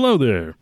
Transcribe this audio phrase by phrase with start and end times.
[0.00, 0.54] Hello there.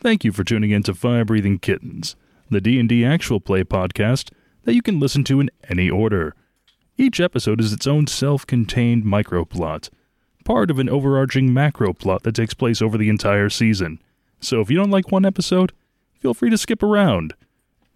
[0.00, 2.16] Thank you for tuning in to Fire Breathing Kittens,
[2.50, 4.32] the D&D actual play podcast
[4.64, 6.34] that you can listen to in any order.
[6.98, 9.88] Each episode is its own self-contained microplot,
[10.44, 14.00] part of an overarching macro plot that takes place over the entire season.
[14.40, 15.70] So if you don't like one episode,
[16.18, 17.34] feel free to skip around.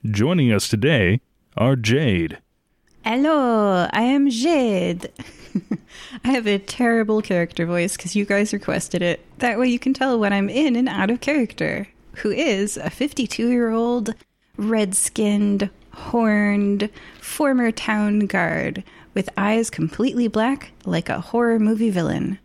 [0.08, 1.20] Joining us today
[1.56, 2.38] are Jade,
[3.08, 5.12] Hello, I am Jade.
[6.24, 9.24] I have a terrible character voice because you guys requested it.
[9.38, 11.86] That way you can tell when I'm in and out of character.
[12.16, 14.12] Who is a 52 year old,
[14.56, 16.90] red skinned, horned,
[17.20, 18.82] former town guard
[19.14, 22.40] with eyes completely black like a horror movie villain.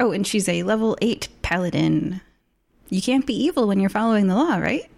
[0.00, 2.20] Oh, and she's a level 8 paladin.
[2.88, 4.90] You can't be evil when you're following the law, right?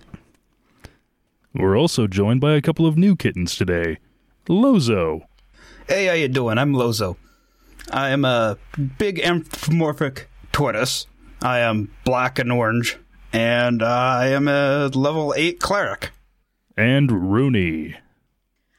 [1.52, 3.98] We're also joined by a couple of new kittens today.
[4.48, 5.22] Lozo,
[5.88, 6.58] Hey, how you doing?
[6.58, 7.16] I'm Lozo.
[7.92, 8.58] I am a
[8.98, 11.06] big anthropomorphic tortoise.
[11.42, 12.96] I am black and orange,
[13.32, 16.10] and I am a level 8 cleric.
[16.76, 17.96] and Rooney.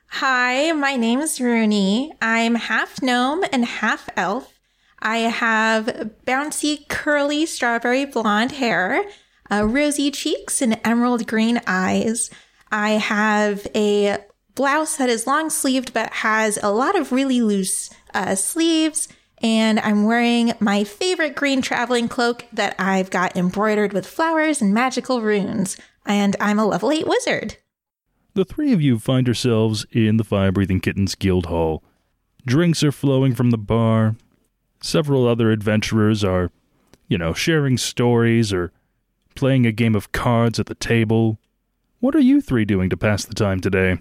[0.10, 2.14] Hi, my name is Rooney.
[2.22, 4.54] I'm half gnome and half elf.
[5.00, 9.04] I have bouncy, curly, strawberry blonde hair,
[9.52, 12.30] uh, rosy cheeks, and emerald green eyes.
[12.72, 14.18] I have a
[14.58, 19.08] blouse that is long sleeved but has a lot of really loose uh, sleeves.
[19.42, 24.74] And I'm wearing my favorite green traveling cloak that I've got embroidered with flowers and
[24.74, 25.78] magical runes.
[26.06, 27.58] And I'm a level 8 wizard.
[28.34, 31.84] The three of you find yourselves in the Fire Breathing Kittens Guild Hall.
[32.46, 34.16] Drinks are flowing from the bar.
[34.82, 36.52] Several other adventurers are,
[37.08, 38.72] you know, sharing stories or
[39.36, 41.40] playing a game of cards at the table.
[42.00, 44.00] What are you three doing to pass the time today?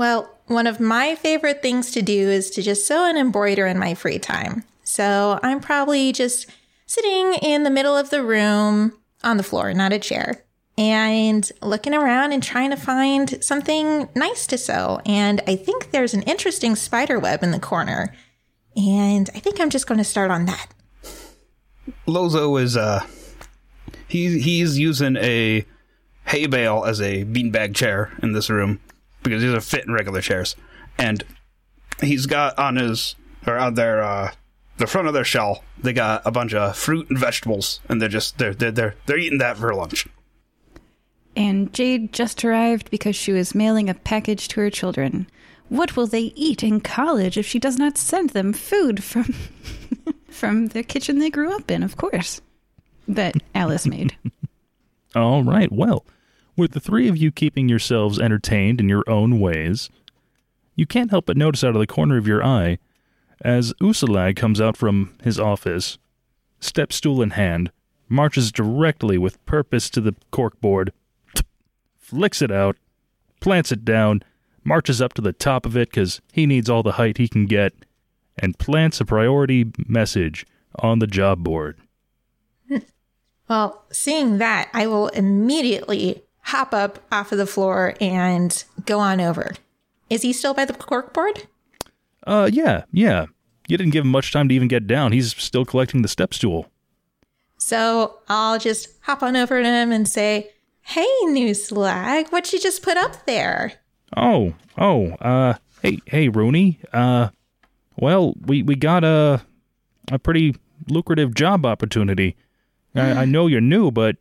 [0.00, 3.78] Well, one of my favorite things to do is to just sew and embroider in
[3.78, 4.64] my free time.
[4.82, 6.46] So I'm probably just
[6.86, 10.42] sitting in the middle of the room on the floor, not a chair,
[10.78, 15.02] and looking around and trying to find something nice to sew.
[15.04, 18.16] And I think there's an interesting spider web in the corner.
[18.74, 20.68] And I think I'm just going to start on that.
[22.06, 23.04] Lozo is, uh,
[24.08, 25.66] he, he's using a
[26.24, 28.80] hay bale as a beanbag chair in this room
[29.22, 30.56] because these are fit in regular chairs.
[30.98, 31.24] And
[32.00, 33.14] he's got on his,
[33.46, 34.32] or on their, uh,
[34.78, 38.08] the front of their shell, they got a bunch of fruit and vegetables, and they're
[38.08, 40.06] just, they're, they're, they're, they're eating that for lunch.
[41.36, 45.28] And Jade just arrived because she was mailing a package to her children.
[45.68, 49.34] What will they eat in college if she does not send them food from
[50.28, 52.40] from the kitchen they grew up in, of course.
[53.06, 54.16] That Alice made.
[55.14, 56.04] All right, well,
[56.60, 59.88] with the three of you keeping yourselves entertained in your own ways,
[60.76, 62.78] you can't help but notice out of the corner of your eye
[63.40, 65.98] as Usalag comes out from his office,
[66.60, 67.72] step stool in hand,
[68.08, 70.90] marches directly with purpose to the corkboard,
[71.96, 72.76] flicks it out,
[73.40, 74.22] plants it down,
[74.62, 77.46] marches up to the top of it because he needs all the height he can
[77.46, 77.72] get,
[78.38, 81.78] and plants a priority message on the job board.
[83.48, 89.20] Well, seeing that, I will immediately hop up off of the floor and go on
[89.20, 89.54] over.
[90.08, 91.46] Is he still by the corkboard?
[92.26, 93.26] Uh, yeah, yeah.
[93.68, 95.12] You didn't give him much time to even get down.
[95.12, 96.66] He's still collecting the step stool.
[97.56, 100.50] So I'll just hop on over to him and say,
[100.82, 103.74] Hey, new slag, what you just put up there?
[104.16, 106.80] Oh, oh, uh, hey, hey, Rooney.
[106.92, 107.28] Uh,
[107.96, 109.42] well, we we got a
[110.10, 110.56] a pretty
[110.88, 112.34] lucrative job opportunity.
[112.96, 114.16] I, I know you're new, but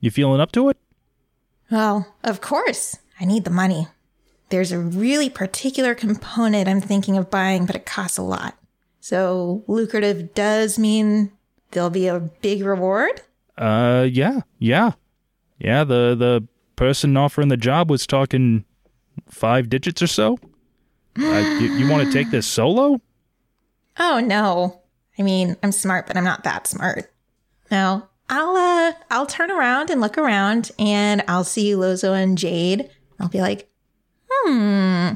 [0.00, 0.76] you feeling up to it?
[1.70, 3.88] Well, of course, I need the money.
[4.48, 8.56] There's a really particular component I'm thinking of buying, but it costs a lot.
[9.00, 11.30] So lucrative does mean
[11.70, 13.22] there'll be a big reward?
[13.56, 14.92] Uh, yeah, yeah,
[15.58, 15.84] yeah.
[15.84, 18.64] The the person offering the job was talking
[19.28, 20.38] five digits or so.
[21.18, 23.00] Uh, you, you want to take this solo?
[23.98, 24.80] Oh no.
[25.18, 27.12] I mean, I'm smart, but I'm not that smart.
[27.70, 28.08] No.
[28.30, 32.88] I'll uh I'll turn around and look around and I'll see Lozo and Jade.
[33.18, 33.68] I'll be like,
[34.30, 35.10] hmm.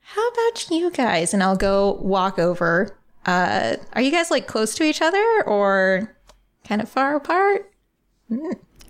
[0.00, 1.34] How about you guys?
[1.34, 2.96] And I'll go walk over.
[3.26, 6.16] Uh are you guys like close to each other or
[6.64, 7.70] kind of far apart?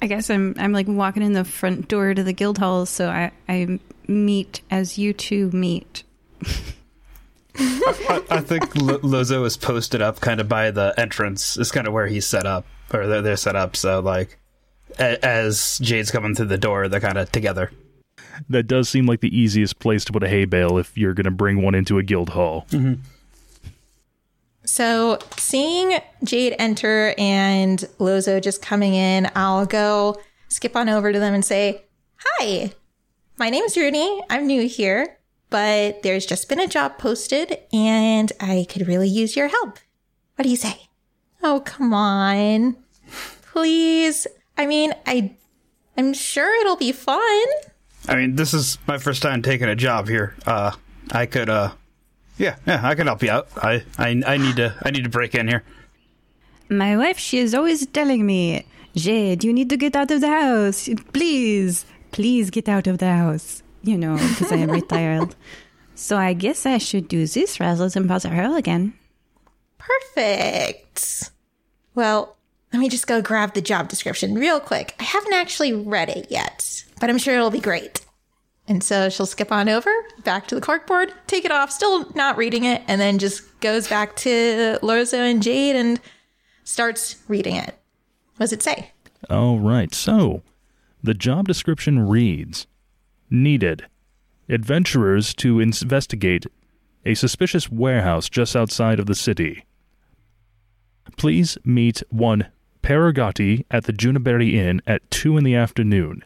[0.02, 3.08] I guess I'm I'm like walking in the front door to the guild hall, so
[3.08, 6.04] I, I meet as you two meet.
[7.56, 11.56] I, I think Lo- Lozo is posted up kind of by the entrance.
[11.58, 13.76] Is kind of where he's set up, or they're, they're set up.
[13.76, 14.38] So like,
[14.98, 17.70] a- as Jade's coming through the door, they're kind of together.
[18.48, 21.24] That does seem like the easiest place to put a hay bale if you're going
[21.24, 22.66] to bring one into a guild hall.
[22.70, 23.02] Mm-hmm.
[24.64, 31.18] So, seeing Jade enter and Lozo just coming in, I'll go skip on over to
[31.18, 31.82] them and say,
[32.18, 32.72] Hi,
[33.38, 34.22] my name's Rooney.
[34.30, 39.34] I'm new here, but there's just been a job posted and I could really use
[39.34, 39.78] your help.
[40.36, 40.89] What do you say?
[41.42, 42.76] Oh, come on.
[43.52, 44.26] Please.
[44.56, 45.34] I mean, I
[45.96, 47.46] I'm sure it'll be fun.
[48.08, 50.34] I mean, this is my first time taking a job here.
[50.46, 50.72] Uh,
[51.10, 51.72] I could, uh,
[52.38, 53.48] yeah, yeah, I could help you out.
[53.56, 55.62] I, I, I need to, I need to break in here.
[56.70, 58.64] My wife, she is always telling me,
[58.94, 60.88] Jade, you need to get out of the house.
[61.12, 63.62] Please, please get out of the house.
[63.82, 65.34] You know, because I am retired.
[65.94, 68.94] So I guess I should do this rather than bother her again.
[69.80, 71.30] Perfect.
[71.94, 72.36] Well,
[72.72, 74.94] let me just go grab the job description real quick.
[75.00, 78.04] I haven't actually read it yet, but I'm sure it'll be great.
[78.68, 79.90] And so she'll skip on over
[80.22, 83.88] back to the corkboard, take it off, still not reading it, and then just goes
[83.88, 86.00] back to Lozo and Jade and
[86.62, 87.76] starts reading it.
[88.36, 88.92] What does it say?
[89.28, 90.42] All right, so
[91.02, 92.68] the job description reads
[93.28, 93.86] Needed
[94.48, 96.46] adventurers to investigate
[97.04, 99.64] a suspicious warehouse just outside of the city.
[101.20, 102.46] Please meet one
[102.82, 106.24] Paragati at the Juniperry Inn at 2 in the afternoon.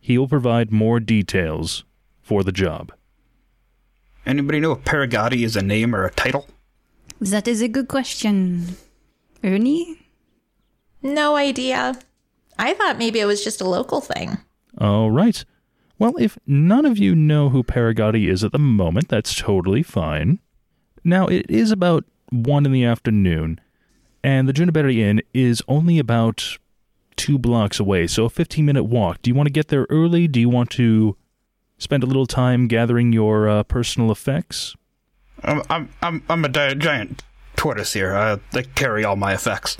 [0.00, 1.84] He will provide more details
[2.22, 2.90] for the job.
[4.24, 6.48] Anybody know if Paragati is a name or a title?
[7.20, 8.78] That is a good question.
[9.44, 10.06] Ernie?
[11.02, 12.00] No idea.
[12.58, 14.38] I thought maybe it was just a local thing.
[14.78, 15.44] All right.
[15.98, 20.38] Well, if none of you know who Paragati is at the moment, that's totally fine.
[21.04, 23.60] Now, it is about 1 in the afternoon,
[24.22, 26.58] and the Juniperry Inn is only about
[27.16, 29.22] two blocks away, so a 15 minute walk.
[29.22, 30.26] Do you want to get there early?
[30.26, 31.16] Do you want to
[31.78, 34.74] spend a little time gathering your uh, personal effects?
[35.42, 37.22] I'm, I'm, I'm, I'm a di- giant
[37.56, 38.14] tortoise here.
[38.14, 39.76] I, I carry all my effects.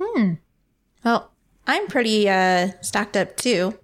[0.00, 0.34] Hmm.
[1.04, 1.30] Well,
[1.66, 3.78] I'm pretty uh, stocked up too.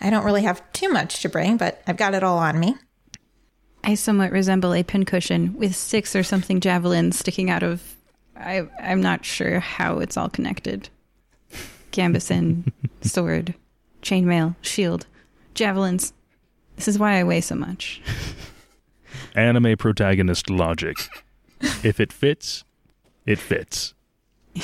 [0.00, 2.76] I don't really have too much to bring, but I've got it all on me.
[3.84, 7.96] I somewhat resemble a pincushion with six or something javelins sticking out of.
[8.36, 10.88] I, I'm not sure how it's all connected.
[11.92, 13.54] Gambeson, sword,
[14.02, 15.06] chainmail, shield,
[15.54, 16.12] javelins.
[16.76, 18.00] This is why I weigh so much.
[19.34, 20.96] Anime protagonist logic.
[21.60, 22.64] if it fits,
[23.26, 23.94] it fits.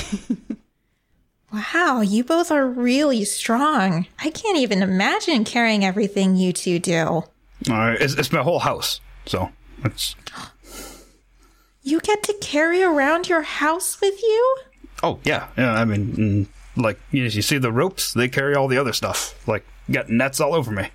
[1.52, 4.06] Wow, you both are really strong.
[4.18, 7.24] I can't even imagine carrying everything you two do.
[7.70, 9.50] Uh, it's, it's my whole house, so
[9.82, 10.14] it's.
[11.88, 14.56] You get to carry around your house with you?
[15.02, 15.72] Oh yeah, yeah.
[15.72, 16.46] I mean, mm,
[16.76, 18.12] like you, you see the ropes?
[18.12, 19.34] They carry all the other stuff.
[19.48, 20.90] Like got nets all over me.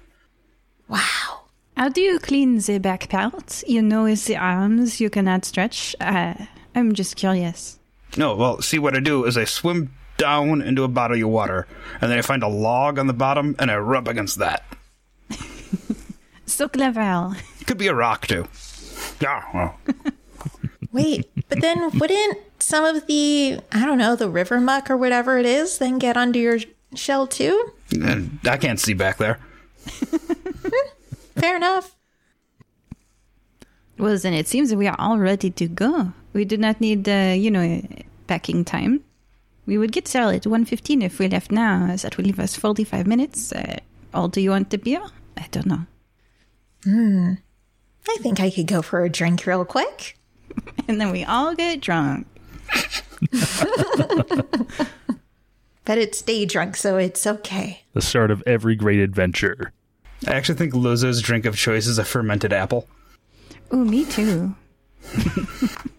[0.88, 1.45] Wow.
[1.75, 3.63] How do you clean the back part?
[3.66, 5.95] You know, it's the arms you cannot stretch.
[6.00, 6.36] Uh,
[6.75, 7.80] I'm just curious.
[8.16, 11.66] No, well, see what I do is I swim down into a body of water,
[12.01, 14.63] and then I find a log on the bottom, and I rub against that.
[16.45, 17.36] So clever.
[17.60, 18.45] It could be a rock too.
[19.19, 19.80] Yeah, well,
[20.94, 25.38] Wait, but then wouldn't some of the, I don't know, the river muck or whatever
[25.38, 26.60] it is, then get under your
[26.95, 27.74] shell too?
[28.45, 29.40] I can't see back there.
[31.36, 31.95] Fair enough.
[33.98, 36.13] Well, then it seems that we are all ready to go.
[36.31, 37.81] We do not need, uh, you know,
[38.28, 39.04] packing time.
[39.66, 41.95] We would get there at 1.15 if we left now.
[41.95, 43.52] That would leave us 45 minutes.
[43.52, 43.80] Uh,
[44.14, 45.02] or do you want the beer?
[45.38, 45.85] I don't know.
[46.83, 47.33] Hmm.
[48.07, 50.18] I think I could go for a drink real quick.
[50.88, 52.28] And then we all get drunk.
[55.86, 57.83] But it's day drunk, so it's okay.
[57.94, 59.74] The start of every great adventure.
[60.26, 62.88] I actually think Lozo's drink of choice is a fermented apple.
[63.74, 64.56] Ooh, me too.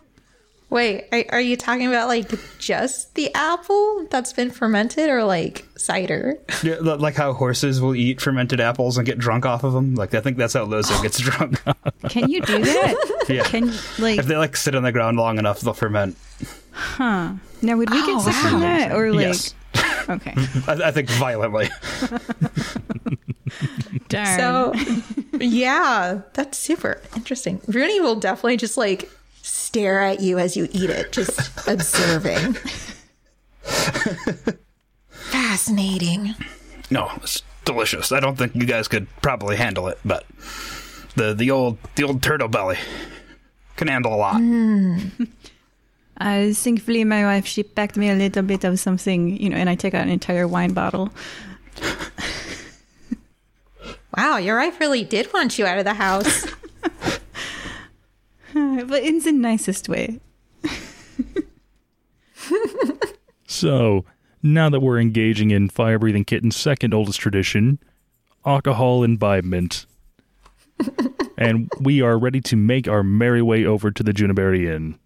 [0.75, 5.65] Wait, are, are you talking about like just the apple that's been fermented or like
[5.77, 6.37] cider?
[6.65, 9.95] Yeah, like how horses will eat fermented apples and get drunk off of them.
[9.95, 11.63] Like I think that's how Lozo gets drunk.
[12.09, 13.25] Can you do that?
[13.29, 13.45] yeah.
[13.45, 13.69] Can
[14.01, 16.17] like if they like sit on the ground long enough, they'll ferment.
[16.73, 17.35] huh?
[17.63, 19.27] Now would we get Oh, sick from that or like?
[19.27, 19.55] Yes.
[20.09, 20.35] Okay.
[20.67, 21.69] I, I think violently.
[24.09, 24.39] Darn.
[24.39, 24.73] So,
[25.39, 27.61] yeah, that's super interesting.
[27.69, 29.09] Rooney will definitely just like
[29.75, 32.53] stare at you as you eat it, just observing.
[35.11, 36.33] Fascinating.
[36.93, 38.13] No, it's delicious.
[38.13, 40.25] I don't think you guys could probably handle it, but
[41.17, 42.79] the the old the old turtle belly
[43.77, 44.41] can handle a lot.
[46.17, 49.69] Uh, thankfully, my wife she packed me a little bit of something, you know, and
[49.69, 51.11] I take out an entire wine bottle.
[54.17, 56.47] Wow, your wife really did want you out of the house.
[58.87, 60.21] but in the nicest way.
[63.55, 64.05] So,
[64.43, 67.79] now that we're engaging in Fire Breathing Kitten's second oldest tradition,
[68.45, 69.87] alcohol imbibement,
[71.39, 74.99] and we are ready to make our merry way over to the Juniberry Inn.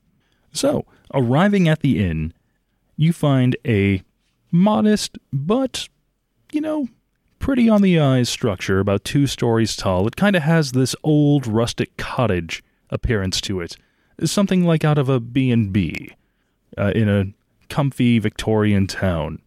[0.51, 2.33] So, arriving at the inn,
[2.97, 4.03] you find a
[4.51, 5.89] modest but,
[6.51, 6.89] you know,
[7.39, 10.07] pretty on the eyes structure, about two stories tall.
[10.07, 13.77] It kind of has this old rustic cottage appearance to it,
[14.25, 16.11] something like out of a B&B
[16.77, 17.27] uh, in a
[17.69, 19.41] comfy Victorian town.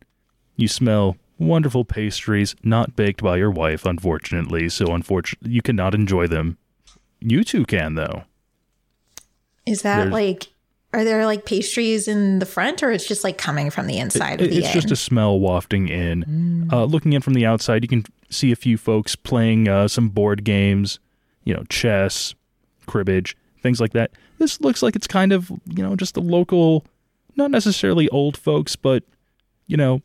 [0.56, 6.28] You smell wonderful pastries, not baked by your wife, unfortunately, so unfortunately you cannot enjoy
[6.28, 6.58] them.
[7.20, 8.24] You two can, though.
[9.66, 10.48] Is that There's- like,
[10.94, 14.42] are there like pastries in the front or it's just like coming from the inside
[14.42, 14.74] of the it's inn?
[14.74, 16.68] just a smell wafting in.
[16.72, 20.10] Uh, looking in from the outside, you can see a few folks playing uh, some
[20.10, 21.00] board games,
[21.46, 22.36] you know, chess,
[22.92, 24.12] cribbage, things like that.
[24.38, 26.86] This looks like it's kind of, you know, just a local,
[27.36, 29.04] not necessarily old folks, but,
[29.68, 30.02] you know,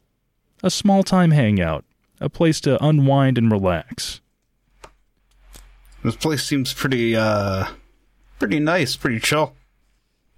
[0.63, 1.85] a small time hangout,
[2.21, 4.21] a place to unwind and relax.
[6.05, 7.67] This place seems pretty, uh,
[8.39, 9.55] pretty nice, pretty chill.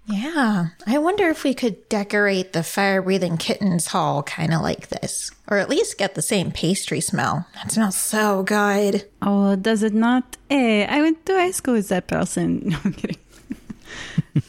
[0.05, 0.67] Yeah.
[0.87, 5.31] I wonder if we could decorate the fire breathing kittens hall kind of like this,
[5.47, 7.45] or at least get the same pastry smell.
[7.55, 9.07] That smells so good.
[9.21, 10.37] Oh, does it not?
[10.49, 12.61] Hey, I went to high school with that person.
[12.69, 13.17] No, I'm kidding.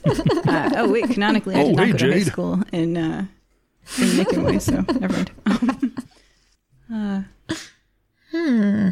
[0.48, 3.26] uh, oh wait, canonically, I Oh, did not hey, go to high school in uh,
[3.98, 5.92] in Macon Way, so never mind.
[6.92, 7.22] uh.
[8.30, 8.88] Hmm.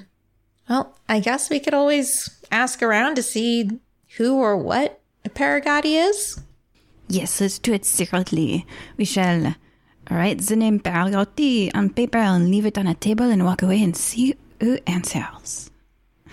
[0.68, 3.70] Well, I guess we could always ask around to see
[4.16, 6.40] who or what a paragati is.
[7.08, 8.66] Yes, let's do it secretly.
[8.96, 9.54] We shall
[10.10, 13.82] write the name Paragotti on paper and leave it on a table and walk away
[13.82, 15.70] and see who answers.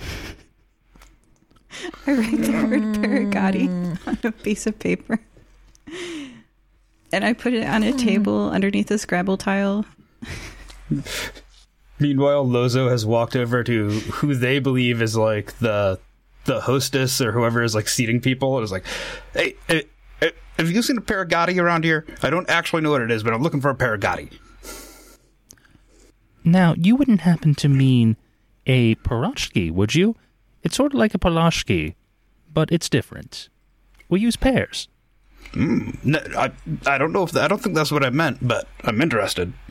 [2.07, 3.67] I write the word Paragotti
[4.05, 5.19] on a piece of paper.
[7.11, 9.85] And I put it on a table underneath a Scrabble tile.
[11.99, 15.99] Meanwhile, Lozo has walked over to who they believe is like the
[16.43, 18.85] the hostess or whoever is like seating people, and is like,
[19.33, 19.83] "Hey, eh,
[20.57, 22.05] have you seen a paragati around here?
[22.21, 24.29] I don't actually know what it is, but I'm looking for a paragati."
[26.43, 28.17] Now, you wouldn't happen to mean
[28.67, 30.15] a paroshki, would you?
[30.63, 31.95] It's sort of like a paloshki,
[32.53, 33.49] but it's different.
[34.09, 34.87] We use pears.
[35.53, 35.91] Hmm.
[36.03, 36.51] No, I
[36.85, 39.53] I don't know if I don't think that's what I meant, but I'm interested.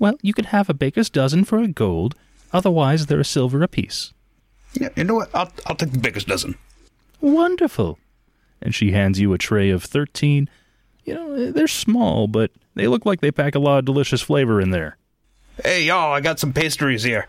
[0.00, 2.14] Well, you could have a baker's dozen for a gold,
[2.52, 4.12] otherwise they're a silver apiece.
[4.74, 5.30] Yeah, you know what?
[5.34, 6.54] I'll I'll take the baker's dozen.
[7.20, 7.98] Wonderful.
[8.60, 10.48] And she hands you a tray of 13.
[11.04, 14.60] You know, they're small, but they look like they pack a lot of delicious flavor
[14.60, 14.96] in there.
[15.64, 17.28] Hey y'all, I got some pastries here.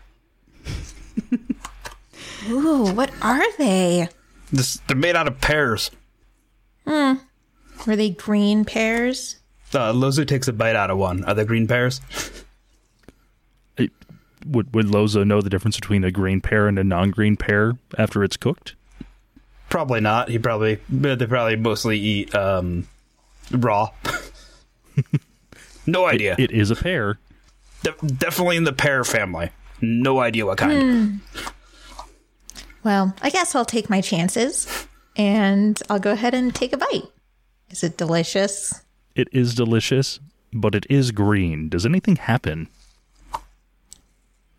[2.48, 4.08] Ooh, what are they?
[4.52, 5.90] This they're made out of pears.
[6.86, 7.14] Hmm.
[7.86, 9.36] Were they green pears?
[9.74, 11.24] Uh, Lozo takes a bite out of one.
[11.24, 12.00] Are they green pears?
[13.76, 13.92] It-
[14.46, 17.74] would, would Lozo know the difference between a green pear and a non green pear
[17.98, 18.74] after it's cooked?
[19.70, 20.28] Probably not.
[20.28, 22.86] He probably they probably mostly eat um,
[23.52, 23.90] raw.
[25.86, 26.34] no idea.
[26.38, 27.18] It is a pear.
[27.82, 29.50] De- definitely in the pear family.
[29.80, 31.20] No idea what kind.
[32.82, 34.86] Well, I guess I'll take my chances
[35.16, 37.04] and I'll go ahead and take a bite.
[37.70, 38.82] Is it delicious?
[39.14, 40.18] It is delicious,
[40.52, 41.68] but it is green.
[41.68, 42.68] Does anything happen?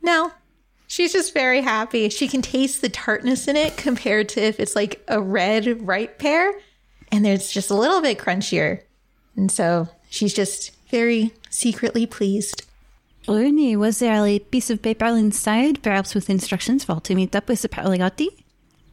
[0.01, 0.31] No.
[0.91, 2.09] She's just very happy.
[2.09, 6.19] She can taste the tartness in it compared to if it's like a red ripe
[6.19, 6.51] pear
[7.09, 8.81] and there's just a little bit crunchier.
[9.37, 12.65] And so she's just very secretly pleased.
[13.25, 17.47] Rooney, was there a piece of paper inside, perhaps with instructions for to meet up
[17.47, 18.27] with the Paragotti?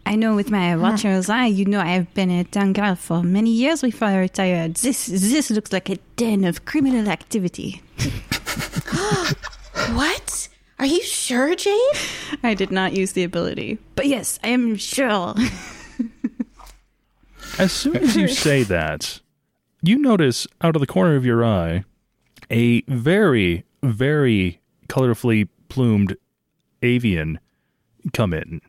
[0.06, 0.80] I know with my uh-huh.
[0.80, 4.18] watcher's eye, you know I have been a town girl for many years before I
[4.18, 4.76] retired.
[4.76, 7.82] This this looks like a den of criminal activity.
[9.94, 10.48] What?
[10.78, 11.96] Are you sure, Jade?
[12.42, 15.34] I did not use the ability, but yes, I am sure.
[17.58, 19.20] As soon as you say that,
[19.82, 21.84] you notice out of the corner of your eye
[22.50, 26.16] a very, very colorfully plumed
[26.82, 27.40] avian
[28.12, 28.60] come in.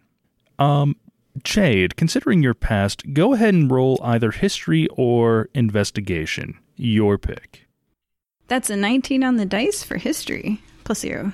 [0.57, 0.95] Um,
[1.43, 6.57] Jade, considering your past, go ahead and roll either history or investigation.
[6.75, 7.67] Your pick.
[8.47, 11.31] That's a 19 on the dice for history, plus zero.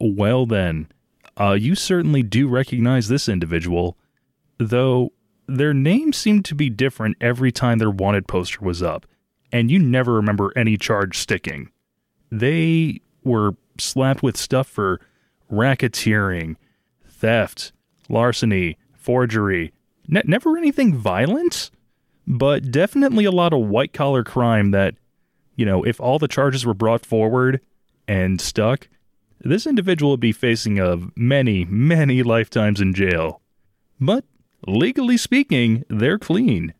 [0.00, 0.88] Well, then,
[1.38, 3.96] uh, you certainly do recognize this individual,
[4.58, 5.12] though
[5.46, 9.06] their names seem to be different every time their wanted poster was up,
[9.52, 11.70] and you never remember any charge sticking.
[12.30, 15.00] They were slapped with stuff for
[15.50, 16.56] racketeering,
[17.08, 17.72] theft,
[18.08, 19.72] larceny, forgery.
[20.08, 21.70] Ne- never anything violent,
[22.26, 24.94] but definitely a lot of white collar crime that
[25.56, 27.60] you know, if all the charges were brought forward
[28.06, 28.88] and stuck,
[29.40, 33.40] this individual would be facing of many, many lifetimes in jail.
[34.00, 34.24] But
[34.66, 36.74] legally speaking, they're clean.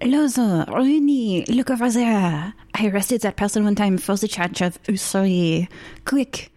[0.00, 2.54] Lozo, Rooney, look over there.
[2.74, 5.68] I arrested that person one time for the charge of usury.
[6.04, 6.52] Quick,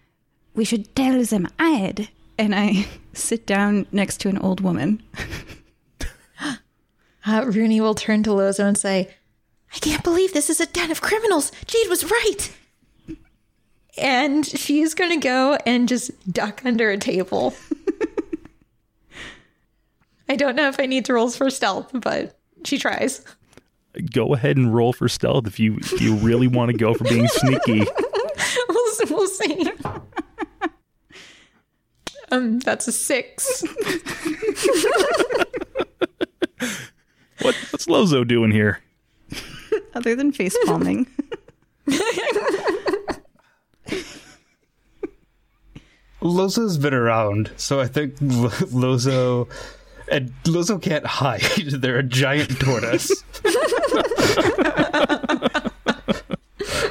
[0.54, 2.10] we should tell them I'd.
[2.38, 5.02] And I sit down next to an old woman.
[7.24, 9.08] Uh, Rooney will turn to Lozo and say,
[9.76, 11.52] I can't believe this is a den of criminals.
[11.68, 12.52] Jade was right.
[13.98, 17.54] And she's going to go and just duck under a table.
[20.30, 23.24] I don't know if I need to roll for stealth, but she tries.
[24.14, 27.04] Go ahead and roll for stealth if you if you really want to go for
[27.04, 27.84] being sneaky.
[28.70, 29.70] We'll, we'll see.
[32.32, 33.62] Um, that's a six.
[37.42, 38.80] What what's Lozo doing here?
[39.96, 41.08] Other than face palming.
[46.22, 49.48] Lozo's been around, so I think Lo- Lozo
[50.08, 51.42] and Lozo can't hide.
[51.68, 53.08] They're a giant tortoise.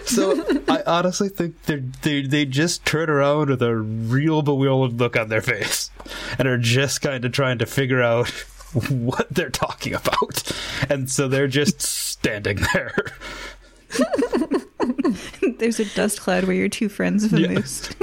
[0.05, 5.17] so I honestly think they they they just turn around with a real bewildered look
[5.17, 5.91] on their face,
[6.39, 8.31] and are just kind of trying to figure out
[8.89, 10.51] what they're talking about,
[10.89, 12.97] and so they're just standing there.
[15.61, 17.49] There's a dust cloud where your two friends have Yeah.
[17.49, 17.95] moosed.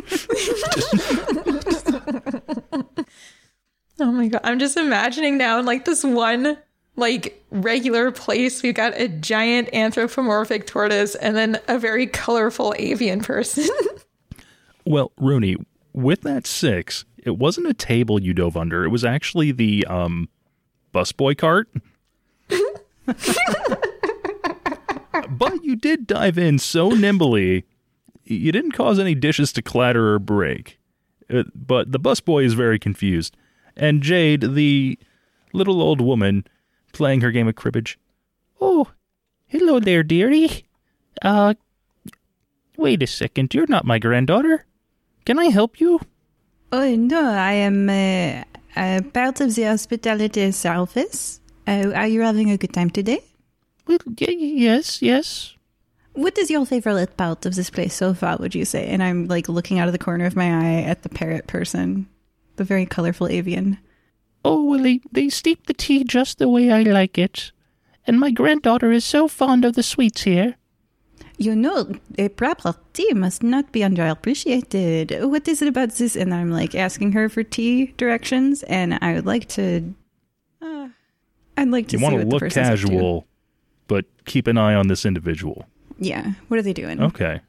[4.00, 4.42] Oh my god.
[4.44, 6.56] I'm just imagining now in like this one
[6.96, 13.22] like regular place we've got a giant anthropomorphic tortoise and then a very colorful avian
[13.22, 13.68] person.
[14.86, 15.58] Well, Rooney,
[15.92, 18.86] with that six, it wasn't a table you dove under.
[18.86, 20.30] It was actually the um
[20.94, 21.68] busboy cart.
[25.30, 27.66] but you did dive in so nimbly,
[28.24, 30.80] you didn't cause any dishes to clatter or break.
[31.29, 33.36] Uh, But the busboy is very confused,
[33.75, 34.98] and Jade, the
[35.53, 36.46] little old woman,
[36.94, 37.98] playing her game of cribbage.
[38.62, 38.92] Oh,
[39.48, 40.66] hello there, dearie.
[41.22, 41.53] Uh,
[42.77, 43.53] wait a second.
[43.53, 44.66] You're not my granddaughter.
[45.25, 46.00] Can I help you?
[46.72, 48.44] Oh, no, I am uh,
[48.75, 51.40] uh, part of the hospitality service.
[51.68, 53.22] Uh, are you having a good time today?
[53.88, 55.54] Well, y- yes, yes.
[56.14, 58.88] What is your favorite part of this place so far, would you say?
[58.88, 62.08] And I'm like looking out of the corner of my eye at the parrot person,
[62.56, 63.78] the very colorful avian.
[64.44, 67.52] Oh, well, they, they steep the tea just the way I like it.
[68.08, 70.56] And my granddaughter is so fond of the sweets here.
[71.38, 75.30] You know, a proper tea must not be underappreciated.
[75.30, 76.16] What is it about this?
[76.16, 79.94] And I'm like asking her for tea directions, and I would like to.
[80.62, 80.88] Uh,
[81.58, 82.88] I'd like to You see want to what look person's up to.
[82.88, 83.26] casual,
[83.88, 85.66] but keep an eye on this individual.
[85.98, 86.34] Yeah.
[86.48, 87.02] What are they doing?
[87.02, 87.42] Okay.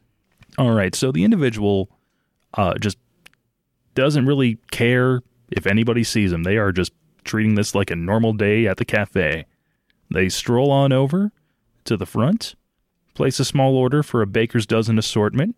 [0.57, 0.95] All right.
[0.95, 1.91] So the individual
[2.55, 2.99] uh, just
[3.95, 6.45] doesn't really care if anybody sees him.
[6.45, 6.93] They are just
[7.25, 9.47] treating this like a normal day at the cafe.
[10.11, 11.33] They stroll on over
[11.85, 12.55] to the front,
[13.15, 15.57] place a small order for a baker's dozen assortment,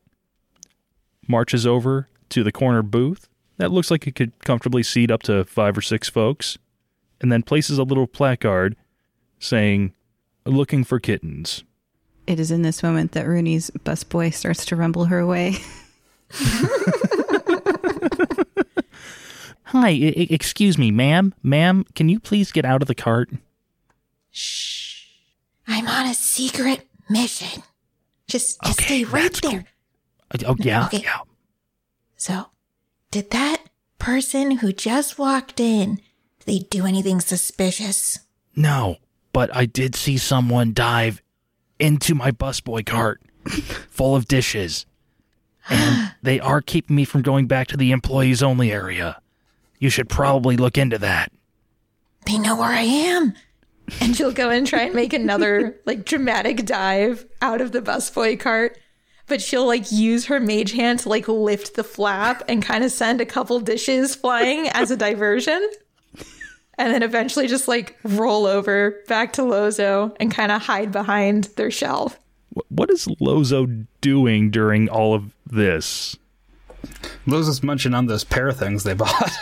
[1.29, 3.29] marches over to the corner booth
[3.61, 6.57] that looks like it could comfortably seat up to five or six folks,
[7.21, 8.75] and then places a little placard
[9.38, 9.93] saying,
[10.46, 11.64] Looking for kittens.
[12.26, 15.57] It is in this moment that Rooney's busboy starts to rumble her away.
[19.64, 21.35] Hi, I- I- excuse me, ma'am.
[21.42, 23.31] Ma'am, can you please get out of the cart?
[24.31, 25.05] Shh.
[25.66, 27.62] I'm on a secret mission.
[28.26, 29.64] Just, just Okay, stay right there.
[30.33, 31.03] Uh, Oh, yeah, Okay.
[31.03, 31.18] yeah.
[32.16, 32.46] So,
[33.11, 33.64] did that
[33.98, 35.96] person who just walked in,
[36.40, 38.18] did they do anything suspicious?
[38.57, 38.96] No,
[39.33, 41.23] but I did see someone dive
[41.79, 43.21] into my busboy cart
[43.90, 44.87] full of dishes.
[45.69, 49.21] And they are keeping me from going back to the employees only area.
[49.79, 51.33] You should probably look into that.
[52.27, 53.35] They know where I am.
[54.01, 58.38] And she'll go and try and make another like dramatic dive out of the busboy
[58.38, 58.79] cart.
[59.27, 62.90] But she'll like use her mage hand to like lift the flap and kind of
[62.90, 65.66] send a couple dishes flying as a diversion.
[66.78, 71.44] And then eventually just like roll over back to Lozo and kind of hide behind
[71.56, 72.18] their shelf.
[72.68, 73.66] What is Lozo
[74.00, 76.16] doing during all of this?
[77.26, 79.30] Lozo's munching on those pair of things they bought.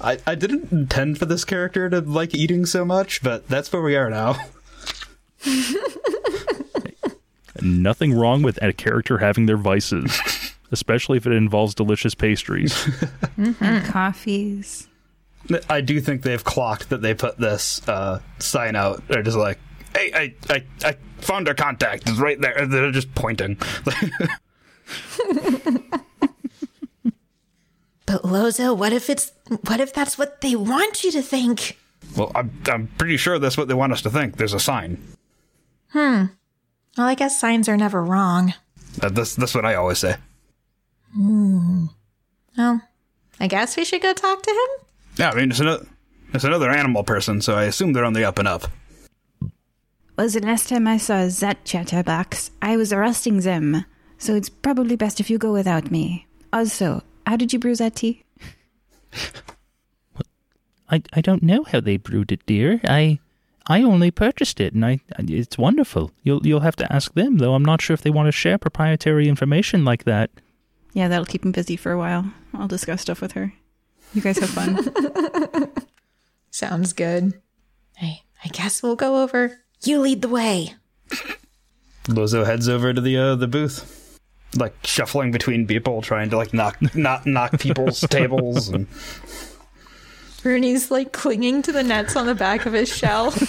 [0.00, 3.82] I, I didn't intend for this character to like eating so much, but that's where
[3.82, 4.36] we are now.
[7.60, 10.16] Nothing wrong with a character having their vices,
[10.72, 12.88] especially if it involves delicious pastries.
[13.38, 14.88] And coffees.
[15.68, 19.06] I do think they've clocked that they put this uh, sign out.
[19.08, 19.58] They're just like,
[19.94, 22.08] "Hey, I, I, I found our contact.
[22.08, 23.58] It's right there." They're just pointing.
[28.06, 29.32] But Lozo, what if it's
[29.66, 31.76] what if that's what they want you to think?
[32.16, 34.36] well, I'm, I'm pretty sure that's what they want us to think.
[34.36, 35.02] There's a sign.
[35.88, 36.26] Hmm.
[36.96, 38.54] Well, I guess signs are never wrong.
[39.02, 40.16] Uh, that's that's what I always say.
[41.16, 41.86] Hmm.
[42.58, 42.82] Well,
[43.40, 44.86] I guess we should go talk to him.
[45.16, 45.86] Yeah, I mean it's another
[46.34, 48.66] it's another animal person, so I assume they're on the up and up.
[50.16, 53.84] Was the last time I saw that chatterbox, I was arresting them.
[54.18, 56.26] So it's probably best if you go without me.
[56.52, 58.24] Also, how did you brew that tea?
[60.88, 62.80] I, I don't know how they brewed it, dear.
[62.84, 63.18] I
[63.66, 66.12] I only purchased it, and I it's wonderful.
[66.22, 67.54] You'll you'll have to ask them, though.
[67.54, 70.30] I'm not sure if they want to share proprietary information like that.
[70.92, 72.32] Yeah, that'll keep him busy for a while.
[72.54, 73.52] I'll discuss stuff with her.
[74.14, 75.72] You guys have fun.
[76.50, 77.40] Sounds good.
[77.96, 79.58] Hey, I guess we'll go over.
[79.82, 80.74] You lead the way.
[82.08, 84.18] Lozo heads over to the uh, the booth,
[84.56, 88.68] like shuffling between people, trying to like knock knock knock people's tables.
[88.68, 88.86] And
[90.44, 93.34] Rooney's like clinging to the nets on the back of his shell.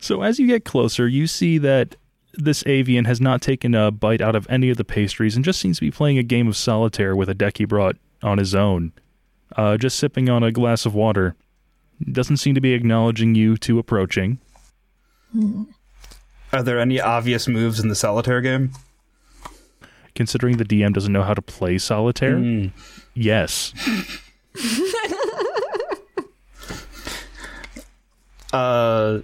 [0.00, 1.94] So as you get closer, you see that
[2.38, 5.60] this avian has not taken a bite out of any of the pastries and just
[5.60, 8.54] seems to be playing a game of solitaire with a deck he brought on his
[8.54, 8.92] own.
[9.56, 11.34] Uh, just sipping on a glass of water.
[12.12, 14.38] Doesn't seem to be acknowledging you to approaching.
[16.52, 18.70] are there any obvious moves in the solitaire game?
[20.14, 22.70] Considering the DM doesn't know how to play solitaire,
[23.14, 23.72] yes.
[28.50, 29.20] Uh,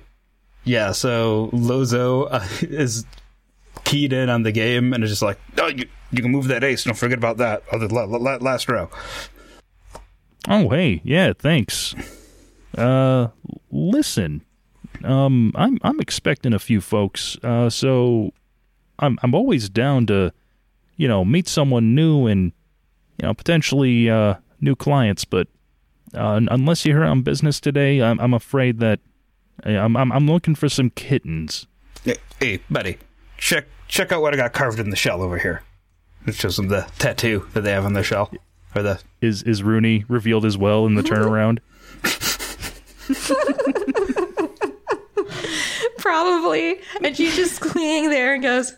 [0.65, 0.93] yeah.
[0.93, 3.05] So Lozo uh, is
[3.85, 6.65] keyed in on the game and is just like, "Oh, you, you can move that
[6.65, 6.85] ace.
[6.85, 7.63] Don't forget about that.
[7.73, 8.91] Oh, the la- la- last row."
[10.49, 11.95] Oh, hey, yeah, thanks.
[12.77, 13.29] Uh,
[13.71, 14.43] listen,
[15.05, 17.39] um, I'm I'm expecting a few folks.
[17.43, 18.33] Uh, so
[18.99, 20.33] I'm I'm always down to,
[20.97, 22.53] you know, meet someone new and,
[23.21, 25.25] you know, potentially uh new clients.
[25.25, 25.49] But
[26.15, 29.01] uh, unless you're on business today, I'm I'm afraid that
[29.63, 31.67] I'm I'm I'm looking for some kittens.
[32.05, 32.99] Hey, hey, buddy,
[33.39, 35.63] check check out what I got carved in the shell over here.
[36.27, 38.33] It shows them the tattoo that they have on their shell,
[38.75, 41.59] or the Is is Rooney revealed as well in the turnaround?
[45.99, 46.79] Probably.
[47.03, 48.75] And she's just clinging there and goes,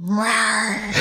[0.00, 0.92] "Rawr."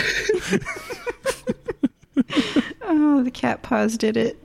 [2.84, 4.38] oh, the cat paws did it.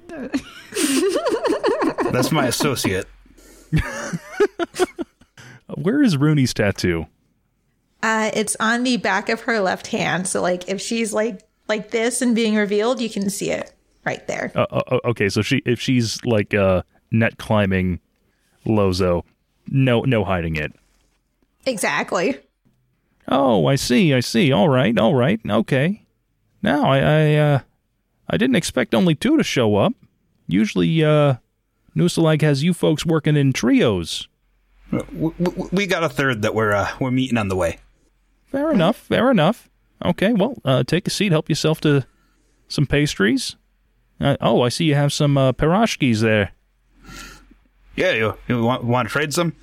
[2.12, 3.06] that's my associate.
[5.76, 7.06] Where is Rooney's tattoo?
[8.02, 10.26] Uh, it's on the back of her left hand.
[10.26, 13.72] So like if she's like like this and being revealed, you can see it
[14.04, 14.52] right there.
[14.54, 18.00] Uh, uh, okay, so she if she's like uh net climbing
[18.64, 19.24] Lozo,
[19.68, 20.72] no no hiding it.
[21.66, 22.38] Exactly.
[23.28, 24.50] Oh, I see, I see.
[24.50, 26.04] All right, all right, okay.
[26.62, 27.60] Now I I uh
[28.28, 29.92] I didn't expect only two to show up.
[30.46, 31.34] Usually uh
[32.00, 34.26] Nusalag has you folks working in trios.
[35.12, 37.78] We got a third that we're uh, we're meeting on the way.
[38.46, 39.68] Fair enough, fair enough.
[40.04, 42.06] Okay, well, uh take a seat, help yourself to
[42.68, 43.56] some pastries.
[44.18, 46.52] Uh, oh, I see you have some uh, pirashkis there.
[47.96, 49.54] Yeah, you, you want want to trade some?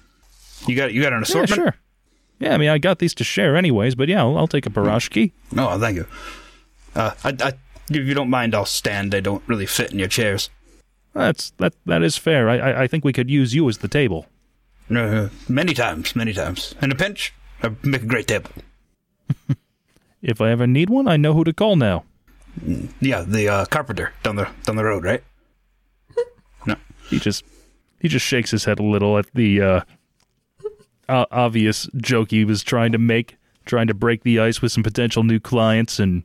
[0.67, 1.59] You got you got an assortment?
[1.59, 1.75] Yeah, sure.
[2.39, 4.69] Yeah, I mean, I got these to share anyways, but yeah, I'll, I'll take a
[4.69, 5.31] pirashki.
[5.51, 6.05] No, thank you.
[6.93, 7.53] Uh, I, I,
[7.89, 9.11] if you don't mind, I'll stand.
[9.11, 10.51] They don't really fit in your chairs.
[11.17, 11.73] That's that.
[11.85, 12.49] That is fair.
[12.49, 14.27] I, I, I think we could use you as the table.
[14.89, 16.75] Uh, many times, many times.
[16.81, 18.51] In a pinch, I make a great table.
[20.19, 22.03] If I ever need one, I know who to call now.
[22.99, 25.23] Yeah, the uh, carpenter down the down the road, right?
[26.65, 26.75] No,
[27.07, 27.43] He just
[28.01, 29.81] he just shakes his head a little at the uh,
[31.07, 34.81] uh, obvious joke he was trying to make, trying to break the ice with some
[34.83, 36.23] potential new clients, and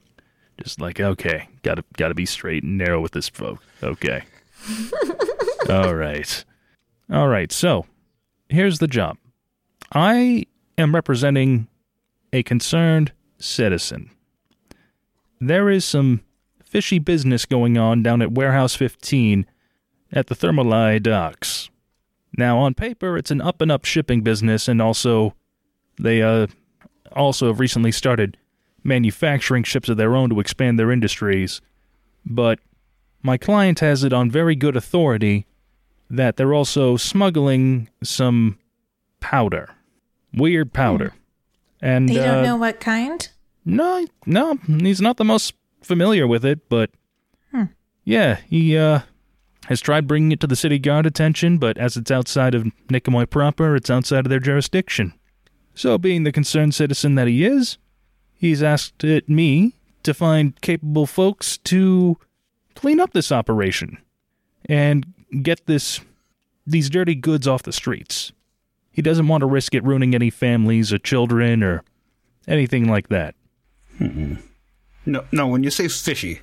[0.56, 3.62] just like, okay, gotta gotta be straight and narrow with this folk.
[3.82, 4.22] Okay,
[5.68, 6.44] all right,
[7.10, 7.50] all right.
[7.52, 7.86] So
[8.48, 9.16] here's the job.
[9.92, 10.46] I
[10.78, 11.68] am representing
[12.32, 14.10] a concerned citizen.
[15.40, 16.22] There is some
[16.64, 19.44] fishy business going on down at Warehouse 15
[20.12, 21.68] at the Thermoli docks.
[22.36, 25.34] Now, on paper, it's an up and up shipping business, and also
[25.98, 26.46] they uh
[27.14, 28.38] also have recently started
[28.82, 31.60] manufacturing ships of their own to expand their industries.
[32.24, 32.58] But
[33.22, 35.46] my client has it on very good authority
[36.10, 38.58] that they're also smuggling some
[39.20, 39.70] powder,
[40.34, 41.14] weird powder,
[41.80, 43.28] and They uh, don't know what kind.
[43.64, 46.90] no, no, he's not the most familiar with it, but
[48.04, 49.00] Yeah, he uh,
[49.66, 53.30] has tried bringing it to the city guard attention, but as it's outside of Nicomoy
[53.30, 55.14] proper, it's outside of their jurisdiction.
[55.74, 57.78] So, being the concerned citizen that he is,
[58.34, 62.18] he's asked it me to find capable folks to
[62.74, 63.98] clean up this operation
[64.66, 65.06] and
[65.42, 66.00] get this
[66.66, 68.32] these dirty goods off the streets.
[68.90, 71.82] He doesn't want to risk it ruining any families or children or
[72.46, 73.34] anything like that.
[73.98, 75.46] No, no.
[75.48, 76.40] When you say fishy,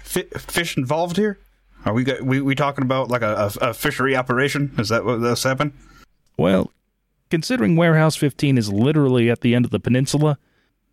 [0.00, 1.38] fi- fish involved here?
[1.84, 4.72] Are we got, we we talking about like a, a, a fishery operation?
[4.78, 5.72] Is that what that's happened?
[6.36, 6.72] Well,
[7.30, 10.38] considering Warehouse 15 is literally at the end of the peninsula,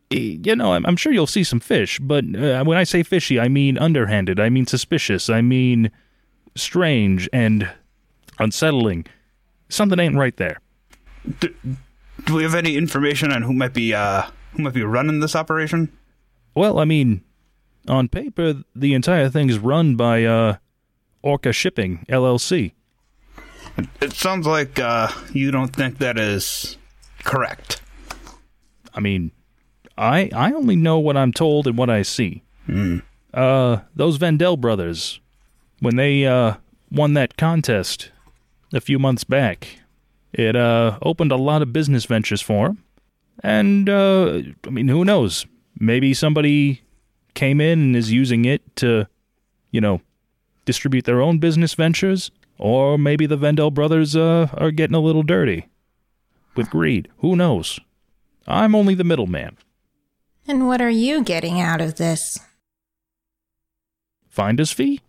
[0.10, 3.40] you know, I'm, I'm sure you'll see some fish, but uh, when I say fishy,
[3.40, 5.92] I mean underhanded, I mean suspicious, I mean
[6.56, 7.70] strange and
[8.40, 9.06] unsettling.
[9.70, 10.60] Something ain't right there.
[11.40, 11.54] Do,
[12.26, 15.36] do we have any information on who might be uh who might be running this
[15.36, 15.92] operation?
[16.56, 17.22] Well, I mean,
[17.88, 20.58] on paper, the entire thing is run by uh,
[21.22, 22.74] Orca Shipping, LLC.
[24.02, 26.78] It sounds like uh, you don't think that is
[27.24, 27.82] correct.
[28.94, 29.32] I mean,
[30.00, 32.44] I I only know what I'm told and what I see.
[33.34, 35.20] Uh, those Vendel brothers,
[35.80, 36.56] when they uh
[36.92, 38.12] won that contest
[38.74, 39.80] a few months back,
[40.34, 42.84] it uh opened a lot of business ventures for them.
[43.44, 45.46] And uh, I mean, who knows?
[45.80, 46.82] Maybe somebody
[47.36, 49.08] came in and is using it to,
[49.72, 50.02] you know,
[50.66, 55.24] distribute their own business ventures, or maybe the Vendel brothers uh, are getting a little
[55.24, 55.68] dirty
[56.56, 57.08] with greed.
[57.20, 57.80] Who knows?
[58.46, 59.58] I'm only the middleman.
[60.50, 62.40] And what are you getting out of this?
[64.28, 65.00] Finder's fee?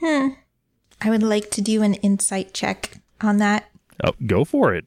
[0.00, 0.28] Hmm.
[1.02, 3.66] I would like to do an insight check on that.
[4.02, 4.86] Oh, go for it.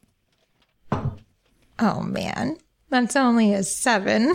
[1.78, 2.58] Oh man,
[2.90, 4.34] that's only a seven.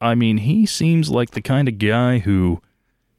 [0.00, 2.60] I mean, he seems like the kind of guy who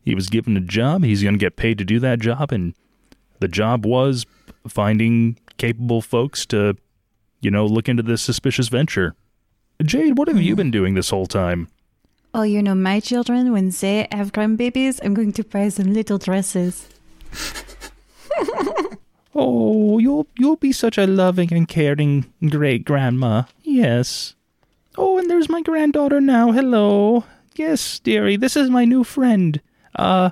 [0.03, 2.75] he was given a job, he's going to get paid to do that job, and
[3.39, 4.25] the job was
[4.67, 6.75] finding capable folks to,
[7.39, 9.15] you know, look into this suspicious venture.
[9.83, 11.67] Jade, what have you been doing this whole time?
[12.33, 16.17] Oh, you know, my children, when they have grandbabies, I'm going to buy them little
[16.17, 16.87] dresses.
[19.37, 23.43] Oh, you'll you'll be such a loving and caring great grandma.
[23.63, 24.33] Yes.
[24.97, 26.53] Oh, and there's my granddaughter now.
[26.53, 27.25] Hello.
[27.55, 29.61] Yes, dearie, this is my new friend.
[29.93, 30.29] Uh,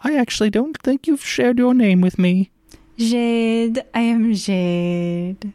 [0.00, 2.50] I actually don't think you've shared your name with me.
[2.96, 5.52] Jade, I am Jade.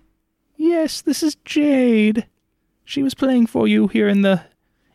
[0.55, 2.27] Yes, this is Jade.
[2.85, 4.43] She was playing for you here in the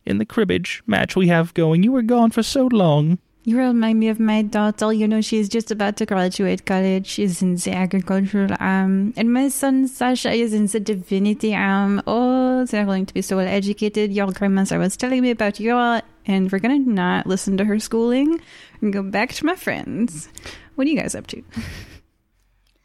[0.07, 1.83] in the cribbage match we have going.
[1.83, 3.18] You were gone for so long.
[3.44, 4.92] You remind me of my daughter.
[4.92, 7.07] You know, she's just about to graduate college.
[7.07, 9.14] She's in the agricultural arm.
[9.16, 12.03] And my son, Sasha, is in the divinity arm.
[12.07, 14.12] Oh, they're going to be so well educated.
[14.12, 16.03] Your grandmother was telling me about your.
[16.26, 18.40] And we're going to not listen to her schooling
[18.83, 20.29] and go back to my friends.
[20.74, 21.42] What are you guys up to?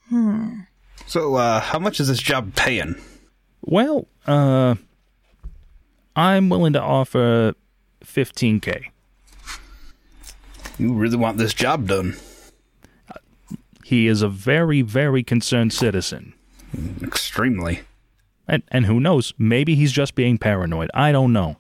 [0.10, 0.62] Hmm.
[1.06, 2.96] So, uh, how much is this job paying?
[3.62, 4.76] Well, uh
[6.15, 7.54] I'm willing to offer
[8.04, 8.86] 15k.
[10.78, 12.15] You really want this job done?
[13.84, 16.34] He is a very very concerned citizen.
[17.01, 17.82] Extremely.
[18.47, 20.89] And and who knows, maybe he's just being paranoid.
[20.93, 21.58] I don't know.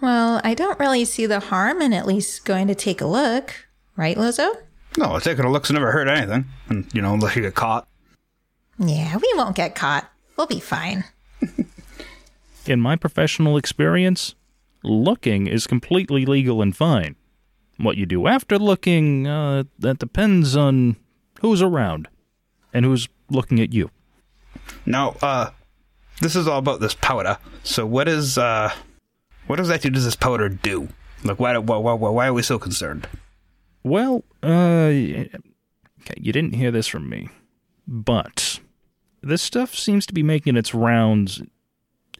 [0.00, 3.54] Well, I don't really see the harm in at least going to take a look.
[3.96, 4.52] Right, Lozo?
[4.98, 6.44] No, taking a look's never hurt anything.
[6.68, 7.88] And, you know, unless you get caught.
[8.78, 10.10] Yeah, we won't get caught.
[10.36, 11.04] We'll be fine.
[12.66, 14.34] In my professional experience,
[14.82, 17.14] looking is completely legal and fine.
[17.76, 20.96] What you do after looking, uh, that depends on
[21.40, 22.08] who's around
[22.72, 23.90] and who's looking at you.
[24.84, 25.50] Now, uh,
[26.20, 27.38] this is all about this powder.
[27.62, 28.72] So, what is, uh,
[29.46, 30.88] what exactly does this powder do?
[31.22, 33.06] Like, why, why, why, why are we so concerned?
[33.84, 34.46] Well, uh,
[34.88, 35.28] okay,
[36.16, 37.28] you didn't hear this from me,
[37.86, 38.58] but
[39.22, 41.42] this stuff seems to be making its rounds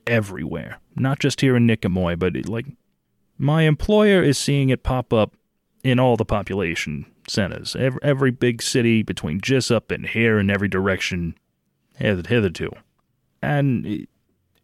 [0.07, 0.79] everywhere.
[0.95, 2.67] Not just here in Nicomoy, but it, like
[3.39, 5.35] my employer is seeing it pop up
[5.85, 7.77] in all the population centers.
[7.77, 11.37] Every, every big city between Jessup and here in every direction
[11.97, 12.71] hith- hitherto.
[13.43, 14.09] And it,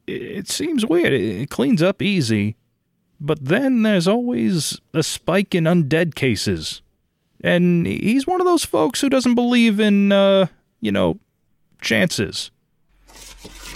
[0.06, 1.12] it seems weird.
[1.12, 2.56] It cleans up easy,
[3.20, 6.82] but then there's always a spike in undead cases.
[7.44, 10.46] And he's one of those folks who doesn't believe in, uh,
[10.80, 11.18] you know,
[11.80, 12.51] chances.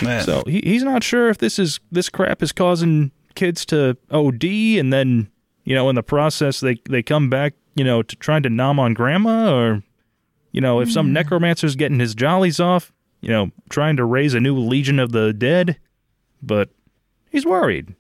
[0.03, 3.97] Man, So he, he's not sure if this is this crap is causing kids to
[4.11, 5.29] OD, and then
[5.65, 8.79] you know in the process they they come back you know to trying to nom
[8.79, 9.83] on grandma, or
[10.53, 14.41] you know if some necromancer's getting his jollies off, you know trying to raise a
[14.41, 15.79] new legion of the dead.
[16.43, 16.71] But
[17.31, 17.95] he's worried,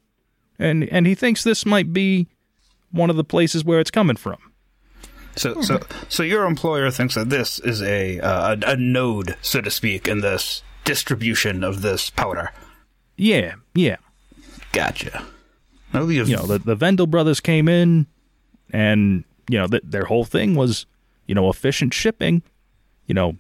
[0.58, 2.28] and and he thinks this might be
[2.90, 4.38] one of the places where it's coming from.
[5.36, 9.60] So, so, so your employer thinks that this is a, uh, a a node, so
[9.60, 12.52] to speak, in this distribution of this powder.
[13.18, 13.96] Yeah, yeah.
[14.72, 15.22] Gotcha.
[15.92, 18.06] You know, the, the Vendel brothers came in,
[18.70, 20.86] and, you know, th- their whole thing was,
[21.26, 22.42] you know, efficient shipping,
[23.06, 23.36] you know,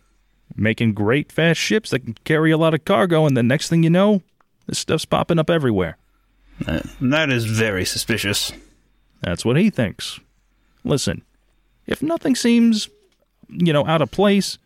[0.54, 3.82] making great fast ships that can carry a lot of cargo, and the next thing
[3.82, 4.22] you know,
[4.66, 5.98] this stuff's popping up everywhere.
[6.66, 8.52] uh, that is very suspicious.
[9.20, 10.18] That's what he thinks.
[10.84, 11.22] Listen,
[11.86, 12.88] if nothing seems,
[13.48, 14.56] you know, out of place,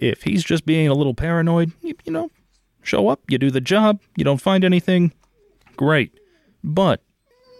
[0.00, 2.30] if he's just being a little paranoid, you, you know,
[2.82, 5.12] show up, you do the job, you don't find anything,
[5.76, 6.12] great.
[6.62, 7.02] But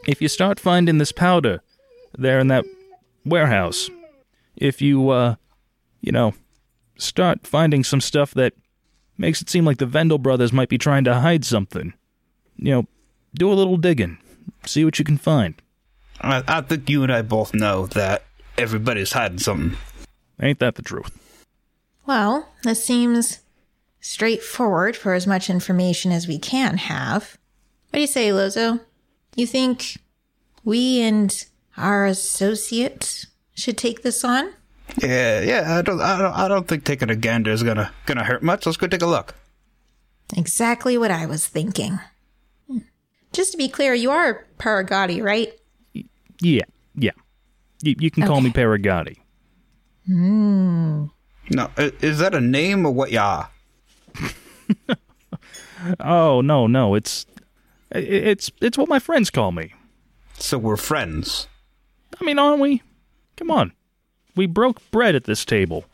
[0.06, 1.62] if you start finding this powder
[2.16, 2.64] there in that
[3.24, 3.90] warehouse,
[4.56, 5.36] if you, uh,
[6.00, 6.34] you know,
[6.96, 8.52] start finding some stuff that
[9.16, 11.94] makes it seem like the Vendel brothers might be trying to hide something,
[12.56, 12.86] you know,
[13.34, 14.18] do a little digging,
[14.66, 15.60] see what you can find.
[16.20, 18.24] I, I think you and I both know that
[18.56, 19.76] everybody's hiding something.
[20.40, 21.18] Ain't that the truth?
[22.06, 23.40] Well, this seems
[24.00, 27.38] straightforward for as much information as we can have.
[27.90, 28.80] What do you say, Lozo?
[29.36, 29.98] You think
[30.64, 31.44] we and
[31.76, 34.52] our associate should take this on?
[34.98, 35.78] Yeah, yeah.
[35.78, 38.66] I don't, I don't, I don't think taking a gander is gonna gonna hurt much.
[38.66, 39.34] Let's go take a look.
[40.36, 41.98] Exactly what I was thinking.
[42.68, 42.78] Hmm.
[43.32, 45.52] Just to be clear, you are Paragati, right?
[46.40, 46.62] Yeah,
[46.94, 47.12] yeah.
[47.82, 49.16] You, you can call me Paragati.
[51.50, 53.10] No, is that a name or what?
[53.10, 53.46] Yeah.
[56.00, 57.26] Oh no, no, it's
[57.90, 59.74] it's it's what my friends call me.
[60.38, 61.48] So we're friends.
[62.18, 62.82] I mean, aren't we?
[63.36, 63.72] Come on,
[64.34, 65.84] we broke bread at this table.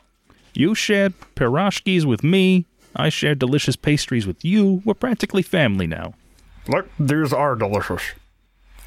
[0.55, 2.67] You shared pierogies with me.
[2.95, 4.83] I shared delicious pastries with you.
[4.85, 6.15] We're practically family now.
[6.69, 8.03] Look, these are delicious.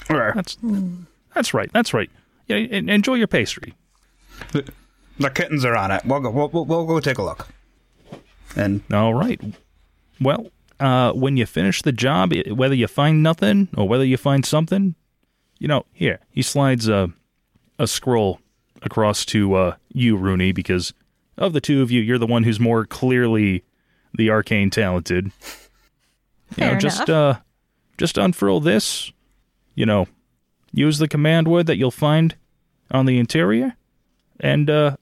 [0.08, 0.34] There.
[0.36, 0.58] That's
[1.34, 1.70] that's right.
[1.74, 2.10] That's right.
[2.48, 3.74] Yeah, enjoy your pastry.
[5.18, 6.06] The, the kittens are on it.
[6.06, 6.30] We'll go.
[6.30, 7.48] We'll, we'll, we'll go take a look.
[8.56, 9.42] And All right.
[10.22, 14.46] Well, uh, when you finish the job, whether you find nothing or whether you find
[14.46, 14.96] something,
[15.60, 17.12] you know, here he slides a
[17.80, 18.40] a scroll
[18.82, 20.94] across to uh, you, Rooney, because
[21.38, 23.64] of the two of you, you're the one who's more clearly
[24.14, 25.32] the arcane talented.
[26.56, 27.40] You know, Fair just uh,
[27.98, 29.12] just unfurl this.
[29.74, 30.08] You know,
[30.72, 32.36] use the command word that you'll find
[32.92, 33.76] on the interior,
[34.40, 34.98] and uh,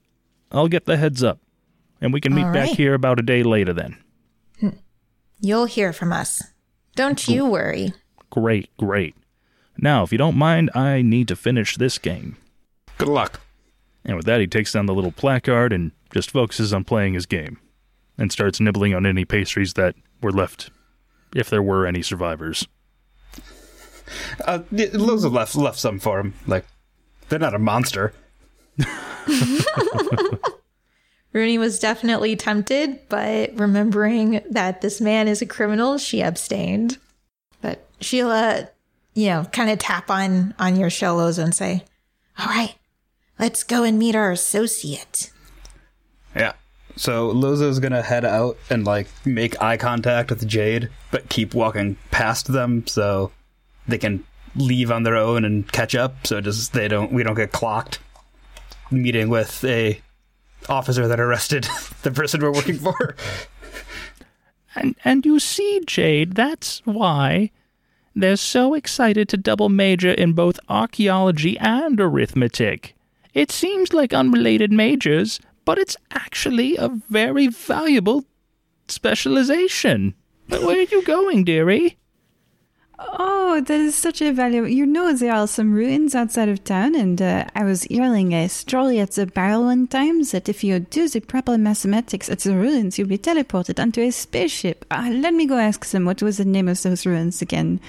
[0.52, 1.40] I'll get the heads up,
[2.00, 2.76] and we can meet All back right.
[2.76, 3.72] here about a day later.
[3.72, 3.96] Then.
[5.40, 6.40] You'll hear from us.
[6.94, 7.92] Don't you worry.
[8.30, 9.16] Great, great.
[9.76, 12.36] Now, if you don't mind, I need to finish this game.
[12.98, 13.40] good luck.
[14.04, 17.24] And with that, he takes down the little placard and just focuses on playing his
[17.26, 17.58] game
[18.18, 20.70] and starts nibbling on any pastries that were left,
[21.34, 22.66] if there were any survivors.
[24.44, 26.34] Uh, y- Lozo left left some for him.
[26.46, 26.66] Like
[27.28, 28.12] they're not a monster.
[31.32, 36.98] Rooney was definitely tempted, but remembering that this man is a criminal, she abstained.
[37.62, 38.68] But Sheila,
[39.14, 41.84] you know, kind of tap on on your shellos and say,
[42.38, 42.74] "All right,
[43.38, 45.30] let's go and meet our associate."
[46.36, 46.52] Yeah.
[46.96, 51.96] So Lozo's gonna head out and like make eye contact with Jade, but keep walking
[52.10, 53.32] past them so
[53.88, 56.26] they can leave on their own and catch up.
[56.26, 58.00] So just they don't we don't get clocked.
[58.92, 60.00] Meeting with a
[60.68, 61.64] officer that arrested
[62.02, 63.16] the person we're working for.
[64.74, 67.50] And and you see, Jade, that's why
[68.14, 72.94] they're so excited to double major in both archaeology and arithmetic.
[73.34, 78.24] It seems like unrelated majors, but it's actually a very valuable
[78.88, 80.14] specialization.
[80.48, 81.96] Where are you going, dearie?
[83.18, 84.68] Oh, that is such a valuable.
[84.68, 88.48] You know, there are some ruins outside of town, and uh, I was hearing a
[88.48, 92.54] story at the barrel one time that if you do the proper mathematics at the
[92.56, 94.84] ruins, you'll be teleported onto a spaceship.
[94.90, 97.80] Uh, let me go ask them what was the name of those ruins again.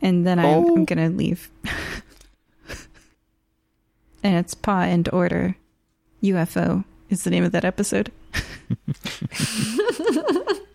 [0.00, 0.76] And then I'm, Oh.
[0.76, 1.50] I'm gonna leave.
[4.22, 5.56] and it's Paw and Order.
[6.22, 8.12] UFO is the name of that episode.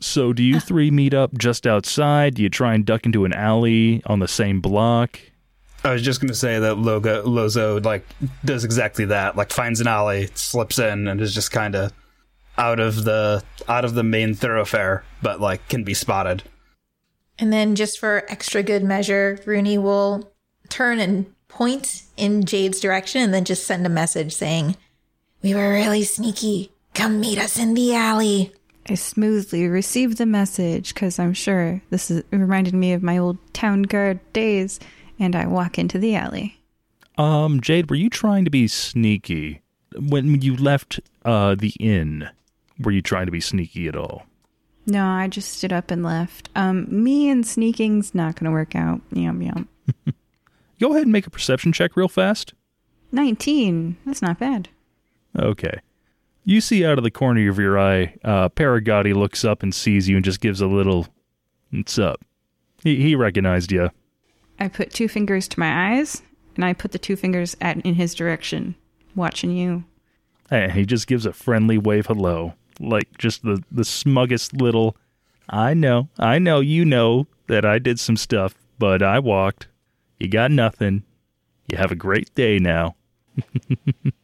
[0.00, 2.34] So, do you three meet up just outside?
[2.34, 5.20] Do you try and duck into an alley on the same block?
[5.84, 8.04] I was just gonna say that Logo Lozo like
[8.44, 9.36] does exactly that.
[9.36, 11.92] Like finds an alley, slips in, and is just kind of
[12.56, 16.42] out of the out of the main thoroughfare, but like can be spotted.
[17.38, 20.32] And then, just for extra good measure, Rooney will
[20.68, 24.76] turn and point in Jade's direction and then just send a message saying,
[25.42, 26.72] We were really sneaky.
[26.94, 28.52] Come meet us in the alley.
[28.88, 33.36] I smoothly received the message because I'm sure this is, reminded me of my old
[33.52, 34.80] town guard days,
[35.18, 36.58] and I walk into the alley.
[37.18, 39.60] Um, Jade, were you trying to be sneaky
[39.98, 42.28] when you left uh the inn?
[42.80, 44.24] Were you trying to be sneaky at all?
[44.86, 46.48] No, I just stood up and left.
[46.56, 49.02] Um, me and sneaking's not going to work out.
[49.12, 49.68] Yum yum.
[50.80, 52.54] Go ahead and make a perception check real fast.
[53.12, 53.96] 19.
[54.06, 54.68] That's not bad.
[55.38, 55.80] Okay.
[56.48, 60.08] You see out of the corner of your eye, uh, Paragati looks up and sees
[60.08, 61.06] you and just gives a little,
[61.70, 62.24] "What's up?"
[62.82, 63.90] He he recognized you.
[64.58, 66.22] I put two fingers to my eyes,
[66.56, 68.76] and I put the two fingers at in his direction,
[69.14, 69.84] watching you.
[70.48, 74.96] Hey, he just gives a friendly wave hello, like just the the smuggest little.
[75.50, 79.68] I know, I know, you know that I did some stuff, but I walked.
[80.18, 81.02] You got nothing.
[81.70, 82.96] You have a great day now.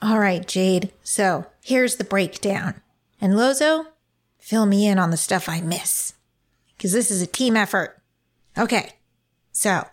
[0.00, 0.92] All right, Jade.
[1.02, 2.80] So here's the breakdown.
[3.20, 3.86] And Lozo,
[4.38, 6.14] fill me in on the stuff I miss.
[6.76, 8.00] Because this is a team effort.
[8.56, 8.92] Okay.
[9.50, 9.86] So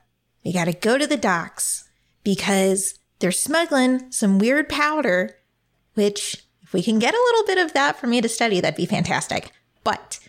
[0.43, 1.89] we got to go to the docks
[2.23, 5.37] because they're smuggling some weird powder,
[5.95, 8.77] which if we can get a little bit of that for me to study, that'd
[8.77, 9.51] be fantastic.
[9.83, 10.19] But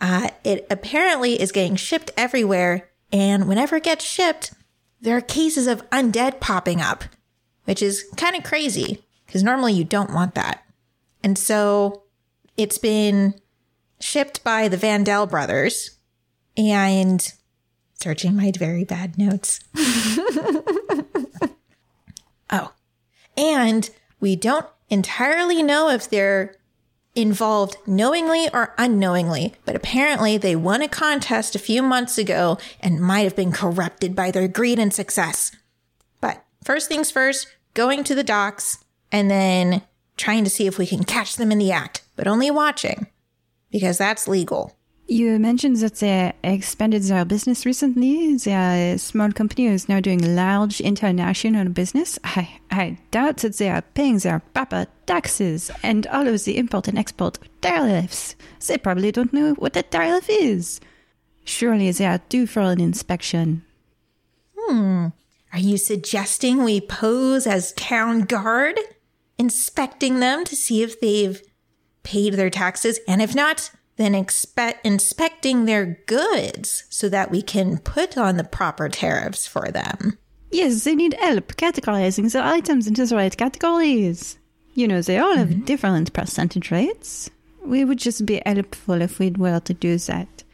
[0.00, 2.88] uh, it apparently is getting shipped everywhere.
[3.12, 4.54] And whenever it gets shipped,
[5.00, 7.04] there are cases of undead popping up
[7.70, 10.64] which is kind of crazy because normally you don't want that.
[11.22, 12.02] And so
[12.56, 13.34] it's been
[14.00, 15.96] shipped by the Vandell brothers
[16.56, 17.32] and
[17.94, 19.60] searching my very bad notes.
[22.50, 22.72] oh,
[23.36, 26.56] and we don't entirely know if they're
[27.14, 32.98] involved knowingly or unknowingly, but apparently they won a contest a few months ago and
[32.98, 35.52] might have been corrupted by their greed and success.
[36.20, 39.82] But first things first, going to the docks and then
[40.16, 43.06] trying to see if we can catch them in the act, but only watching
[43.70, 44.76] because that's legal.
[45.06, 48.36] You mentioned that they expanded their business recently.
[48.36, 52.16] Their small company is now doing large international business.
[52.22, 56.86] I, I doubt that they are paying their proper taxes and all of the import
[56.86, 58.36] and export tariffs.
[58.64, 60.80] They probably don't know what a tariff is.
[61.44, 63.64] Surely they are due for an inspection.
[64.56, 65.08] Hmm.
[65.52, 68.78] Are you suggesting we pose as town guard,
[69.38, 71.42] inspecting them to see if they've
[72.02, 73.00] paid their taxes?
[73.08, 78.44] And if not, then expect inspecting their goods so that we can put on the
[78.44, 80.18] proper tariffs for them.
[80.50, 84.38] Yes, they need help categorizing their items into the right categories.
[84.74, 85.64] You know, they all have mm-hmm.
[85.64, 87.28] different percentage rates.
[87.62, 90.44] We would just be helpful if we'd were to do that.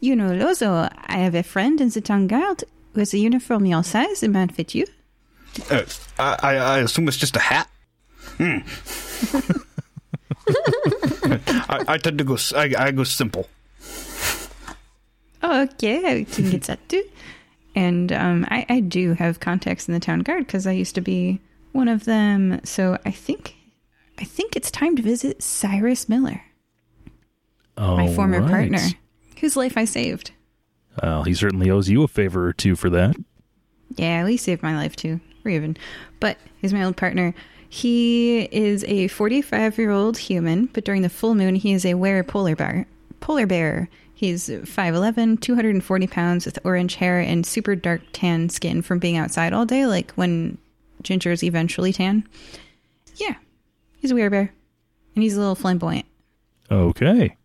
[0.00, 2.64] You know, Lozo, I have a friend in the town guard
[2.94, 4.22] with the uniform your size.
[4.22, 4.86] It might fit you.
[5.70, 5.82] Uh,
[6.18, 7.68] I, I I assume it's just a hat.
[8.38, 8.58] Hmm.
[11.68, 12.34] I, I tend to go.
[12.34, 13.48] s- I, I go simple.
[15.42, 17.02] Oh, okay, I can get that too.
[17.74, 21.00] And um, I, I do have contacts in the town guard because I used to
[21.00, 21.40] be
[21.72, 22.60] one of them.
[22.64, 23.54] So I think,
[24.18, 26.42] I think it's time to visit Cyrus Miller,
[27.78, 28.50] my former All right.
[28.50, 28.80] partner,
[29.40, 30.32] whose life I saved.
[31.02, 33.16] Well, he certainly owes you a favor or two for that.
[33.96, 35.76] Yeah, at least saved my life too, or even.
[36.20, 37.34] But he's my old partner.
[37.68, 41.94] He is a 45 year old human, but during the full moon, he is a
[41.94, 42.86] were polar bear.
[43.20, 43.88] Polar bear.
[44.12, 49.54] He's 5'11, 240 pounds with orange hair and super dark tan skin from being outside
[49.54, 50.58] all day, like when
[51.02, 52.28] Ginger is eventually tan.
[53.16, 53.36] Yeah,
[53.98, 54.50] he's a werebear.
[55.14, 56.06] And he's a little flamboyant.
[56.70, 57.36] Okay.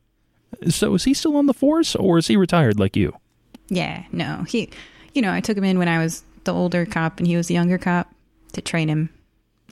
[0.70, 3.16] So is he still on the force, or is he retired like you?
[3.70, 4.44] Yeah, no.
[4.48, 4.70] He,
[5.14, 7.48] you know, I took him in when I was the older cop and he was
[7.48, 8.14] the younger cop
[8.54, 9.10] to train him.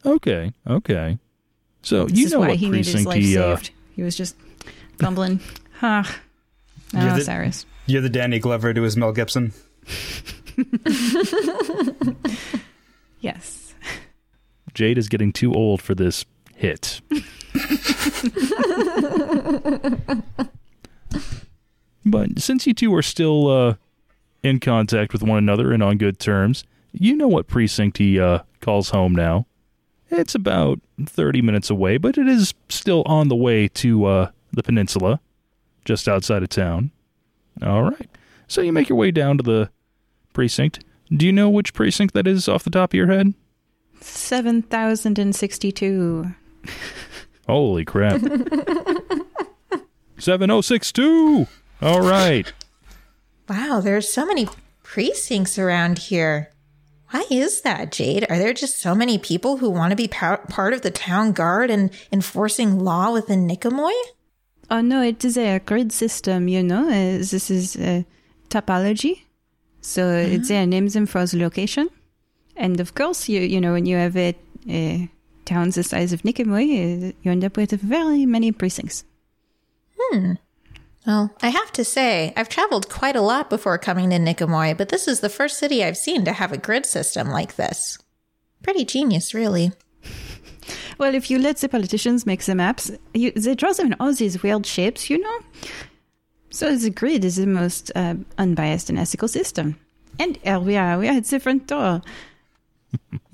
[0.06, 1.18] Okay, okay.
[1.84, 3.72] So This you is know why what he needed his precinct life he uh, saved.
[3.96, 4.36] He was just
[4.98, 5.40] bumbling.
[5.80, 6.04] Huh.
[6.94, 7.66] You're Oh, the- Cyrus.
[7.86, 9.54] You're the Danny Glover to his Mel Gibson.
[13.20, 13.74] Yes.
[14.74, 16.26] Jade is getting too old for this
[16.58, 17.00] hit.
[22.06, 23.76] but since you two are still uh,
[24.44, 28.40] in contact with one another and on good terms, you know what precinct he uh,
[28.62, 29.48] calls home now.
[30.10, 34.62] It's about 30 minutes away, but it is still on the way to uh, the
[34.62, 35.20] peninsula,
[35.86, 36.92] just outside of town.
[37.62, 38.10] All right.
[38.48, 39.70] So you make your way down to the
[40.34, 40.84] precinct.
[41.10, 43.34] Do you know which precinct that is off the top of your head?
[44.02, 46.26] 7,062.
[47.48, 48.22] Holy crap.
[50.18, 51.48] 7062.
[51.84, 52.52] All right.
[53.50, 54.48] Wow, there's so many
[54.84, 56.50] precincts around here.
[57.10, 58.26] Why is that, Jade?
[58.30, 61.34] Are there just so many people who want to be pow- part of the town
[61.34, 63.92] guard and enforcing law within Nikomoy?
[64.72, 66.88] Oh no, it is a grid system, you know.
[66.88, 68.04] Uh, this is uh,
[68.50, 69.24] topology.
[69.82, 71.90] So it's there names them for the location.
[72.56, 74.34] And of course, you you know when you have a,
[74.70, 75.10] a
[75.44, 79.04] town the size of Nicomoy, uh, you end up with very many precincts.
[81.06, 84.90] Well, I have to say, I've traveled quite a lot before coming to Nicomoy, but
[84.90, 87.98] this is the first city I've seen to have a grid system like this.
[88.62, 89.72] Pretty genius, really.
[90.98, 94.14] Well, if you let the politicians make the maps, you, they draw them in all
[94.14, 95.40] these weird shapes, you know?
[96.52, 99.76] So the grid is the most uh, unbiased and ethical system.
[100.20, 102.02] And here we are, we are at the front door.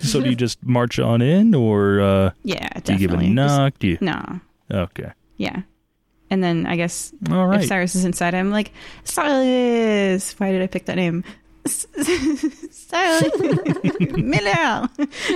[0.00, 3.34] So do you just march on in, or uh, Yeah, do you give a definitely.
[3.34, 3.78] Just- knock?
[3.78, 3.98] Do you?
[4.00, 4.40] no,
[4.70, 5.12] Okay.
[5.36, 5.62] yeah.
[6.34, 7.62] And then I guess All if.
[7.68, 8.72] Cyrus is inside, I'm like,
[9.04, 10.32] Cyrus!
[10.40, 11.22] Why did I pick that name?
[11.64, 13.30] Cyrus!
[14.10, 14.88] Miller!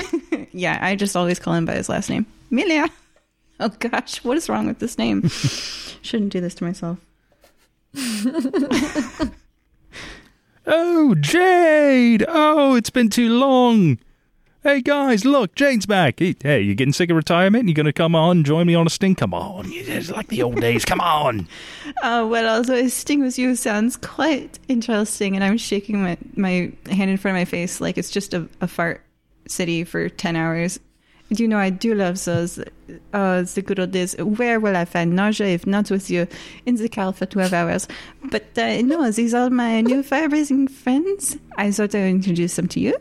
[0.53, 2.26] yeah, I just always call him by his last name.
[2.51, 2.88] Miller!
[3.61, 5.28] Oh gosh, what is wrong with this name?
[6.03, 6.99] Shouldn't do this to myself.
[10.66, 12.24] Oh, Jade!
[12.26, 14.01] Oh, it's been too long.
[14.64, 16.18] Hey guys, look, Jane's back.
[16.18, 17.68] Hey, hey, you getting sick of retirement?
[17.68, 19.14] You're gonna come on, join me on a sting?
[19.14, 20.84] Come on, it's like the old days.
[20.84, 21.46] Come on.
[22.02, 26.72] Oh, well, although a sting with you sounds quite interesting, and I'm shaking my, my
[26.90, 29.00] hand in front of my face like it's just a, a fart
[29.46, 30.80] city for 10 hours.
[31.28, 32.59] You know, I do love those.
[32.88, 34.16] It's the good old days.
[34.16, 36.26] Where will I find nausea if not with you
[36.66, 37.86] in the car for 12 hours?
[38.24, 41.36] But uh, no, these are my new fire-breathing friends.
[41.56, 42.96] I thought I would introduce them to you.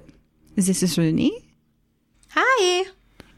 [0.55, 1.47] This is Rooney,
[2.40, 2.86] Hi!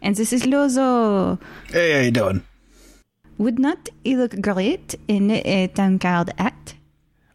[0.01, 1.39] and this is Lozo.
[1.69, 2.43] Hey, how you doing?
[3.37, 6.75] Would not he look great in a town card act?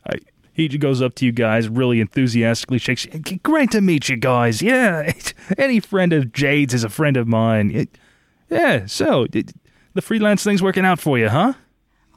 [0.06, 0.16] I,
[0.52, 3.06] he goes up to you guys, really enthusiastically shakes.
[3.42, 4.60] Great to meet you guys.
[4.70, 5.10] Yeah,
[5.56, 7.70] any friend of Jade's is a friend of mine.
[7.70, 7.98] It-
[8.50, 8.84] yeah.
[8.84, 9.54] So it,
[9.94, 11.54] the freelance thing's working out for you, huh?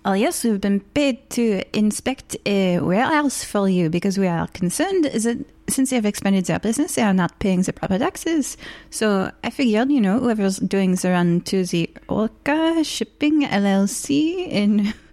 [0.08, 5.04] Oh, yes, we've been paid to inspect a warehouse for you because we are concerned
[5.04, 8.56] that since they have expanded their business, they are not paying the proper taxes.
[8.90, 14.94] So I figured, you know, whoever's doing the run to the Orca Shipping LLC in.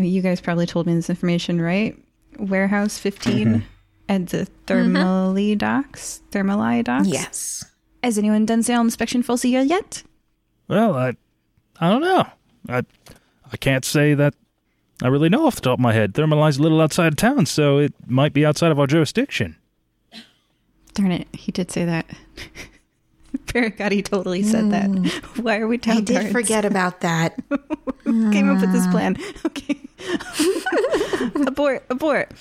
[0.00, 1.98] You guys probably told me this information, right?
[2.38, 3.60] Warehouse 15 mm-hmm.
[4.08, 6.22] at the Thermally docks?
[6.30, 7.08] Thermally docks?
[7.08, 7.64] Yes.
[8.04, 10.04] Has anyone done their inspection for the year yet?
[10.68, 11.16] Well, I,
[11.80, 12.24] I don't know.
[12.68, 12.82] I,
[13.52, 14.34] I can't say that
[15.02, 16.14] I really know off the top of my head.
[16.14, 19.56] Thermaline's a little outside of town, so it might be outside of our jurisdiction.
[20.94, 22.06] Darn it, he did say that.
[23.46, 24.90] Pericotti totally said that.
[24.90, 25.42] Mm.
[25.42, 26.32] Why are we I did guards?
[26.32, 27.36] forget about that.
[28.04, 28.90] Came up with this ah.
[28.90, 29.16] plan.
[29.46, 29.80] Okay.
[31.46, 32.32] abort, abort.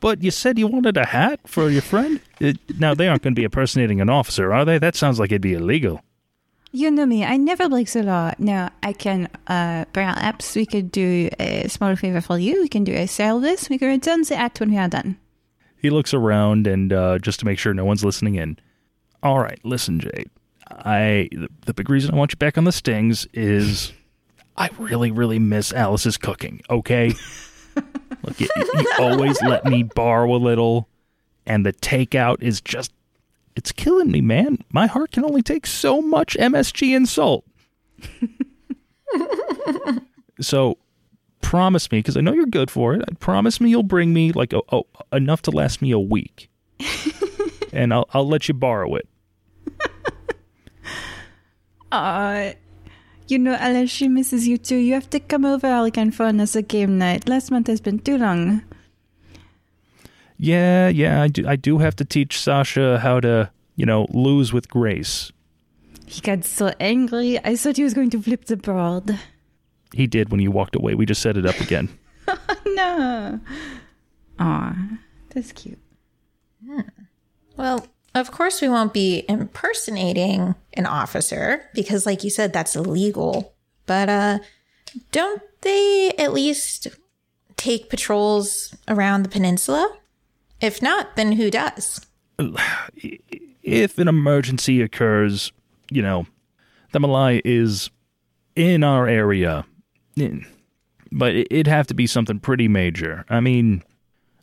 [0.00, 2.20] But you said you wanted a hat for your friend.
[2.40, 4.78] It, now they aren't going to be impersonating an officer, are they?
[4.78, 6.02] That sounds like it'd be illegal.
[6.72, 8.32] You know me, I never break the law.
[8.38, 12.60] Now, I can, uh, perhaps we could do a small favor for you.
[12.60, 13.70] We can do a service.
[13.70, 15.16] We can return the act when we are done.
[15.80, 18.58] He looks around and uh, just to make sure no one's listening in.
[19.22, 20.30] All right, listen, Jade.
[20.68, 23.92] I the, the big reason I want you back on the stings is
[24.56, 26.60] I really, really miss Alice's cooking.
[26.68, 27.14] Okay,
[28.22, 30.88] look, you, you always let me borrow a little,
[31.46, 32.92] and the takeout is just
[33.56, 34.58] it's killing me, man.
[34.70, 37.44] My heart can only take so much MSG and salt.
[40.40, 40.76] so
[41.40, 43.18] promise me because I know you're good for it.
[43.18, 44.82] Promise me you'll bring me like a, a,
[45.12, 46.50] enough to last me a week,
[47.72, 49.08] and I'll I'll let you borrow it.
[51.92, 52.52] Uh,
[53.28, 54.76] you know, Alice, she misses you too.
[54.76, 57.28] You have to come over again for another game night.
[57.28, 58.62] Last month has been too long.
[60.38, 61.46] Yeah, yeah, I do.
[61.46, 65.32] I do have to teach Sasha how to, you know, lose with grace.
[66.06, 67.38] He got so angry.
[67.44, 69.18] I thought he was going to flip the board.
[69.92, 70.94] He did when you walked away.
[70.94, 71.88] We just set it up again.
[72.66, 73.40] No.
[74.38, 74.76] Aw,
[75.30, 75.78] that's cute.
[77.56, 83.54] Well, of course, we won't be impersonating an officer because, like you said, that's illegal.
[83.86, 84.38] But uh,
[85.10, 86.88] don't they at least
[87.56, 89.96] take patrols around the peninsula?
[90.60, 92.06] If not, then who does?
[93.62, 95.52] if an emergency occurs,
[95.90, 96.26] you know,
[96.92, 97.90] the Malay is
[98.54, 99.66] in our area.
[101.12, 103.24] But it'd have to be something pretty major.
[103.28, 103.82] I mean,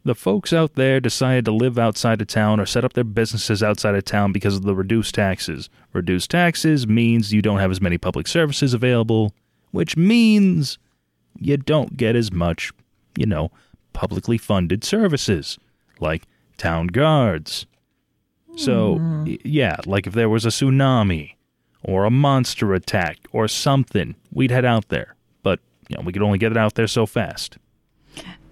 [0.03, 3.63] the folks out there decided to live outside of town or set up their businesses
[3.63, 5.69] outside of town because of the reduced taxes.
[5.93, 9.33] Reduced taxes means you don't have as many public services available,
[9.71, 10.77] which means
[11.39, 12.71] you don't get as much,
[13.17, 13.51] you know,
[13.93, 15.57] publicly funded services
[15.99, 16.23] like
[16.57, 17.65] town guards.
[18.55, 19.25] So, hmm.
[19.25, 21.33] y- yeah, like if there was a tsunami
[21.83, 25.15] or a monster attack or something, we'd head out there.
[25.41, 27.57] But, you know, we could only get it out there so fast.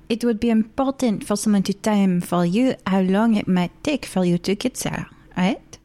[0.10, 4.06] it would be important for someone to time for you how long it might take
[4.06, 5.06] for you to get there,
[5.38, 5.78] right?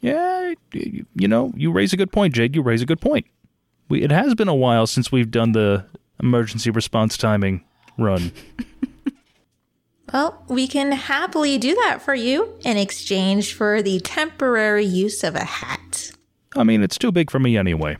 [0.00, 2.56] Yeah, you know, you raise a good point, Jade.
[2.56, 3.26] You raise a good point.
[3.88, 5.84] We, it has been a while since we've done the
[6.22, 7.62] emergency response timing
[7.98, 8.32] run.
[10.12, 15.36] Well, we can happily do that for you in exchange for the temporary use of
[15.36, 16.12] a hat.
[16.56, 17.96] I mean, it's too big for me anyway.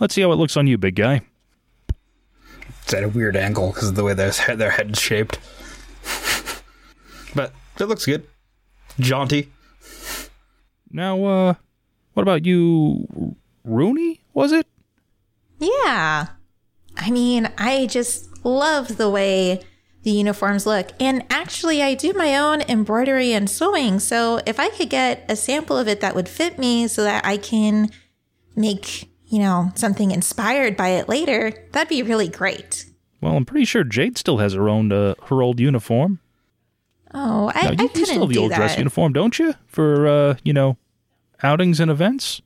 [0.00, 1.20] Let's see how it looks on you, big guy.
[2.82, 5.38] It's at a weird angle because of the way their their head's shaped.
[7.34, 8.26] but it looks good.
[8.98, 9.50] Jaunty.
[10.90, 11.54] Now, uh,
[12.14, 14.20] what about you, Rooney?
[14.34, 14.66] Was it?
[15.58, 16.28] Yeah.
[16.96, 19.62] I mean, I just love the way
[20.06, 20.92] the uniforms look.
[21.00, 23.98] And actually, I do my own embroidery and sewing.
[23.98, 27.26] So if I could get a sample of it that would fit me so that
[27.26, 27.90] I can
[28.54, 32.86] make, you know, something inspired by it later, that'd be really great.
[33.20, 36.20] Well, I'm pretty sure Jade still has her own uh, her old uniform.
[37.12, 38.58] Oh, I, Now, I you, couldn't you still have the old that.
[38.58, 39.54] dress uniform, don't you?
[39.66, 40.76] For uh, you know,
[41.42, 42.40] outings and events.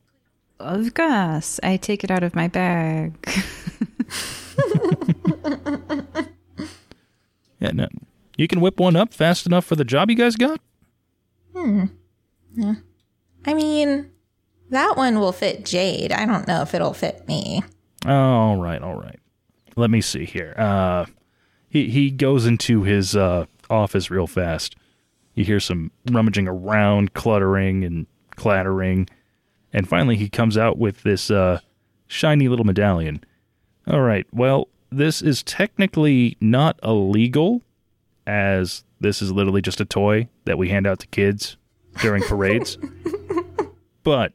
[0.59, 3.19] Of course, I take it out of my bag.
[7.61, 7.89] Yeah, no,
[8.37, 10.61] you can whip one up fast enough for the job you guys got.
[11.55, 11.85] Hmm.
[12.55, 12.75] Yeah.
[13.45, 14.11] I mean,
[14.71, 16.13] that one will fit Jade.
[16.13, 17.63] I don't know if it'll fit me.
[18.07, 19.19] All right, all right.
[19.77, 20.55] Let me see here.
[20.57, 21.07] Uh,
[21.69, 24.77] he he goes into his uh, office real fast.
[25.35, 28.07] You hear some rummaging around, cluttering and
[28.37, 29.09] clattering,
[29.73, 31.61] and finally he comes out with this uh,
[32.07, 33.23] shiny little medallion.
[33.87, 34.27] All right.
[34.33, 37.63] Well, this is technically not illegal,
[38.27, 41.57] as this is literally just a toy that we hand out to kids
[42.01, 42.79] during parades.
[44.03, 44.33] but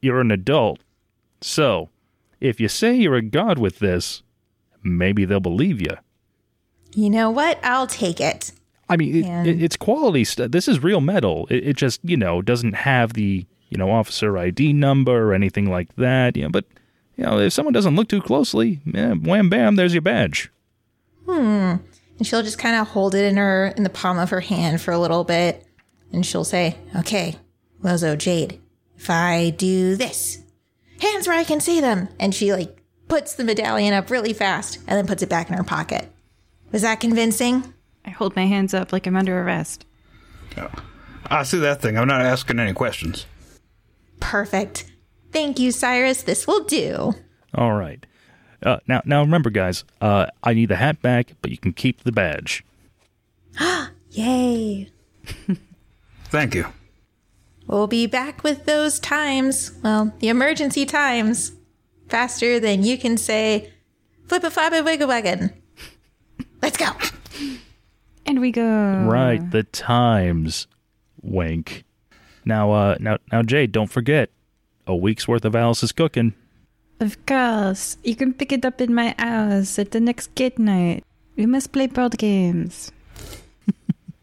[0.00, 0.80] you're an adult,
[1.40, 1.90] so
[2.40, 4.22] if you say you're a god with this,
[4.82, 5.96] maybe they'll believe you.
[6.94, 7.58] You know what?
[7.62, 8.52] I'll take it.
[8.88, 10.52] I mean, it, it, it's quality stuff.
[10.52, 11.46] This is real metal.
[11.50, 15.68] It, it just, you know, doesn't have the, you know, officer ID number or anything
[15.68, 16.36] like that.
[16.36, 16.64] You know, but,
[17.16, 20.50] you know, if someone doesn't look too closely, eh, wham bam, there's your badge.
[21.26, 21.76] Hmm.
[22.18, 24.80] And she'll just kind of hold it in her in the palm of her hand
[24.80, 25.66] for a little bit,
[26.12, 27.36] and she'll say, "Okay,
[27.82, 28.60] Lozo Jade,
[28.96, 30.38] if I do this,
[31.00, 34.78] hands where I can see them," and she like puts the medallion up really fast
[34.86, 36.10] and then puts it back in her pocket.
[36.72, 37.74] Was that convincing?
[38.04, 39.84] I hold my hands up like I'm under arrest.
[41.28, 41.98] I see that thing.
[41.98, 43.26] I'm not asking any questions.
[44.20, 44.84] Perfect.
[45.32, 46.22] Thank you, Cyrus.
[46.22, 47.14] This will do.
[47.54, 48.04] All right.
[48.62, 52.02] Uh, now, now remember, guys, uh, I need the hat back, but you can keep
[52.02, 52.64] the badge.
[54.10, 54.90] Yay.
[56.24, 56.66] Thank you.
[57.66, 59.72] We'll be back with those times.
[59.82, 61.52] Well, the emergency times.
[62.08, 63.72] Faster than you can say,
[64.26, 65.52] flip a flap a wiggle wagon.
[66.62, 66.86] Let's go.
[68.24, 68.62] And we go.
[68.62, 70.68] Right, the times.
[71.20, 71.84] Wink.
[72.44, 74.30] Now, uh, now, now, Jade, don't forget,
[74.86, 76.34] a week's worth of Alice's cooking.
[77.00, 77.96] Of course.
[78.02, 81.04] You can pick it up in my house at the next gate night.
[81.36, 82.92] We must play board games.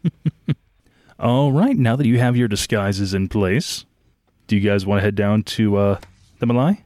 [1.19, 3.85] All right, now that you have your disguises in place,
[4.47, 5.99] do you guys want to head down to uh,
[6.39, 6.83] the Malai?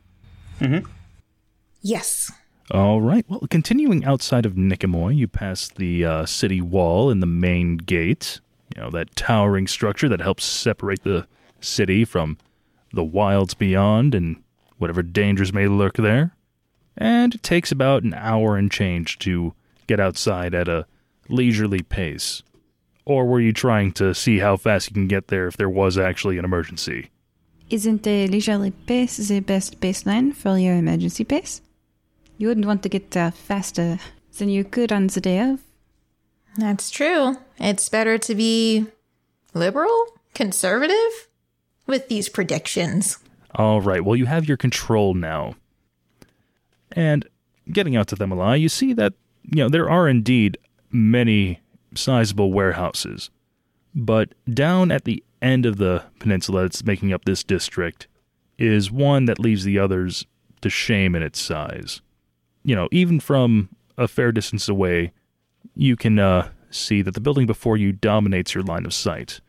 [1.82, 2.32] Yes.
[2.72, 3.26] All right.
[3.30, 8.42] Well, continuing outside of Nicomoy, you pass the uh, city wall and the main gate.
[8.76, 11.26] You know that towering structure that helps separate the
[11.62, 12.38] city from
[12.94, 14.42] the wilds beyond and
[14.78, 16.32] whatever dangers may lurk there.
[16.98, 19.54] And it takes about an hour and change to
[19.86, 20.86] get outside at a
[21.30, 22.42] leisurely pace.
[23.06, 25.98] Or were you trying to see how fast you can get there if there was
[25.98, 27.10] actually an emergency?
[27.70, 31.62] Isn't a leisurely pace the best baseline for your emergency pace?
[32.38, 34.00] You wouldn't want to get there faster
[34.38, 35.62] than you could on the day of.
[36.58, 37.38] That's true.
[37.60, 38.88] It's better to be
[39.54, 41.27] liberal, conservative
[41.88, 43.18] with these predictions.
[43.56, 44.04] All right.
[44.04, 45.56] Well, you have your control now.
[46.92, 47.28] And
[47.72, 49.14] getting out to Themalai, you see that
[49.44, 50.58] you know there are indeed
[50.92, 51.62] many
[51.96, 53.30] sizable warehouses,
[53.96, 58.08] but down at the end of the peninsula that's making up this district
[58.58, 60.26] is one that leaves the others
[60.62, 62.02] to shame in its size.
[62.64, 65.12] You know, even from a fair distance away,
[65.76, 69.40] you can uh, see that the building before you dominates your line of sight.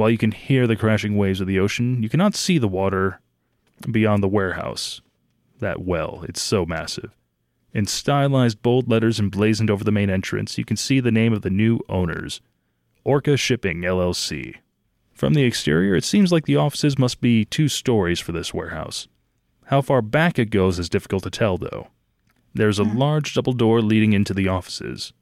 [0.00, 3.20] While you can hear the crashing waves of the ocean, you cannot see the water
[3.90, 5.02] beyond the warehouse
[5.58, 6.24] that well.
[6.26, 7.14] It's so massive.
[7.74, 11.42] In stylized bold letters emblazoned over the main entrance, you can see the name of
[11.42, 12.40] the new owners
[13.04, 14.56] Orca Shipping LLC.
[15.12, 19.06] From the exterior, it seems like the offices must be two stories for this warehouse.
[19.66, 21.88] How far back it goes is difficult to tell, though.
[22.54, 22.96] There's a hmm.
[22.96, 25.12] large double door leading into the offices.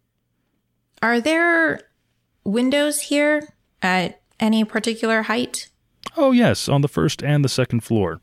[1.03, 1.81] Are there
[2.45, 5.69] windows here at any particular height?
[6.17, 8.21] Oh, yes, on the first and the second floor.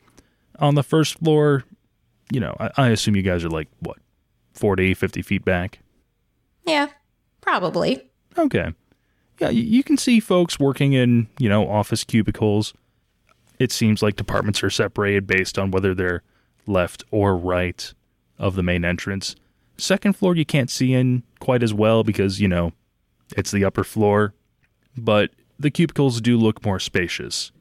[0.60, 1.64] On the first floor,
[2.32, 3.98] you know, I, I assume you guys are like, what,
[4.54, 5.80] 40, 50 feet back?
[6.66, 6.88] Yeah,
[7.42, 8.10] probably.
[8.38, 8.74] Okay.
[9.40, 12.74] Yeah, you, you can see folks working in, you know, office cubicles.
[13.60, 16.24] It seems like departments are separated based on whether they're
[16.66, 17.94] left or right
[18.38, 19.36] of the main entrance.
[19.78, 22.72] Second floor, you can't see in quite as well because, you know,
[23.36, 24.34] it's the upper floor,
[24.98, 27.52] but the cubicles do look more spacious.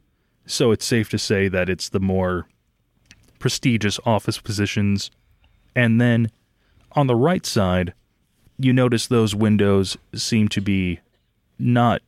[0.46, 2.48] So it's safe to say that it's the more
[3.38, 5.10] prestigious office positions.
[5.74, 6.30] And then
[6.92, 7.94] on the right side,
[8.58, 11.00] you notice those windows seem to be
[11.58, 12.02] not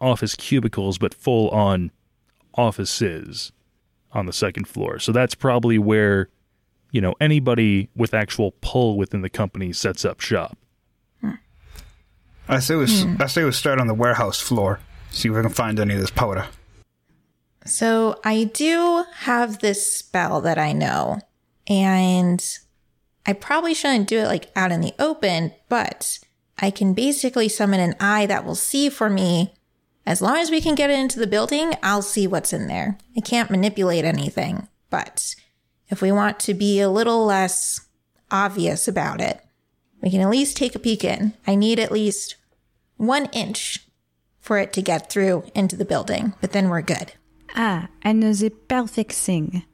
[0.00, 1.90] office cubicles, but full on
[2.54, 3.52] offices
[4.12, 4.98] on the second floor.
[4.98, 6.28] So that's probably where,
[6.90, 10.56] you know, anybody with actual pull within the company sets up shop.
[12.48, 13.16] I say we hmm.
[13.20, 14.78] I say we start on the warehouse floor.
[15.16, 16.46] See if I can find any of this powder.
[17.64, 21.20] So I do have this spell that I know,
[21.66, 22.44] and
[23.24, 26.18] I probably shouldn't do it like out in the open, but
[26.58, 29.54] I can basically summon an eye that will see for me.
[30.04, 32.98] As long as we can get it into the building, I'll see what's in there.
[33.16, 35.34] I can't manipulate anything, but
[35.88, 37.80] if we want to be a little less
[38.30, 39.40] obvious about it,
[40.02, 41.32] we can at least take a peek in.
[41.46, 42.36] I need at least
[42.98, 43.85] one inch
[44.46, 47.12] for it to get through into the building, but then we're good.
[47.56, 49.64] Ah, I know the perfect thing.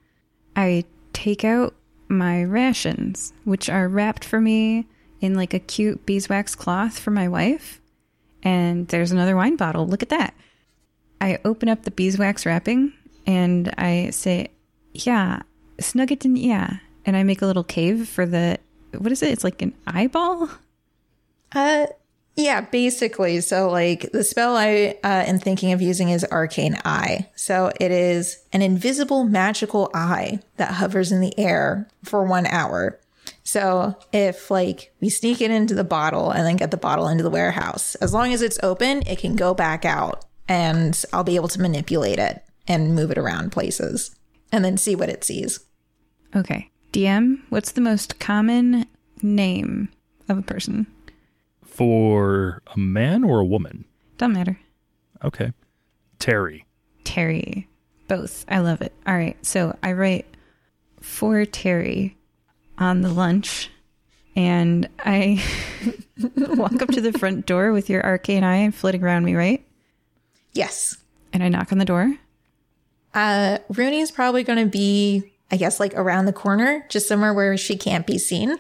[0.57, 1.75] I take out
[2.09, 4.87] my rations, which are wrapped for me
[5.21, 7.83] in like a cute beeswax cloth for my wife.
[8.43, 9.87] And there's another wine bottle.
[9.87, 10.35] Look at that.
[11.21, 12.95] I open up the beeswax wrapping
[13.27, 14.49] and I say,
[14.95, 15.43] Yeah,
[15.81, 16.79] snug it in, yeah.
[17.05, 18.59] And I make a little cave for the,
[18.97, 19.33] what is it?
[19.33, 20.49] It's like an eyeball?
[21.55, 21.87] Uh,
[22.37, 23.41] yeah, basically.
[23.41, 27.29] So, like, the spell I uh, am thinking of using is Arcane Eye.
[27.37, 32.99] So, it is an invisible magical eye that hovers in the air for one hour.
[33.45, 37.23] So, if like we sneak it into the bottle and then get the bottle into
[37.23, 41.37] the warehouse, as long as it's open, it can go back out and I'll be
[41.37, 44.15] able to manipulate it and move it around places
[44.51, 45.61] and then see what it sees.
[46.35, 46.71] Okay.
[46.93, 48.87] DM, what's the most common
[49.23, 49.89] name
[50.29, 50.87] of a person?
[51.83, 53.85] For a man or a woman?
[54.17, 54.57] Doesn't matter.
[55.25, 55.53] Okay.
[56.21, 56.65] Terry.
[57.03, 57.69] Terry.
[58.07, 58.45] Both.
[58.47, 58.93] I love it.
[59.05, 59.37] All right.
[59.45, 60.37] So I write
[61.01, 62.17] for Terry
[62.79, 63.69] on the lunch
[64.37, 65.43] and I
[66.37, 69.67] walk up to the front door with your arcane eye and flitting around me, right?
[70.53, 70.97] Yes.
[71.33, 72.17] And I knock on the door.
[73.13, 77.57] Uh, Rooney's probably going to be, I guess, like around the corner, just somewhere where
[77.57, 78.55] she can't be seen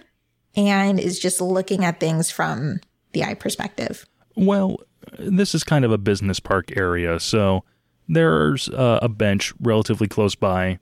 [0.56, 2.80] and is just looking at things from
[3.12, 4.06] the eye perspective.
[4.36, 4.78] Well,
[5.18, 7.64] this is kind of a business park area, so
[8.08, 10.78] there's uh, a bench relatively close by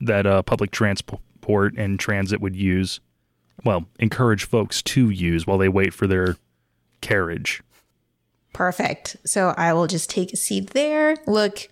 [0.00, 3.00] that uh, public transport and transit would use.
[3.64, 6.36] Well, encourage folks to use while they wait for their
[7.00, 7.62] carriage.
[8.52, 9.16] Perfect.
[9.24, 11.68] So I will just take a seat there, look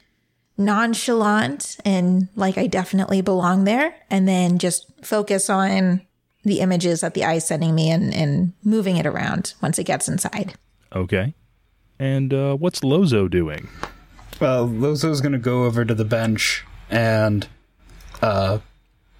[0.59, 6.03] nonchalant and like I definitely belong there, and then just focus on
[6.45, 9.85] the images that the eye is sending me and, and moving it around once it
[9.85, 10.55] gets inside.
[10.95, 11.35] Okay.
[11.99, 13.69] And uh, what's Lozo doing?
[14.41, 17.47] Well, Lozo's gonna go over to the bench and
[18.21, 18.59] uh,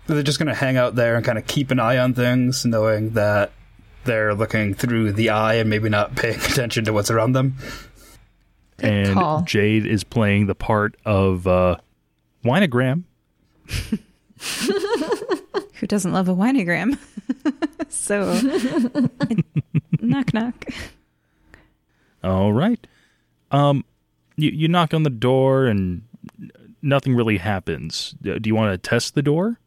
[0.07, 3.11] they're just gonna hang out there and kind of keep an eye on things, knowing
[3.11, 3.53] that
[4.05, 7.57] they're looking through the eye and maybe not paying attention to what's around them.
[8.81, 9.43] and call.
[9.43, 11.77] Jade is playing the part of uh,
[12.45, 13.05] Winogram.
[15.83, 16.97] Who doesn't love a winogram?
[17.89, 18.39] so,
[20.01, 20.65] knock knock.
[22.23, 22.87] All right.
[23.51, 23.85] Um,
[24.37, 26.03] you you knock on the door and
[26.83, 28.15] nothing really happens.
[28.25, 29.59] Uh, Do you want to test the door?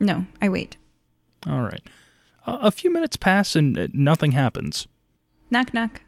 [0.00, 0.78] No, I wait.
[1.46, 1.88] All right.
[2.44, 4.88] Uh, a few minutes pass and uh, nothing happens.
[5.48, 6.00] Knock knock.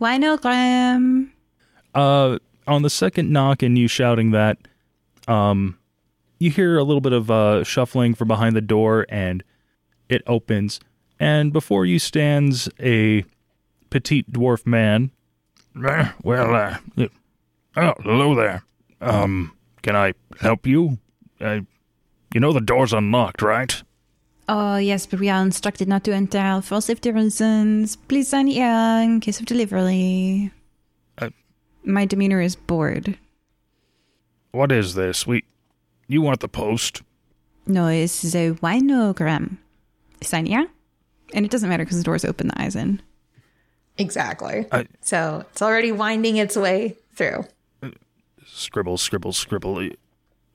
[0.00, 1.32] Winogram.
[1.94, 4.56] Uh, on the second knock and you shouting that,
[5.28, 5.76] um,
[6.38, 9.42] you hear a little bit of uh, shuffling from behind the door and
[10.08, 10.80] it opens.
[11.18, 13.24] And before you stands a
[13.90, 15.10] petite dwarf man.
[15.86, 16.78] "Eh, Well, uh,
[17.76, 18.62] oh, hello there.
[19.00, 20.98] Um, can I help you?
[21.40, 21.60] Uh,
[22.34, 23.82] you know the door's unlocked, right?
[24.48, 27.96] Oh, yes, but we are instructed not to enter for safety reasons.
[27.96, 30.52] Please sign here in case of delivery.
[31.18, 31.30] Uh,
[31.84, 33.18] My demeanor is bored.
[34.52, 35.26] What is this?
[35.26, 35.44] We,
[36.08, 37.02] you want the post?
[37.66, 39.56] No, this is a winogram.
[40.22, 40.66] Sign here?
[41.34, 43.02] And it doesn't matter because the door's open, the eye's in.
[43.98, 44.66] Exactly.
[44.70, 47.44] I- so it's already winding its way through.
[48.46, 49.90] Scribble, scribble, scribble.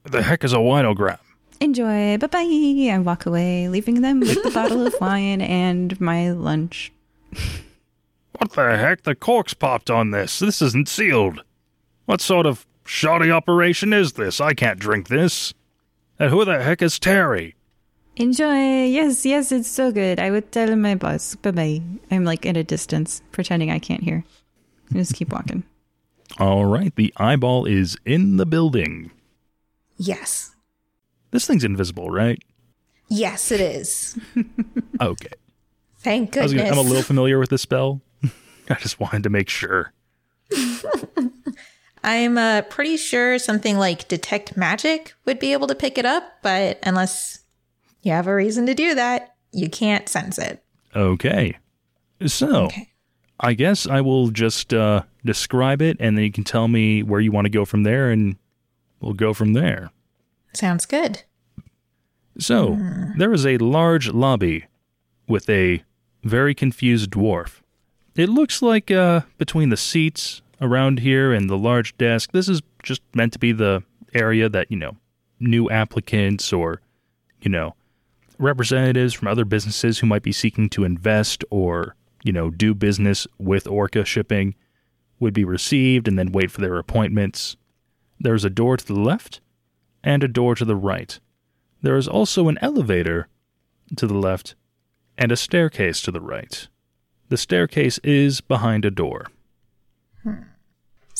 [0.03, 1.19] The heck is a winogram?
[1.59, 2.17] Enjoy.
[2.17, 2.89] Bye bye.
[2.91, 6.91] I walk away, leaving them with the bottle of wine and my lunch.
[8.37, 9.03] What the heck?
[9.03, 10.39] The cork's popped on this.
[10.39, 11.43] This isn't sealed.
[12.05, 14.39] What sort of shoddy operation is this?
[14.41, 15.53] I can't drink this.
[16.19, 17.55] And who the heck is Terry?
[18.17, 18.85] Enjoy.
[18.85, 20.19] Yes, yes, it's so good.
[20.19, 21.35] I would tell my boss.
[21.35, 21.81] Bye bye.
[22.11, 24.23] I'm like at a distance, pretending I can't hear.
[24.93, 25.63] Just keep walking.
[26.39, 29.11] All right, the eyeball is in the building.
[29.97, 30.55] Yes.
[31.31, 32.41] This thing's invisible, right?
[33.09, 34.17] Yes, it is.
[34.99, 35.33] Okay.
[35.97, 36.69] Thank I was goodness.
[36.69, 38.01] gonna, I'm a little familiar with this spell.
[38.69, 39.93] I just wanted to make sure.
[42.03, 46.23] I'm uh, pretty sure something like detect magic would be able to pick it up,
[46.41, 47.39] but unless
[48.01, 50.63] you have a reason to do that, you can't sense it.
[50.95, 51.57] Okay.
[52.25, 52.87] So, Okay.
[53.39, 57.19] I guess I will just uh, describe it and then you can tell me where
[57.19, 58.35] you want to go from there and
[58.99, 59.89] we'll go from there.
[60.53, 61.23] Sounds good.
[62.37, 62.77] So,
[63.17, 64.65] there is a large lobby
[65.27, 65.83] with a
[66.23, 67.61] very confused dwarf.
[68.15, 72.61] It looks like uh, between the seats around here and the large desk, this is
[72.83, 73.83] just meant to be the
[74.13, 74.95] area that, you know,
[75.39, 76.81] new applicants or,
[77.41, 77.75] you know,
[78.37, 83.27] representatives from other businesses who might be seeking to invest or, you know, do business
[83.39, 84.55] with Orca shipping
[85.19, 87.55] would be received and then wait for their appointments.
[88.19, 89.41] There's a door to the left
[90.03, 91.19] and a door to the right.
[91.81, 93.27] There is also an elevator
[93.95, 94.55] to the left
[95.17, 96.67] and a staircase to the right.
[97.29, 99.27] The staircase is behind a door.
[100.23, 100.41] Hmm.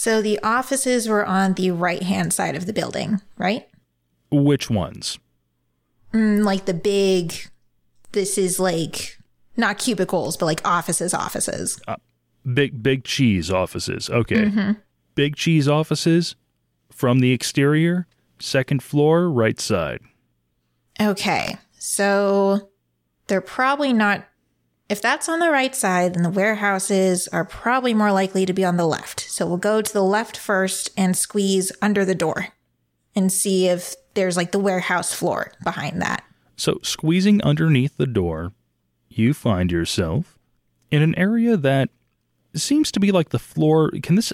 [0.02, 3.68] So the offices were on the right hand side of the building, right?
[4.32, 5.20] Which ones?
[6.12, 7.36] Mm, like the big,
[8.12, 9.20] this is like
[9.58, 11.80] not cubicles, but like offices, offices.
[12.52, 14.10] Big Big Cheese offices.
[14.10, 14.74] Okay.
[15.14, 16.36] Big Cheese offices
[16.92, 18.08] from the exterior,
[18.40, 20.00] second floor, right side.
[21.00, 21.58] Okay.
[21.78, 22.72] So
[23.28, 24.26] they're probably not,
[24.92, 28.66] if that's on the right side, then the warehouses are probably more likely to be
[28.66, 29.22] on the left.
[29.22, 32.50] So we'll go to the left first and squeeze under the door
[33.16, 36.26] and see if there's like the warehouse floor behind that.
[36.58, 38.52] So, squeezing underneath the door,
[39.08, 40.38] you find yourself
[40.92, 41.90] in an area that
[42.54, 43.92] seems to be like the floor.
[44.04, 44.34] Can this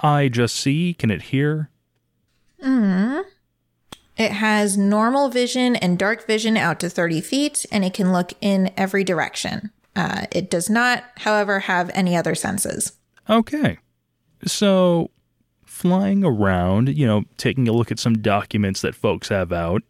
[0.00, 0.94] eye just see?
[0.94, 1.68] Can it hear?
[2.64, 3.24] Mm.
[4.16, 8.32] It has normal vision and dark vision out to 30 feet, and it can look
[8.40, 9.70] in every direction.
[9.98, 12.92] Uh, it does not, however, have any other senses.
[13.28, 13.78] Okay.
[14.46, 15.10] So,
[15.66, 19.82] flying around, you know, taking a look at some documents that folks have out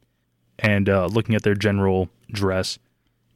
[0.58, 2.78] and uh, looking at their general dress.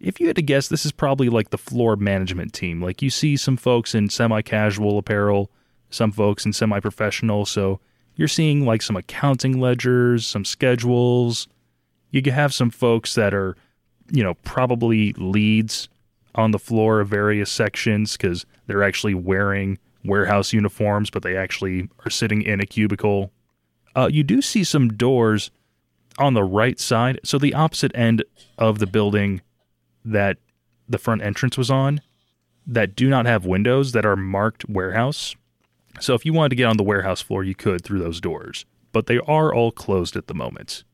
[0.00, 2.80] If you had to guess, this is probably like the floor management team.
[2.80, 5.50] Like you see some folks in semi casual apparel,
[5.90, 7.44] some folks in semi professional.
[7.44, 7.80] So,
[8.16, 11.48] you're seeing like some accounting ledgers, some schedules.
[12.12, 13.58] You have some folks that are,
[14.10, 15.90] you know, probably leads
[16.35, 21.89] on the floor of various sections because they're actually wearing warehouse uniforms, but they actually
[22.05, 23.30] are sitting in a cubicle.
[23.95, 25.51] Uh, you do see some doors
[26.18, 28.24] on the right side, so the opposite end
[28.59, 29.41] of the building
[30.05, 30.39] that
[30.89, 32.01] the front entrance was on,
[32.66, 35.35] that do not have windows that are marked warehouse.
[36.01, 38.64] So if you wanted to get on the warehouse floor, you could through those doors,
[38.93, 40.85] but they are all closed at the moment.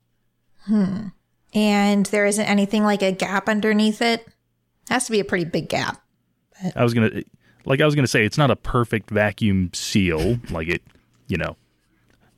[0.63, 1.09] Hmm.
[1.55, 4.27] And there isn't anything like a gap underneath it.
[4.89, 6.01] Has to be a pretty big gap.
[6.75, 7.23] I was gonna,
[7.65, 10.83] like I was gonna say, it's not a perfect vacuum seal, like it,
[11.29, 11.57] you know,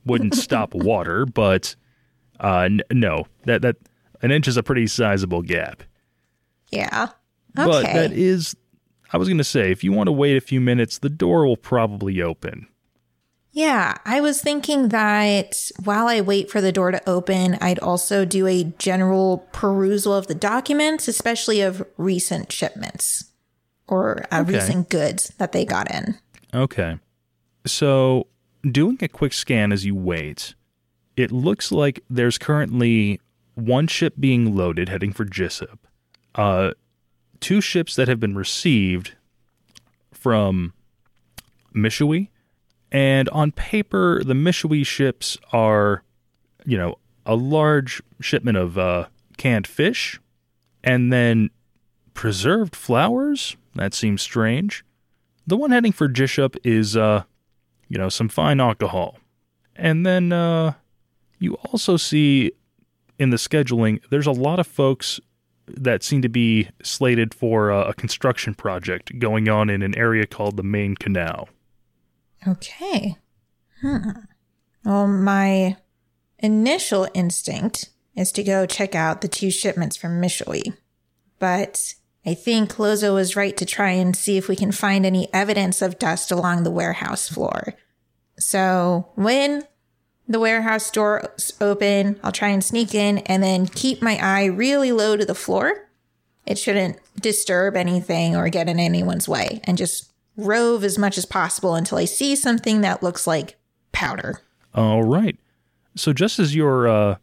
[0.05, 1.75] wouldn't stop water, but
[2.39, 3.77] uh, n- no, that that
[4.21, 5.83] an inch is a pretty sizable gap.
[6.71, 7.03] Yeah.
[7.03, 7.13] Okay.
[7.53, 7.93] But Okay.
[7.93, 8.55] that is,
[9.11, 11.57] I was gonna say, if you want to wait a few minutes, the door will
[11.57, 12.67] probably open.
[13.53, 18.23] Yeah, I was thinking that while I wait for the door to open, I'd also
[18.23, 23.25] do a general perusal of the documents, especially of recent shipments
[23.87, 24.53] or uh, Okay.
[24.53, 26.17] recent goods that they got in.
[26.53, 26.97] Okay,
[27.65, 28.27] so
[28.63, 30.55] doing a quick scan as you wait,
[31.17, 33.19] it looks like there's currently
[33.55, 35.77] one ship being loaded heading for Jissop,
[36.35, 36.71] uh,
[37.41, 39.15] two ships that have been received
[40.13, 40.73] from
[41.75, 42.29] Mishui,
[42.91, 46.03] and on paper, the Mishui ships are,
[46.65, 50.19] you know, a large shipment of uh, canned fish,
[50.83, 51.49] and then
[52.13, 53.55] preserved flowers.
[53.75, 54.83] That seems strange.
[55.47, 57.23] The one heading for Jishop is, uh,
[57.87, 59.17] you know, some fine alcohol.
[59.75, 60.73] And then uh,
[61.39, 62.51] you also see
[63.17, 65.19] in the scheduling, there's a lot of folks
[65.67, 70.25] that seem to be slated for uh, a construction project going on in an area
[70.25, 71.47] called the Main Canal.
[72.47, 73.17] Okay.
[73.81, 74.09] Hmm.
[74.83, 75.77] Well, my
[76.39, 80.75] initial instinct is to go check out the two shipments from Mishui.
[81.39, 85.31] But I think Lozo was right to try and see if we can find any
[85.33, 87.73] evidence of dust along the warehouse floor.
[88.37, 89.63] So when
[90.27, 94.91] the warehouse doors open, I'll try and sneak in and then keep my eye really
[94.91, 95.89] low to the floor.
[96.45, 100.10] It shouldn't disturb anything or get in anyone's way and just
[100.45, 103.57] rove as much as possible until I see something that looks like
[103.91, 104.41] powder.
[104.73, 105.37] All right.
[105.95, 107.15] So just as you're uh,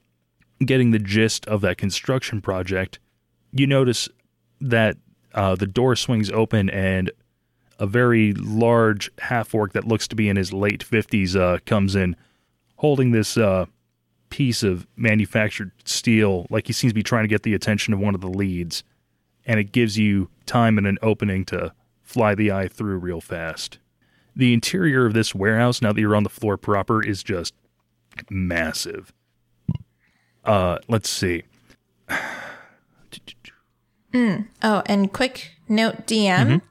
[0.65, 2.99] getting the gist of that construction project,
[3.53, 4.09] you notice
[4.61, 4.97] that
[5.35, 7.11] uh, the door swings open and
[7.79, 11.95] a very large half orc that looks to be in his late 50s uh, comes
[11.95, 12.17] in
[12.77, 13.67] holding this uh,
[14.31, 18.01] piece of manufactured steel, like he seems to be trying to get the attention of
[18.01, 18.83] one of the leads.
[19.47, 21.73] And it gives you time and an opening to
[22.09, 23.79] fly the eye through real fast.
[24.35, 27.53] The interior of this warehouse, now that you're on the floor proper, is just
[28.31, 29.13] massive.
[30.43, 31.43] Uh, let's see.
[34.63, 36.63] Oh, and quick note DM.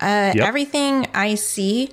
[0.00, 0.36] Uh, Yep.
[0.36, 1.90] Everything I see,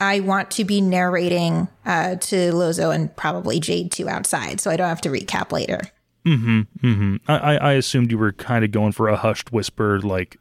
[0.00, 4.76] I want to be narrating uh, to Lozo and probably Jade too outside, so I
[4.76, 5.82] don't have to recap later.
[6.26, 6.60] Mm-hmm.
[6.84, 7.16] Mm-hmm.
[7.28, 10.36] I, I assumed you were kind of going for a hushed whisper, like,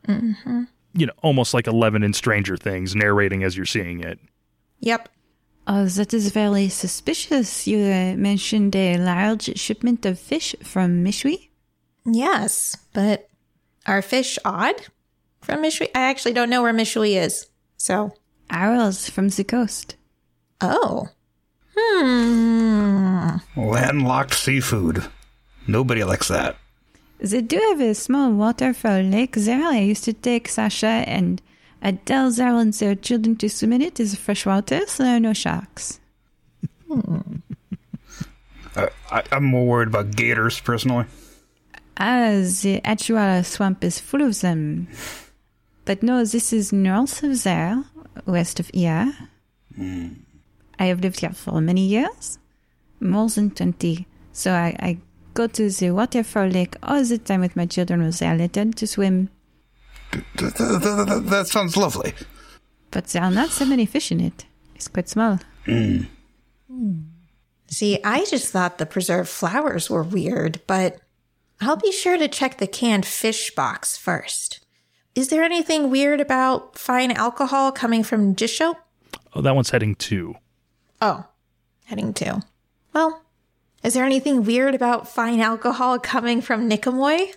[0.93, 4.19] you know, almost like Eleven in Stranger Things, narrating as you're seeing it.
[4.79, 5.09] Yep.
[5.65, 7.65] Oh, that is very suspicious.
[7.67, 11.49] You uh, mentioned a large shipment of fish from Mishui.
[12.05, 13.29] Yes, but
[13.85, 14.75] are fish odd
[15.41, 15.87] from Mishui?
[15.95, 17.47] I actually don't know where Mishui is.
[17.77, 18.13] So,
[18.49, 19.95] Arrows from the coast.
[20.61, 21.07] oh.
[21.75, 23.37] Hmm.
[23.55, 25.05] Landlocked seafood.
[25.65, 26.57] Nobody likes that.
[27.23, 29.63] They do have a small waterfall lake there.
[29.63, 31.41] I used to take Sasha and
[31.81, 33.97] Adele there and their children to swim in it.
[33.97, 36.01] It's fresh water, so there are no sharks.
[38.75, 41.05] I, I, I'm more worried about gators personally.
[41.97, 44.89] Ah, the Achuara swamp is full of them.
[45.85, 47.85] But no, this is north of there,
[48.25, 49.13] west of here.
[49.77, 50.09] Hmm.
[50.77, 52.37] I have lived here for many years,
[52.99, 54.05] more than 20.
[54.33, 54.97] So I, I
[55.33, 58.71] go to the waterfall lake all the time with my children when they are little
[58.71, 59.29] to swim.
[60.11, 62.13] Th- th- th- th- that sounds lovely.
[62.91, 64.45] But there are not so many fish in it.
[64.75, 65.39] It's quite small.
[65.65, 66.07] Mm.
[67.67, 70.99] See, I just thought the preserved flowers were weird, but
[71.59, 74.63] I'll be sure to check the canned fish box first.
[75.15, 78.75] Is there anything weird about fine alcohol coming from Jisho?
[79.33, 80.35] Oh, that one's heading two.
[81.01, 81.25] Oh,
[81.85, 82.41] heading two.
[82.93, 83.22] Well,
[83.83, 87.35] is there anything weird about fine alcohol coming from Nikamoy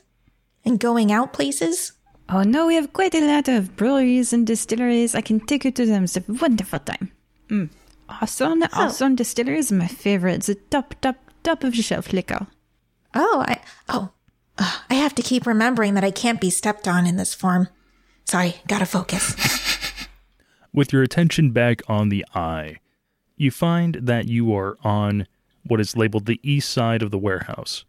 [0.65, 1.93] and going out places?
[2.29, 5.15] Oh no, we have quite a lot of breweries and distilleries.
[5.15, 6.05] I can take you to them.
[6.05, 7.13] It's a wonderful time.
[7.49, 7.71] Mm.
[8.09, 10.43] Awesome, awesome distilleries are my favorite.
[10.43, 12.47] The top, top, top of the shelf liquor.
[13.15, 14.11] Oh, I oh,
[14.59, 17.69] Ugh, I have to keep remembering that I can't be stepped on in this form.
[18.25, 19.35] Sorry, gotta focus.
[20.73, 22.77] With your attention back on the eye,
[23.37, 25.27] you find that you are on
[25.69, 27.85] what is labeled the east side of the warehouse.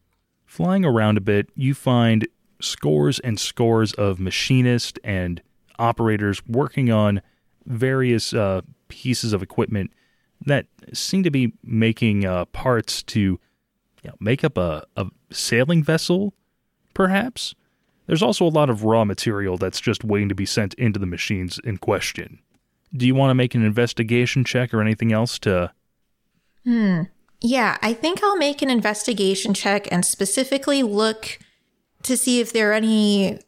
[0.45, 2.27] Flying around a bit, you find
[2.59, 5.41] scores and scores of machinists and
[5.77, 7.21] operators working on
[7.65, 9.91] various uh, pieces of equipment
[10.45, 13.39] that seem to be making uh, parts to you
[14.05, 16.33] know, make up a, a sailing vessel,
[16.93, 17.55] perhaps.
[18.05, 21.05] There's also a lot of raw material that's just waiting to be sent into the
[21.05, 22.39] machines in question.
[22.95, 25.73] Do you want to make an investigation check or anything else to
[27.41, 31.39] Yeah, I think I'll make an investigation check and specifically look
[32.03, 33.39] to see if there are any,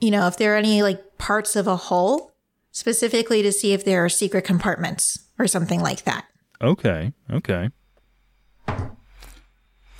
[0.00, 2.32] you know, if there are any like parts of a hull,
[2.72, 6.26] specifically to see if there are secret compartments or something like that.
[6.60, 7.70] Okay, okay.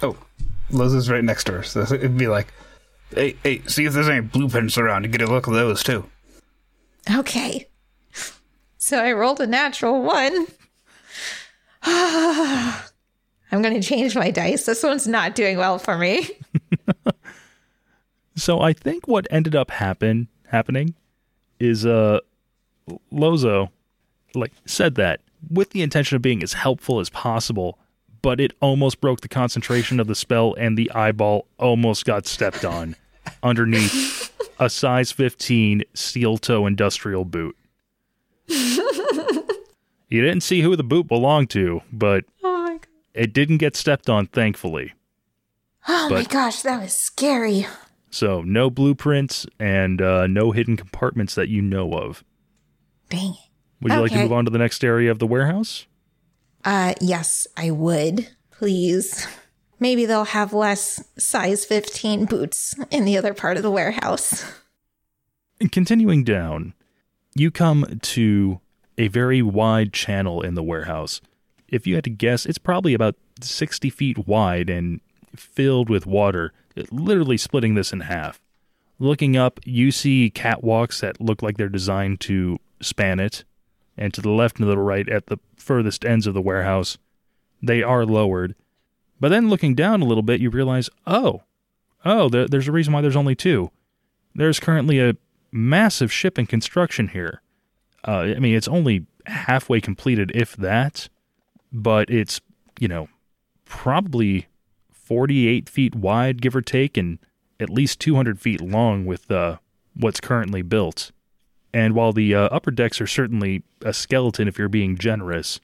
[0.03, 0.17] Oh,
[0.71, 2.53] Liz is right next to her, so it'd be like,
[3.15, 6.05] hey, hey, see if there's any blueprints around to get a look at those too.
[7.11, 7.69] Okay.
[8.77, 10.47] So I rolled a natural one.
[13.53, 14.65] I'm going to change my dice.
[14.67, 16.29] This one's not doing well for me.
[18.35, 20.95] So I think what ended up happen happening
[21.61, 22.19] is uh
[23.11, 23.71] Lozo
[24.35, 27.79] like said that with the intention of being as helpful as possible,
[28.23, 32.65] but it almost broke the concentration of the spell and the eyeball almost got stepped
[32.65, 32.97] on
[33.43, 37.57] underneath a size 15 steel toe industrial boot.
[38.49, 42.62] you didn't see who the boot belonged to, but Oh.
[43.15, 44.93] It didn't get stepped on thankfully.
[45.89, 47.67] Oh my gosh, that was scary.
[48.11, 52.23] So no blueprints and uh, no hidden compartments that you know of.
[53.09, 53.37] Dang it.
[53.81, 55.87] Would you like to move on to the next area of the warehouse?
[56.65, 58.29] Uh, yes, I would.
[58.53, 59.27] Please.
[59.81, 64.45] Maybe they'll have less size 15 boots in the other part of the warehouse.
[65.73, 66.75] Continuing down,
[67.35, 68.61] you come to
[68.97, 71.21] a very wide channel in the warehouse.
[71.73, 75.01] If you had to guess, it's probably about 60 feet wide and
[75.35, 76.53] filled with water,
[76.91, 78.41] literally splitting this in half.
[78.99, 83.45] Looking up, you see catwalks that look like they're designed to span it.
[83.97, 86.99] And to the left and to the right, at the furthest ends of the warehouse,
[87.63, 88.55] they are lowered.
[89.19, 91.43] But then looking down a little bit, you realize, oh,
[92.05, 93.71] oh, there, there's a reason why there's only two.
[94.35, 95.17] There's currently a
[95.51, 97.43] massive ship in construction here.
[98.07, 101.09] Uh, I mean, it's only halfway completed, if that,
[101.73, 102.41] but it's,
[102.79, 103.09] you know,
[103.65, 104.47] probably
[104.93, 107.19] 48 feet wide, give or take, and
[107.59, 109.59] at least 200 feet long with uh,
[109.95, 111.13] what's currently built.
[111.75, 115.61] And while the uh, upper decks are certainly a skeleton if you're being generous,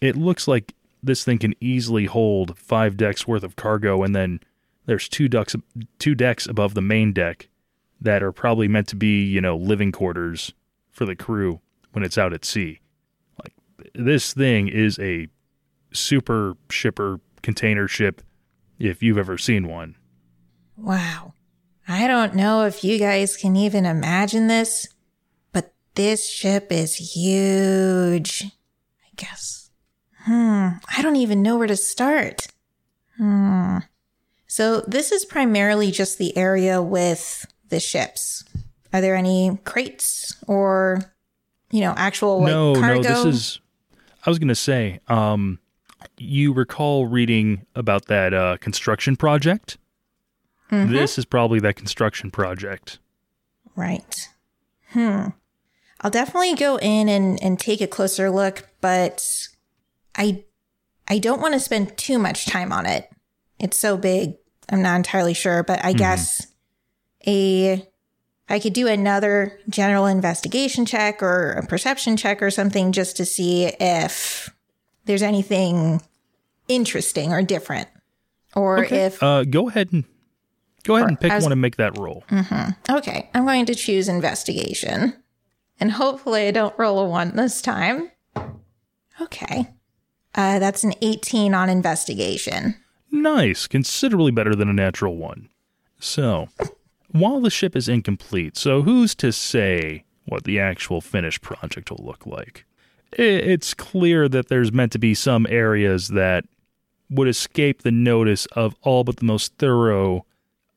[0.00, 4.40] it looks like this thing can easily hold five decks worth of cargo, and then
[4.86, 5.56] there's two decks,
[5.98, 7.48] two decks above the main deck
[8.00, 10.52] that are probably meant to be, you know, living quarters
[10.90, 11.60] for the crew
[11.92, 12.80] when it's out at sea.
[13.42, 13.54] Like
[13.94, 15.28] this thing is a
[15.92, 18.22] super shipper container ship
[18.78, 19.96] if you've ever seen one.
[20.76, 21.34] Wow.
[21.86, 24.86] I don't know if you guys can even imagine this,
[25.52, 28.44] but this ship is huge.
[28.44, 29.70] I guess.
[30.24, 30.68] Hmm.
[30.96, 32.48] I don't even know where to start.
[33.16, 33.78] Hmm.
[34.46, 38.44] So this is primarily just the area with the ships.
[38.92, 41.00] Are there any crates or,
[41.70, 43.00] you know, actual like no, cargo?
[43.00, 43.60] no, this is
[44.24, 45.58] I was going to say um
[46.18, 49.78] you recall reading about that uh construction project?
[50.70, 50.92] Mm-hmm.
[50.92, 52.98] This is probably that construction project.
[53.74, 54.28] Right.
[54.90, 55.28] Hmm.
[56.00, 59.48] I'll definitely go in and, and take a closer look, but
[60.14, 60.44] I
[61.08, 63.10] I don't want to spend too much time on it.
[63.58, 64.34] It's so big.
[64.70, 66.46] I'm not entirely sure, but I guess
[67.26, 67.86] a
[68.48, 73.24] I could do another general investigation check or a perception check or something just to
[73.24, 74.50] see if
[75.04, 76.00] there's anything
[76.68, 77.88] interesting or different.
[78.54, 80.04] Or if Uh go ahead and
[80.84, 82.24] go ahead and pick was- one and make that roll.
[82.30, 82.96] Mm-hmm.
[82.96, 85.14] Okay, I'm going to choose investigation.
[85.80, 88.10] And hopefully I don't roll a one this time.
[89.20, 89.68] Okay.
[90.34, 92.74] Uh, that's an 18 on investigation.
[93.10, 95.48] Nice, considerably better than a natural one.
[96.00, 96.48] So,
[97.10, 102.04] while the ship is incomplete, so who's to say what the actual finished project will
[102.04, 102.64] look like?
[103.12, 106.44] It's clear that there's meant to be some areas that
[107.10, 110.24] would escape the notice of all but the most thorough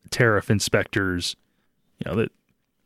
[0.10, 1.36] tariff inspectors.
[2.00, 2.32] You know that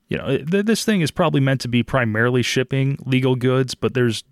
[0.09, 3.93] you know th- this thing is probably meant to be primarily shipping legal goods, but
[3.93, 4.23] there's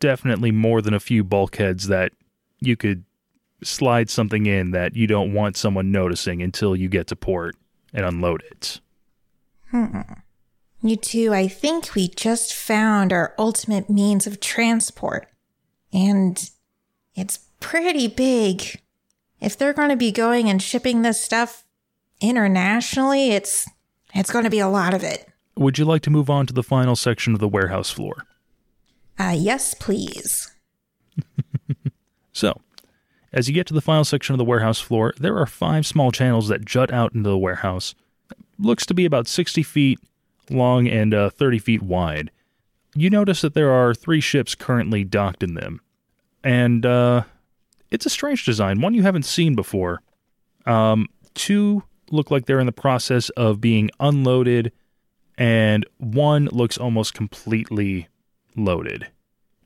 [0.00, 2.12] definitely more than a few bulkheads that
[2.60, 3.04] you could
[3.62, 7.56] slide something in that you don't want someone noticing until you get to port
[7.92, 8.80] and unload it.
[9.70, 10.00] Hmm.
[10.80, 15.28] You two, I think we just found our ultimate means of transport.
[15.92, 16.50] And
[17.16, 18.80] it's pretty big.
[19.40, 21.64] If they're going to be going and shipping this stuff
[22.20, 23.68] internationally, it's
[24.14, 25.28] it's going to be a lot of it.
[25.56, 28.24] Would you like to move on to the final section of the warehouse floor?
[29.18, 30.50] Uh, yes, please.
[32.38, 32.60] So,
[33.32, 36.12] as you get to the final section of the warehouse floor, there are five small
[36.12, 37.96] channels that jut out into the warehouse.
[38.60, 39.98] Looks to be about 60 feet
[40.48, 42.30] long and uh, 30 feet wide.
[42.94, 45.80] You notice that there are three ships currently docked in them.
[46.44, 47.24] And uh,
[47.90, 50.02] it's a strange design, one you haven't seen before.
[50.66, 54.72] Um, two look like they're in the process of being unloaded,
[55.36, 58.08] and one looks almost completely
[58.56, 59.06] loaded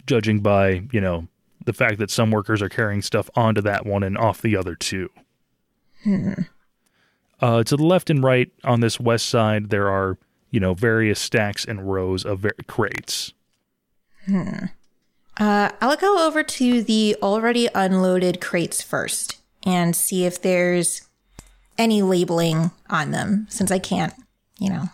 [0.07, 1.29] judging by, you know,
[1.65, 4.75] the fact that some workers are carrying stuff onto that one and off the other
[4.75, 5.09] two.
[7.41, 10.19] Uh, to the left and right on this west side, there are,
[10.51, 13.33] you know, various stacks and rows of ver- crates.
[15.39, 21.09] Uh, I'll go over to the already unloaded crates first and see if there's
[21.79, 24.13] any labeling on them since I can't,
[24.59, 24.85] you know,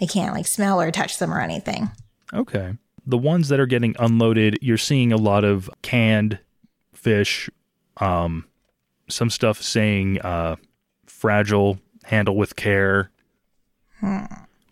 [0.00, 1.90] I can't like smell or touch them or anything.
[2.32, 2.74] Okay.
[3.06, 6.38] The ones that are getting unloaded, you're seeing a lot of canned
[6.92, 7.48] fish,
[7.98, 8.46] um,
[9.08, 10.56] some stuff saying uh,
[11.06, 13.10] fragile, handle with care.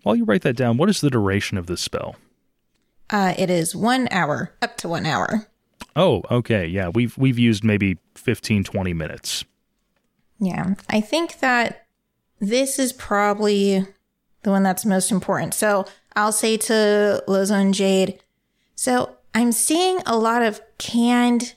[0.03, 2.17] While you write that down, what is the duration of this spell?
[3.11, 5.47] Uh, it is one hour, up to one hour.
[5.97, 6.67] Oh, okay.
[6.67, 9.45] Yeah, we've we've used maybe 15 20 minutes.
[10.41, 10.75] Yeah.
[10.91, 11.87] I think that
[12.41, 13.87] this is probably
[14.43, 15.55] the one that's most important.
[15.55, 15.87] So
[16.17, 18.21] I'll say to Lozo and Jade,
[18.75, 21.55] so I'm seeing a lot of canned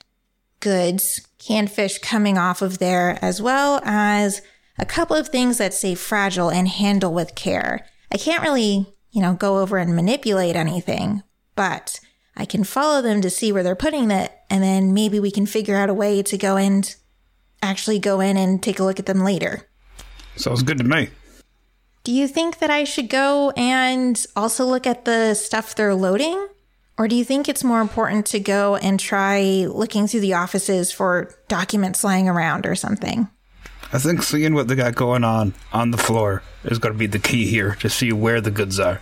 [0.59, 4.41] goods, canned fish coming off of there, as well as
[4.79, 7.85] a couple of things that say fragile and handle with care.
[8.11, 11.23] I can't really, you know, go over and manipulate anything,
[11.57, 11.99] but
[12.37, 15.45] I can follow them to see where they're putting it, and then maybe we can
[15.45, 16.95] figure out a way to go and
[17.61, 19.67] actually go in and take a look at them later.
[20.37, 21.09] Sounds good to me.
[22.03, 26.47] Do you think that I should go and also look at the stuff they're loading?
[26.97, 30.91] Or do you think it's more important to go and try looking through the offices
[30.91, 33.27] for documents lying around or something?
[33.91, 37.07] I think seeing what they got going on on the floor is going to be
[37.07, 39.01] the key here to see where the goods are.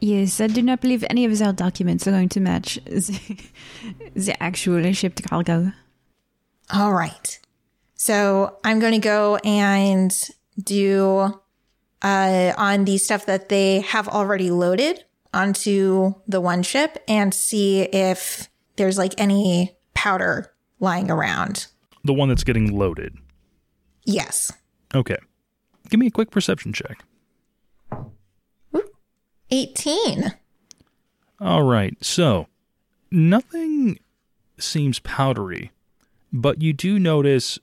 [0.00, 3.36] Yes, I do not believe any of our documents are going to match the,
[4.14, 5.72] the actual shipped cargo.
[6.72, 7.38] All right.
[7.94, 10.10] So I'm going to go and
[10.62, 11.38] do
[12.02, 15.04] uh, on the stuff that they have already loaded
[15.34, 21.66] onto the one ship and see if there's like any powder lying around.
[22.04, 23.16] The one that's getting loaded.
[24.06, 24.50] Yes.
[24.94, 25.18] Okay.
[25.90, 27.04] Give me a quick perception check.
[29.50, 30.34] 18.
[31.40, 31.96] All right.
[32.02, 32.46] So,
[33.10, 33.98] nothing
[34.58, 35.72] seems powdery,
[36.32, 37.58] but you do notice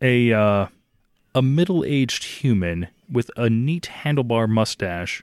[0.00, 0.66] a uh,
[1.34, 5.22] a middle-aged human with a neat handlebar mustache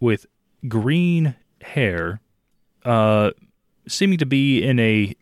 [0.00, 0.26] with
[0.68, 2.20] green hair
[2.84, 3.30] uh
[3.86, 5.14] seeming to be in a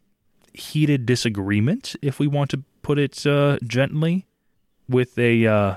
[0.53, 4.27] heated disagreement if we want to put it uh, gently
[4.89, 5.77] with a uh,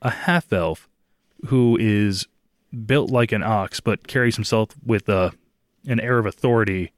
[0.00, 0.88] a half elf
[1.46, 2.26] who is
[2.86, 5.30] built like an ox but carries himself with uh,
[5.86, 6.92] an air of authority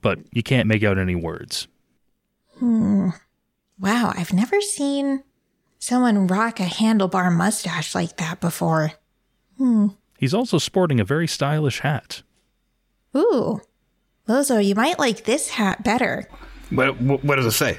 [0.00, 1.68] but you can't make out any words
[2.62, 5.22] Wow, I've never seen
[5.78, 8.92] someone rock a handlebar mustache like that before.
[10.18, 12.22] he's also sporting a very stylish hat
[13.16, 13.60] Ooh.
[14.28, 16.28] Lozo, you might like this hat better.
[16.70, 17.78] What, what, what does it say?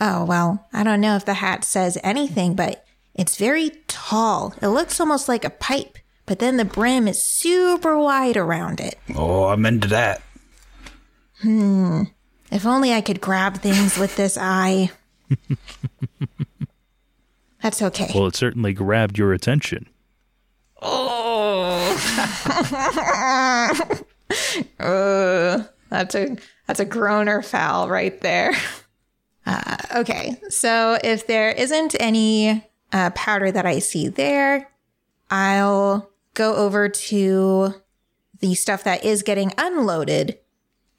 [0.00, 4.54] Oh, well, I don't know if the hat says anything, but it's very tall.
[4.62, 8.98] It looks almost like a pipe, but then the brim is super wide around it.
[9.14, 10.22] Oh, I'm into that.
[11.40, 12.02] Hmm.
[12.50, 14.90] If only I could grab things with this eye.
[17.62, 18.10] That's okay.
[18.14, 19.88] well it certainly grabbed your attention
[20.80, 21.92] Oh.
[25.90, 26.36] That's a
[26.66, 28.52] that's a groaner foul right there.
[29.48, 34.68] Uh, okay, so if there isn't any uh, powder that I see there,
[35.30, 37.74] I'll go over to
[38.38, 40.38] the stuff that is getting unloaded,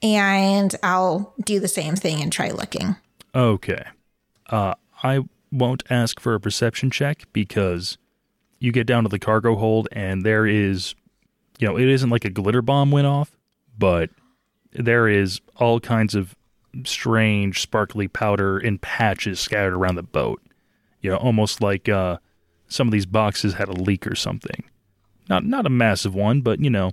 [0.02, 2.98] and I'll do the same thing and try looking.
[3.34, 3.84] Okay.
[4.48, 4.74] Uh,
[5.04, 7.98] I won't ask for a perception check because
[8.60, 10.96] you get down to the cargo hold and there is,
[11.60, 13.38] you know, it isn't like a glitter bomb went off,
[13.78, 14.10] but
[14.72, 16.36] there is all kinds of
[16.84, 20.42] strange, sparkly powder in patches scattered around the boat.
[21.02, 22.18] You know, almost like uh,
[22.68, 24.64] some of these boxes had a leak or something.
[25.30, 26.92] Not not a massive one, but you know,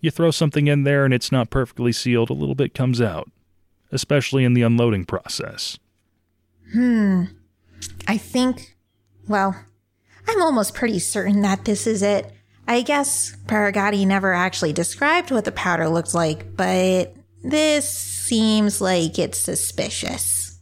[0.00, 3.30] you throw something in there and it's not perfectly sealed, a little bit comes out,
[3.92, 5.78] especially in the unloading process.
[6.72, 7.24] Hmm.
[8.06, 8.76] I think,
[9.28, 9.56] well,
[10.28, 12.32] I'm almost pretty certain that this is it.
[12.68, 19.18] I guess Paragati never actually described what the powder looked like, but this seems like
[19.18, 20.58] it's suspicious.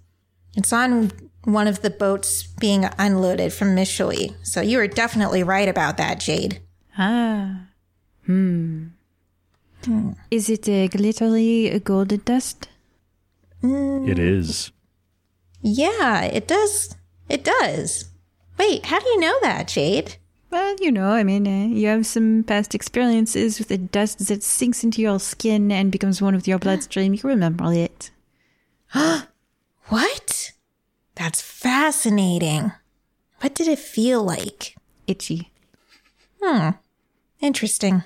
[0.56, 1.12] It's on
[1.44, 6.20] one of the boats being unloaded from Mishui, so you were definitely right about that,
[6.20, 6.60] Jade.
[6.98, 7.68] Ah.
[8.26, 8.88] Hmm.
[10.30, 12.68] Is it a glittery golden dust?
[13.62, 14.72] It is.
[15.62, 16.96] Yeah, it does.
[17.28, 18.06] It does.
[18.58, 20.16] Wait, how do you know that, Jade?
[20.50, 24.42] Well, you know, I mean, uh, you have some past experiences with the dust that
[24.42, 27.14] sinks into your skin and becomes one of your bloodstream.
[27.14, 28.10] You remember it.
[28.94, 29.28] Ah
[29.88, 30.52] What?
[31.14, 32.72] That's fascinating.
[33.40, 34.76] What did it feel like?
[35.06, 35.50] Itchy.
[37.40, 38.05] Interesting.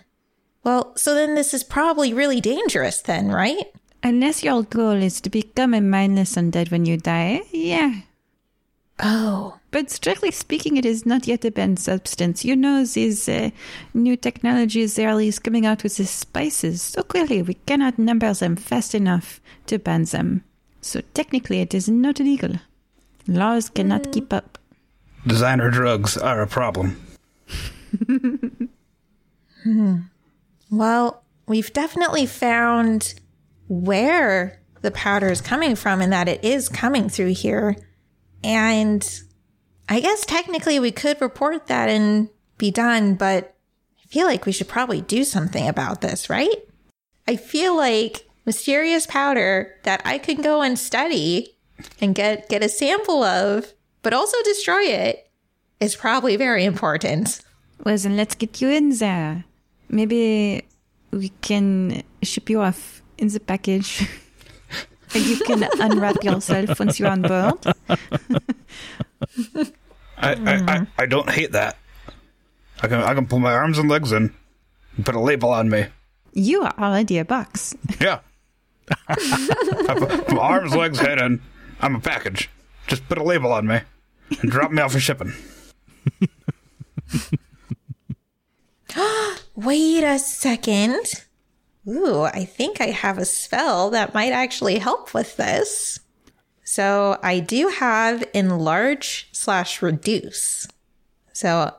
[0.65, 3.73] Well, so then this is probably really dangerous, then, right?
[4.03, 8.01] Unless your goal is to become a mindless undead when you die, yeah.
[9.01, 12.45] Oh, But strictly speaking, it is not yet a banned substance.
[12.45, 13.51] You know, these uh,
[13.95, 16.83] new technologies, they're always coming out with these spices.
[16.83, 20.45] So clearly, we cannot number them fast enough to ban them.
[20.81, 22.57] So technically, it is not illegal.
[23.27, 24.59] Laws cannot keep up.
[25.27, 27.01] Designer drugs are a problem.
[29.63, 29.97] Hmm.
[30.71, 33.15] well, we've definitely found
[33.69, 37.77] where the powder is coming from and that it is coming through here.
[38.43, 39.09] And
[39.89, 42.29] I guess technically we could report that and
[42.59, 43.55] be done, but
[44.03, 46.57] I feel like we should probably do something about this, right?
[47.27, 51.57] I feel like mysterious powder that I can go and study
[52.01, 53.73] and get get a sample of,
[54.03, 55.31] but also destroy it
[55.81, 57.41] is probably very important.
[57.85, 59.45] Then let's get you in there.
[59.93, 60.65] Maybe
[61.11, 64.09] we can ship you off in the package.
[65.15, 67.59] and you can unwrap yourself once you're on board.
[70.17, 70.85] I, I, I, hmm.
[70.97, 71.77] I don't hate that.
[72.81, 74.35] I can I can put my arms and legs in,
[74.97, 75.87] and put a label on me.
[76.33, 77.77] You are already a box.
[78.01, 78.21] Yeah.
[79.09, 81.43] I put my arms, legs, head in.
[81.81, 82.49] I'm a package.
[82.87, 83.81] Just put a label on me
[84.41, 85.35] and drop me off for shipping.
[89.55, 91.25] Wait a second.
[91.87, 95.99] Ooh, I think I have a spell that might actually help with this.
[96.65, 100.69] So I do have enlarge slash reduce.
[101.33, 101.75] So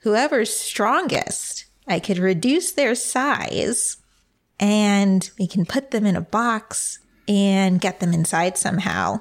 [0.00, 3.96] whoever's strongest, I could reduce their size
[4.60, 9.20] and we can put them in a box and get them inside somehow.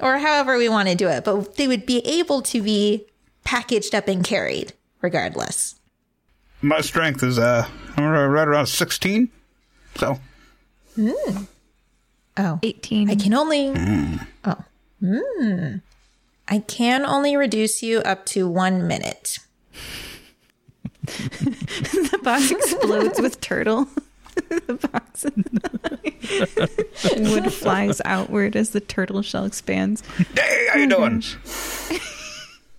[0.00, 3.06] Or however we want to do it, but they would be able to be
[3.42, 5.76] packaged up and carried regardless.
[6.66, 7.64] My strength is uh
[7.96, 9.30] I'm right around sixteen.
[9.94, 10.18] So
[12.38, 12.58] Oh.
[12.62, 13.08] 18.
[13.08, 13.72] I can only.
[14.44, 14.64] Oh.
[15.00, 15.76] Hmm.
[16.48, 19.38] I can only reduce you up to one minute.
[21.06, 23.88] the box explodes with turtle.
[24.48, 25.24] the box
[27.14, 30.02] and wood flies outward as the turtle shell expands.
[30.34, 31.22] Hey, how you doing?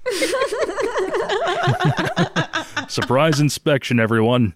[2.87, 4.55] Surprise inspection, everyone.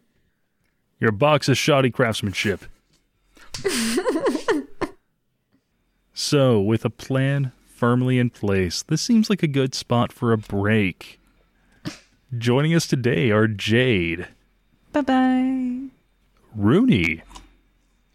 [1.00, 2.66] Your box is shoddy craftsmanship.
[6.14, 10.38] so, with a plan firmly in place, this seems like a good spot for a
[10.38, 11.20] break.
[12.38, 14.28] Joining us today are Jade,
[14.94, 15.80] Bye bye.
[16.56, 17.22] Rooney,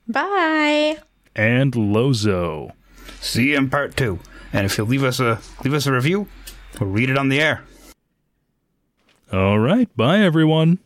[0.09, 0.99] Bye.
[1.35, 2.73] and Lozo.
[3.21, 4.19] See you in part two.
[4.53, 6.29] And if you leave us a leave us a review,
[6.81, 7.65] we'll read it on the air.
[9.33, 10.79] All right, bye everyone.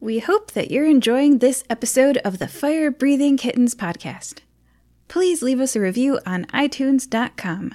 [0.00, 4.40] We hope that you're enjoying this episode of the Fire Breathing Kittens podcast.
[5.08, 7.74] Please leave us a review on iTunes.com.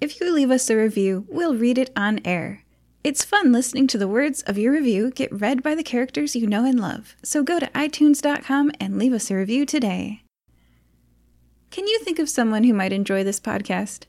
[0.00, 2.64] If you leave us a review, we'll read it on air.
[3.04, 6.46] It's fun listening to the words of your review get read by the characters you
[6.46, 10.21] know and love, so go to iTunes.com and leave us a review today.
[11.72, 14.04] Can you think of someone who might enjoy this podcast?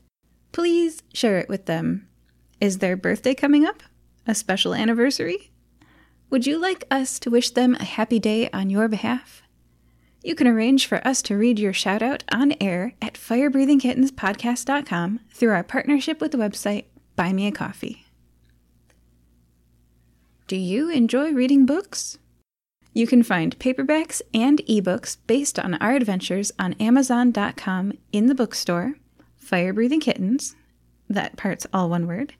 [0.52, 2.06] Please share it with them.
[2.60, 3.82] Is their birthday coming up?
[4.26, 5.50] A special anniversary?
[6.28, 9.42] Would you like us to wish them a happy day on your behalf?
[10.22, 15.52] You can arrange for us to read your shout out on air at firebreathingkittenspodcast.com through
[15.52, 16.84] our partnership with the website
[17.16, 18.04] Buy Me a Coffee.
[20.48, 22.18] Do you enjoy reading books?
[22.96, 28.94] You can find paperbacks and ebooks based on our adventures on Amazon.com in the bookstore,
[29.36, 30.54] Fire Breathing Kittens,
[31.10, 32.34] that part's all one word,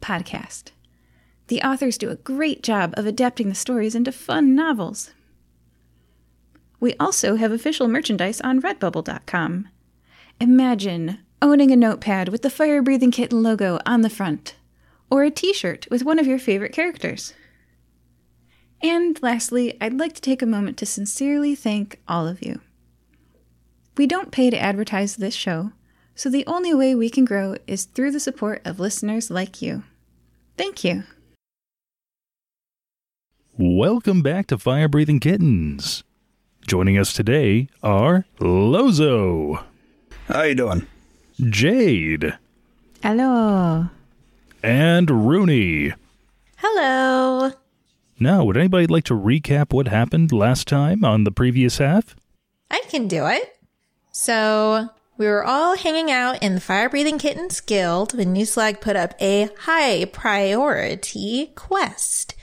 [0.00, 0.72] podcast.
[1.46, 5.12] The authors do a great job of adapting the stories into fun novels.
[6.80, 9.68] We also have official merchandise on redbubble.com.
[10.40, 14.56] Imagine owning a notepad with the Fire Breathing Kitten logo on the front,
[15.10, 17.34] or a t shirt with one of your favorite characters.
[18.82, 22.60] And lastly, I'd like to take a moment to sincerely thank all of you.
[23.96, 25.72] We don't pay to advertise this show,
[26.14, 29.84] so the only way we can grow is through the support of listeners like you.
[30.56, 31.04] Thank you.
[33.56, 36.02] Welcome back to Fire Breathing Kittens.
[36.66, 39.62] Joining us today are Lozo,
[40.28, 40.86] How you doing?
[41.38, 42.38] Jade,
[43.02, 43.88] Hello.
[44.62, 45.92] and Rooney.
[46.56, 47.52] Hello.
[48.22, 52.14] Now, would anybody like to recap what happened last time on the previous half?
[52.70, 53.58] I can do it.
[54.12, 58.94] So we were all hanging out in the Fire Breathing Kittens Guild when Newslag put
[58.94, 62.36] up a high priority quest.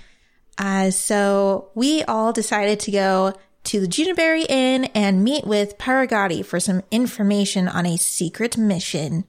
[0.57, 3.33] Uh, so we all decided to go
[3.63, 9.23] to the Juniberry Inn and meet with Paragati for some information on a secret mission.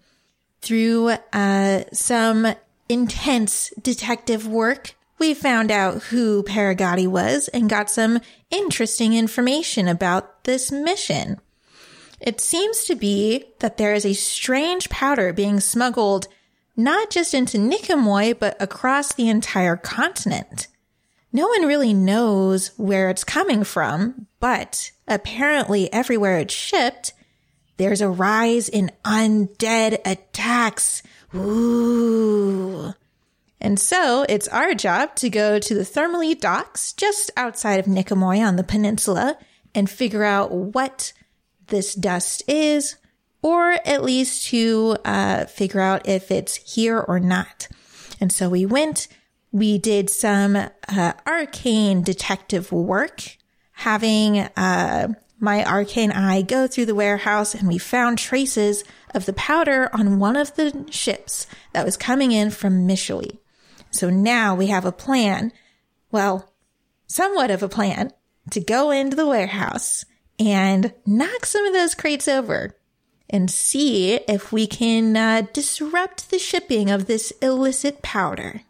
[0.62, 2.54] Through uh, some
[2.88, 8.18] intense detective work, we found out who Paragati was and got some
[8.50, 11.38] interesting information about this mission.
[12.20, 16.26] It seems to be that there is a strange powder being smuggled
[16.76, 20.66] not just into Nikamoy, but across the entire continent.
[21.32, 27.12] No one really knows where it's coming from, but apparently everywhere it's shipped,
[27.76, 31.02] there's a rise in undead attacks.
[31.34, 32.94] Ooh.
[33.60, 38.46] And so it's our job to go to the Thermally docks just outside of Nicomoy
[38.46, 39.36] on the peninsula
[39.74, 41.12] and figure out what
[41.66, 42.96] this dust is,
[43.42, 47.68] or at least to uh, figure out if it's here or not.
[48.20, 49.08] And so we went,
[49.52, 53.36] we did some uh, arcane detective work,
[53.72, 55.08] having uh,
[55.38, 58.84] my arcane eye go through the warehouse, and we found traces
[59.14, 63.38] of the powder on one of the ships that was coming in from Mishui.
[63.90, 65.52] So now we have a plan.
[66.10, 66.52] Well,
[67.06, 68.12] somewhat of a plan
[68.50, 70.04] to go into the warehouse
[70.38, 72.76] and knock some of those crates over
[73.28, 78.62] and see if we can uh, disrupt the shipping of this illicit powder.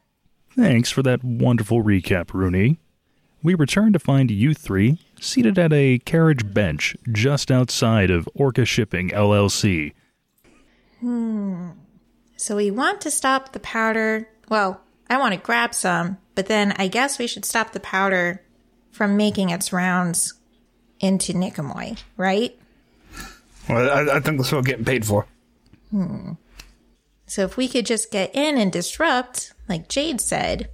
[0.55, 2.79] Thanks for that wonderful recap, Rooney.
[3.43, 8.67] We return to find you three seated at a carriage bench just outside of Orca
[8.67, 9.95] Shipping LLC.
[11.01, 11.71] Hmm.
[12.37, 14.29] So we want to stop the powder.
[14.49, 18.43] Well, I want to grab some, but then I guess we should stop the powder
[18.93, 20.35] from making its rounds
[21.01, 22.57] into Nicomoy, right?
[23.69, 25.27] Well, I, I think that's what we're getting paid for.
[25.91, 26.33] Hmm.
[27.27, 30.71] So if we could just get in and disrupt, like Jade said,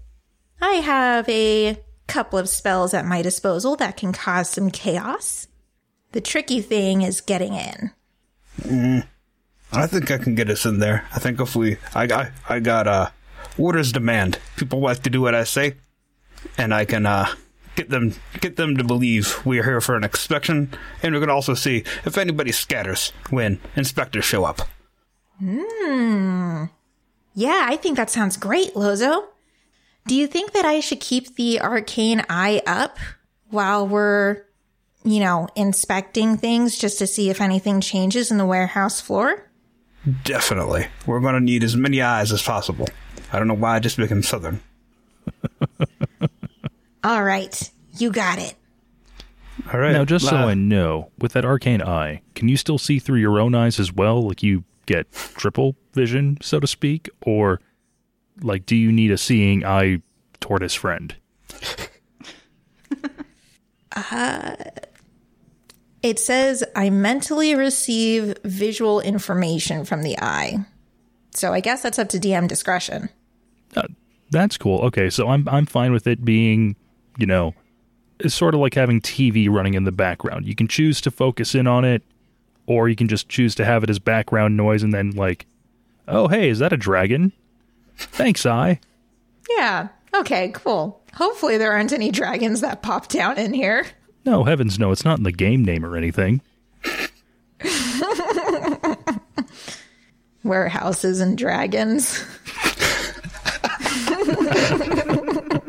[0.60, 5.48] I have a couple of spells at my disposal that can cause some chaos.
[6.12, 9.04] The tricky thing is getting in.
[9.72, 11.06] I think I can get us in there.
[11.14, 13.10] I think if we, I got, I got uh,
[13.58, 14.38] orders demand.
[14.56, 15.74] People like to do what I say,
[16.58, 17.26] and I can uh,
[17.76, 20.72] get them, get them to believe we are here for an inspection,
[21.02, 24.62] and we can also see if anybody scatters when inspectors show up.
[25.38, 26.64] Hmm.
[27.34, 29.28] Yeah, I think that sounds great, Lozo.
[30.06, 32.96] Do you think that I should keep the arcane eye up
[33.50, 34.44] while we're,
[35.04, 39.50] you know, inspecting things just to see if anything changes in the warehouse floor?
[40.24, 42.88] Definitely, we're going to need as many eyes as possible.
[43.32, 44.60] I don't know why I just became southern.
[47.04, 48.54] All right, you got it.
[49.72, 49.92] All right.
[49.92, 53.40] Now, just so I know, with that arcane eye, can you still see through your
[53.40, 54.22] own eyes as well?
[54.22, 57.08] Like you get triple vision, so to speak?
[57.22, 57.60] Or,
[58.40, 60.02] like, do you need a seeing eye
[60.40, 61.16] tortoise friend?
[63.96, 64.54] uh,
[66.02, 70.58] It says I mentally receive visual information from the eye.
[71.32, 73.08] So I guess that's up to DM discretion.
[74.30, 74.80] That's cool.
[74.86, 76.76] Okay, so I'm I'm fine with it being,
[77.16, 77.54] you know,
[78.18, 80.46] it's sort of like having TV running in the background.
[80.46, 82.02] You can choose to focus in on it,
[82.66, 85.46] or you can just choose to have it as background noise and then like,
[86.08, 87.32] oh hey, is that a dragon?
[87.96, 88.80] Thanks, I.
[89.48, 89.88] Yeah.
[90.14, 91.00] Okay, cool.
[91.14, 93.86] Hopefully there aren't any dragons that pop down in here.
[94.24, 96.40] No, heavens no, it's not in the game name or anything.
[100.42, 102.24] Warehouses and dragons.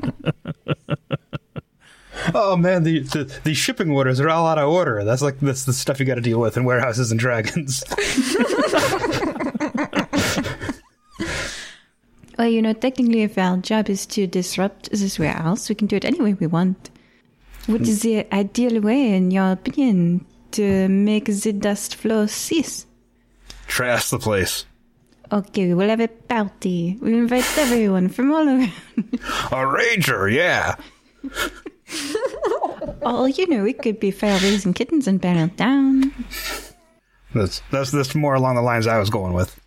[2.36, 5.04] Oh man, the, the the shipping orders are all out of order.
[5.06, 7.84] That's like that's the stuff you got to deal with in warehouses and dragons.
[12.38, 15.96] Well, you know, technically, if our job is to disrupt this warehouse, we can do
[15.96, 16.92] it any way we want.
[17.66, 22.86] What is the ideal way, in your opinion, to make the dust flow cease?
[23.66, 24.66] Trash the place.
[25.32, 26.98] Okay, we will have a party.
[27.02, 28.72] We'll invite everyone from all around.
[28.98, 30.76] A rager, yeah.
[33.10, 36.14] Oh, you know, it could be fire raising kittens and burn it down.
[37.34, 39.58] That's that's that's more along the lines I was going with.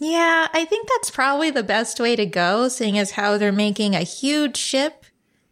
[0.00, 3.94] Yeah, I think that's probably the best way to go, seeing as how they're making
[3.94, 5.04] a huge ship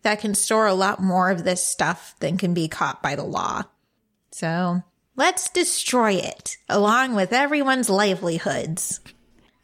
[0.02, 3.22] that can store a lot more of this stuff than can be caught by the
[3.22, 3.62] law.
[4.32, 4.82] So
[5.14, 9.01] let's destroy it, along with everyone's livelihoods.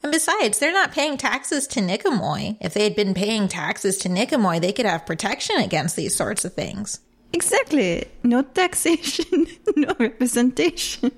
[0.06, 2.58] And besides, they're not paying taxes to Nicomoy.
[2.60, 6.44] If they had been paying taxes to Nicomoy, they could have protection against these sorts
[6.44, 7.00] of things.
[7.32, 8.04] Exactly.
[8.22, 11.10] No taxation, no representation.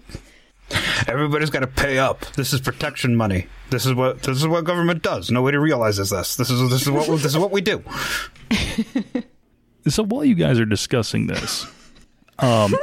[1.06, 2.24] Everybody's got to pay up.
[2.32, 3.47] This is protection money.
[3.69, 5.31] This is what this is what government does.
[5.31, 6.36] Nobody realizes this.
[6.36, 7.85] This is this is what this is what we do.
[9.86, 11.66] So while you guys are discussing this,
[12.40, 12.74] um,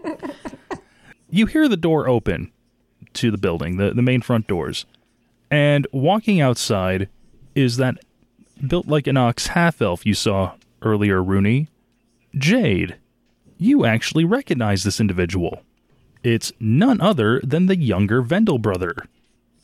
[1.30, 2.50] you hear the door open
[3.14, 4.86] to the building, the, the main front doors,
[5.50, 7.08] and walking outside
[7.54, 7.98] is that
[8.66, 11.68] built like an ox half elf you saw earlier, Rooney.
[12.36, 12.96] Jade,
[13.58, 15.62] you actually recognize this individual.
[16.22, 18.94] It's none other than the younger Vendel brother.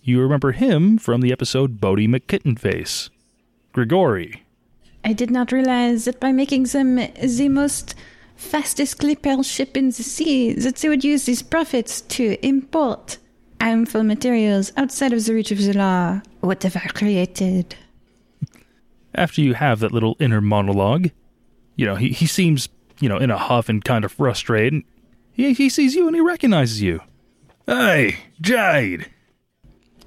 [0.03, 3.11] You remember him from the episode Bodie McKittenface.
[3.73, 4.43] Grigori.
[5.05, 7.95] I did not realize that by making them the most
[8.37, 13.19] fastest clipper ship in the sea that they would use these profits to import
[13.60, 17.74] harmful materials outside of the reach of the law, whatever created.
[19.14, 21.10] After you have that little inner monologue,
[21.76, 22.68] you know, he, he seems,
[23.01, 24.82] you know, in a huff and kind of frustrated.
[25.32, 27.01] He, he sees you and he recognizes you.
[27.66, 29.10] Hey, Jade.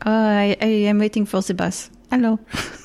[0.06, 1.90] Oh, I, I am waiting for the bus.
[2.10, 2.40] Hello.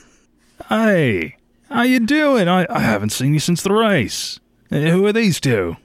[0.68, 1.36] Hey,
[1.68, 2.48] how you doing?
[2.48, 4.40] I, I haven't seen you since the race.
[4.72, 5.76] Uh, who are these two?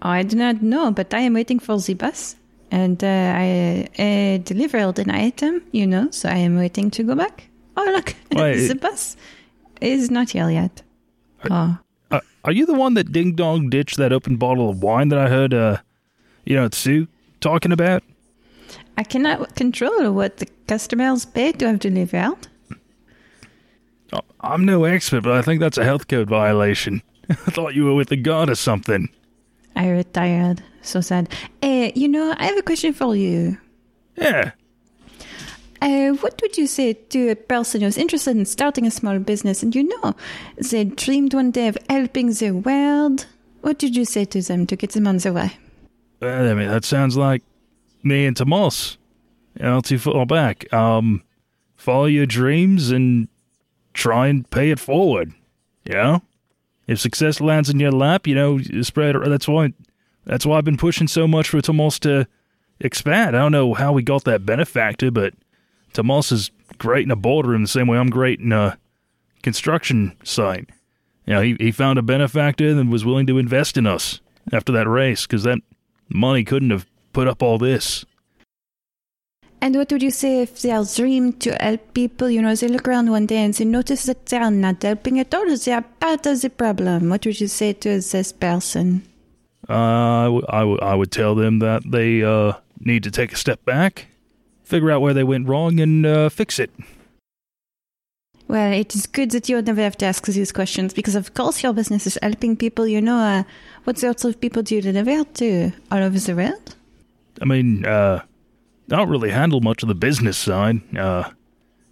[0.00, 2.36] I do not know, but I am waiting for the bus.
[2.70, 7.14] And uh, I uh, delivered an item, you know, so I am waiting to go
[7.14, 7.48] back.
[7.76, 8.66] Oh, look, Wait.
[8.68, 9.16] the bus
[9.80, 10.82] is not here yet.
[11.50, 11.78] Oh,
[12.10, 15.18] Uh, are you the one that ding dong ditched that open bottle of wine that
[15.18, 15.78] I heard, uh,
[16.44, 17.06] you know, Sue
[17.40, 18.02] talking about?
[18.96, 22.36] I cannot control what the customers pay to have delivered.
[24.12, 27.02] Oh, I'm no expert, but I think that's a health code violation.
[27.30, 29.08] I thought you were with the guard or something.
[29.76, 30.62] I retired.
[30.82, 31.28] So sad.
[31.62, 33.58] Uh, you know, I have a question for you.
[34.16, 34.52] Yeah.
[35.82, 39.62] Uh, what would you say to a person who's interested in starting a small business
[39.62, 40.14] and you know
[40.56, 43.26] they dreamed one day of helping the world?
[43.60, 45.58] What did you say to them to get them on their way?
[46.20, 47.42] Well, I mean, that sounds like
[48.02, 48.96] me and Tomas.
[49.58, 50.72] Not too far back.
[50.72, 51.22] Um,
[51.76, 53.28] follow your dreams and
[53.92, 55.32] try and pay it forward.
[55.84, 56.22] You know?
[56.86, 59.16] If success lands in your lap, you know, spread.
[59.24, 59.72] That's why,
[60.24, 62.26] that's why I've been pushing so much for Tomas to
[62.80, 63.36] expand.
[63.36, 65.34] I don't know how we got that benefactor, but
[65.92, 68.78] Tomas is great in a boardroom the same way I'm great in a
[69.42, 70.68] construction site.
[71.26, 74.20] You know, he, he found a benefactor and was willing to invest in us
[74.52, 75.58] after that race because that
[76.08, 78.04] money couldn't have put up all this.
[79.64, 82.28] And what would you say if they are dreamed to help people?
[82.28, 85.18] You know, they look around one day and they notice that they are not helping
[85.18, 85.56] at all.
[85.56, 87.08] They are part of the problem.
[87.08, 89.06] What would you say to this person?
[89.66, 93.32] Uh, I, w- I, w- I would tell them that they uh, need to take
[93.32, 94.08] a step back,
[94.64, 96.70] figure out where they went wrong, and uh, fix it.
[98.48, 101.62] Well, it is good that you never have to ask these questions because, of course,
[101.62, 102.86] your business is helping people.
[102.86, 103.44] You know, uh,
[103.84, 106.76] what sorts of people do you deliver to all over the world?
[107.40, 108.20] I mean, uh,
[108.90, 110.80] I don't really handle much of the business side.
[110.96, 111.30] Uh,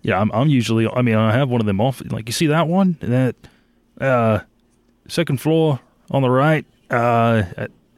[0.03, 2.03] yeah, I'm, I'm usually, I mean, I have one of them off.
[2.11, 2.97] Like, you see that one?
[3.01, 3.37] That
[4.01, 4.41] uh,
[5.09, 6.67] second floor on the right.
[6.91, 7.43] Uh,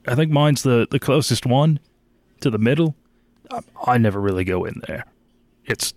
[0.07, 1.81] I- think mine's the, the closest one
[2.41, 2.95] to the middle.
[3.51, 5.07] I, I never really go in there.
[5.65, 5.95] It's,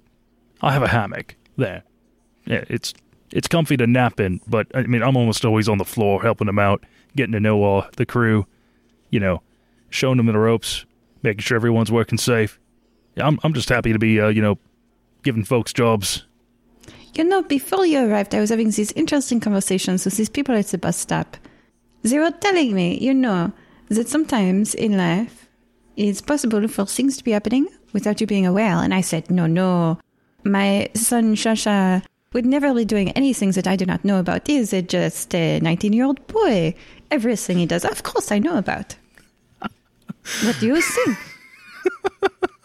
[0.62, 1.84] I have a hammock there.
[2.46, 2.94] Yeah, it's
[3.32, 6.48] it's comfy to nap in, but I mean, I'm almost always on the floor helping
[6.48, 6.86] them out,
[7.18, 8.48] getting to know all the crew,
[9.10, 9.42] you know,
[9.90, 10.86] showing them the ropes,
[11.24, 12.58] making sure everyone's working safe.
[13.18, 14.60] Yeah, I'm I'm just happy to be, uh, you know,
[15.24, 16.24] giving folks jobs.
[17.16, 20.68] You know, before you arrived, I was having these interesting conversations with these people at
[20.68, 21.36] the bus stop.
[22.04, 23.52] They were telling me, you know,
[23.90, 25.50] that sometimes in life
[25.96, 28.76] it's possible for things to be happening without you being aware.
[28.76, 29.98] And I said, no, no.
[30.44, 32.04] My son Shasha
[32.34, 34.46] would never be doing anything that I do not know about.
[34.46, 36.76] He is a just a 19 year old boy.
[37.10, 38.96] Everything he does, of course, I know about.
[39.60, 41.18] What do you think?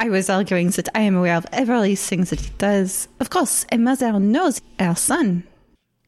[0.00, 3.06] I was arguing that I am aware of every thing that he does.
[3.20, 5.44] Of course, a mother knows her son.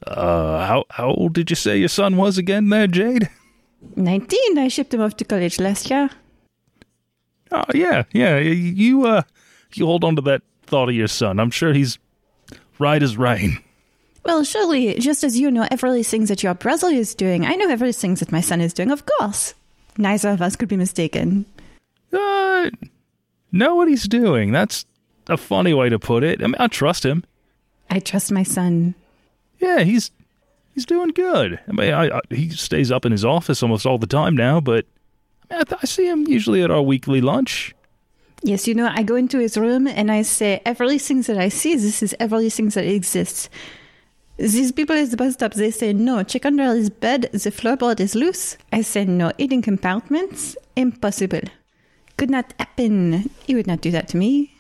[0.07, 3.29] Uh, how how old did you say your son was again, there, Jade?
[3.97, 6.09] 19, I shipped him off to college last year.
[7.51, 8.39] Oh yeah, yeah.
[8.39, 9.23] You uh,
[9.75, 11.39] you hold on to that thought of your son.
[11.39, 11.99] I'm sure he's
[12.79, 13.59] right as rain.
[14.25, 18.15] Well, surely, just as you know everything that your brother is doing, I know everything
[18.15, 19.53] that my son is doing, of course.
[19.99, 21.45] Neither of us could be mistaken.
[22.13, 22.71] Uh,
[23.53, 24.51] know what he's doing.
[24.51, 24.85] That's
[25.29, 26.43] a funny way to put it.
[26.43, 27.25] I mean, I trust him.
[27.91, 28.95] I trust my son.
[29.59, 30.11] Yeah, he's
[30.75, 31.61] he's doing good.
[31.69, 34.61] I mean, I, I, he stays up in his office almost all the time now,
[34.61, 34.87] but
[35.51, 37.75] I, mean, I, th- I see him usually at our weekly lunch.
[38.45, 41.77] Yes, you know, I go into his room and I say, everything that I see,
[41.77, 43.49] this is everything that exists.
[44.37, 48.01] These people at the bus stop, they say, no, check under his bed, the floorboard
[48.01, 48.57] is loose.
[48.73, 51.43] I say, no, hidden compartments, impossible.
[52.17, 53.31] Could not happen.
[53.45, 54.55] He would not do that to me.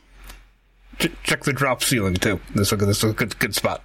[0.99, 2.41] Ch- check the drop ceiling too.
[2.55, 3.83] This look this is a good good spot.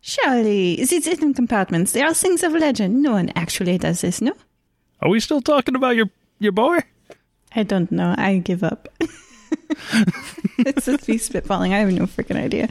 [0.00, 3.02] Surely, these hidden compartments, they are things of legend.
[3.02, 4.34] No one actually does this, no?
[5.00, 6.80] Are we still talking about your your boy?
[7.56, 8.14] I don't know.
[8.18, 8.88] I give up.
[10.58, 11.72] it's just me spitballing.
[11.72, 12.68] I have no freaking idea.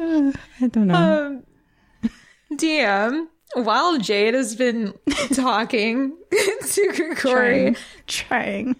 [0.00, 1.42] Uh, I don't know.
[2.02, 2.10] Um,
[2.52, 4.94] DM, while Jade has been
[5.34, 6.16] talking
[6.62, 7.76] to Grigori, trying.
[8.06, 8.76] trying.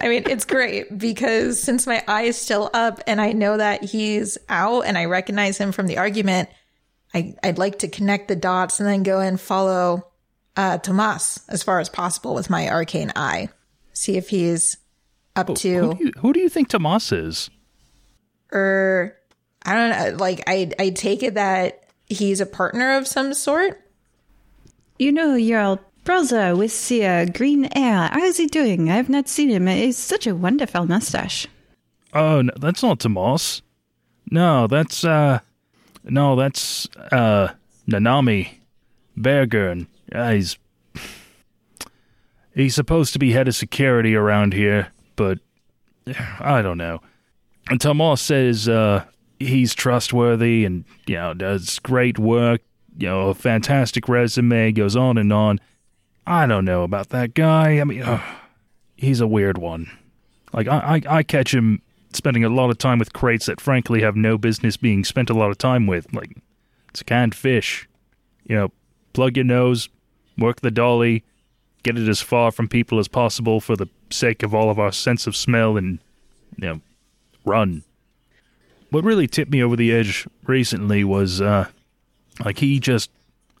[0.00, 3.82] I mean, it's great because since my eye is still up and I know that
[3.82, 6.50] he's out and I recognize him from the argument,
[7.14, 10.08] I, I'd like to connect the dots and then go and follow
[10.54, 13.48] uh, Tomas as far as possible with my arcane eye.
[13.94, 14.76] See if he's
[15.34, 17.48] up Who to do you, who do you think Tomas is?
[18.52, 19.16] or
[19.64, 20.16] I don't know.
[20.18, 23.82] Like I I take it that he's a partner of some sort.
[24.98, 28.08] You know, your brother with the uh, green hair.
[28.12, 28.90] How is he doing?
[28.90, 29.68] I have not seen him.
[29.68, 31.46] It's such a wonderful mustache.
[32.14, 33.60] Oh, no, that's not Tomas.
[34.30, 35.40] No, that's uh,
[36.04, 37.52] no, that's uh,
[37.88, 38.48] Nanami
[39.18, 39.86] Bergern.
[40.12, 40.58] Uh, he's
[42.54, 45.38] he's supposed to be head of security around here, but
[46.40, 47.02] I don't know.
[47.68, 49.04] And Tomas says uh,
[49.38, 52.62] he's trustworthy and you know does great work.
[52.98, 54.72] You know, a fantastic resume.
[54.72, 55.60] Goes on and on.
[56.26, 57.80] I don't know about that guy.
[57.80, 58.20] I mean,
[58.96, 59.90] he's a weird one.
[60.52, 61.82] Like I, I, I catch him
[62.12, 65.34] spending a lot of time with crates that frankly have no business being spent a
[65.34, 66.12] lot of time with.
[66.12, 66.36] Like
[66.90, 67.88] it's a canned fish.
[68.44, 68.72] You know,
[69.12, 69.88] plug your nose,
[70.38, 71.24] work the dolly,
[71.82, 74.92] get it as far from people as possible for the sake of all of our
[74.92, 75.98] sense of smell and
[76.56, 76.80] you know,
[77.44, 77.84] run.
[78.90, 81.68] What really tipped me over the edge recently was uh
[82.44, 83.10] like he just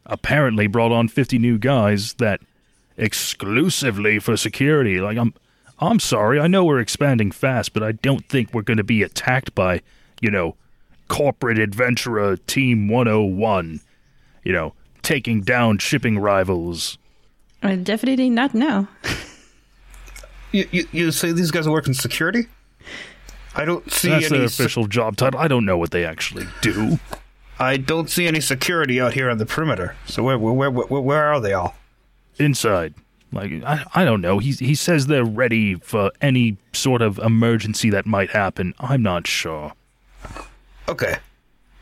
[0.04, 2.40] apparently brought on 50 new guys that
[2.96, 5.00] exclusively for security.
[5.00, 5.34] Like I'm
[5.78, 9.02] I'm sorry, I know we're expanding fast, but I don't think we're going to be
[9.02, 9.82] attacked by,
[10.22, 10.56] you know,
[11.08, 13.80] corporate adventurer team 101,
[14.42, 14.72] you know,
[15.02, 16.96] taking down shipping rivals.
[17.62, 18.88] I definitely not know.
[20.52, 22.46] You, you, you say these guys work in security?
[23.54, 24.38] I don't see That's any.
[24.38, 25.38] their se- official job title.
[25.40, 26.98] I don't know what they actually do.
[27.58, 29.96] I don't see any security out here on the perimeter.
[30.06, 31.74] So where where where where, where are they all?
[32.38, 32.94] Inside.
[33.32, 34.38] Like I, I don't know.
[34.38, 38.74] He he says they're ready for any sort of emergency that might happen.
[38.78, 39.72] I'm not sure.
[40.88, 41.16] Okay,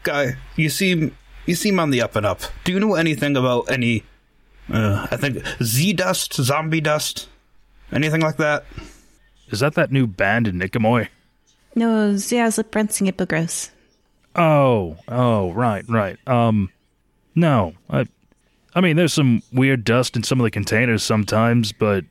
[0.03, 2.41] guy, you seem you seem on the up and up.
[2.65, 4.05] Do you know anything about any?
[4.73, 7.29] Uh, I think Z dust, zombie dust,
[7.93, 8.65] anything like that?
[9.51, 11.09] Is that that new band in Nikomoy?
[11.75, 13.74] No, there's a prancing hippogriff.
[14.37, 16.17] Oh, oh, right, right.
[16.29, 16.71] Um,
[17.35, 18.07] no, I,
[18.75, 22.05] I mean, there's some weird dust in some of the containers sometimes, but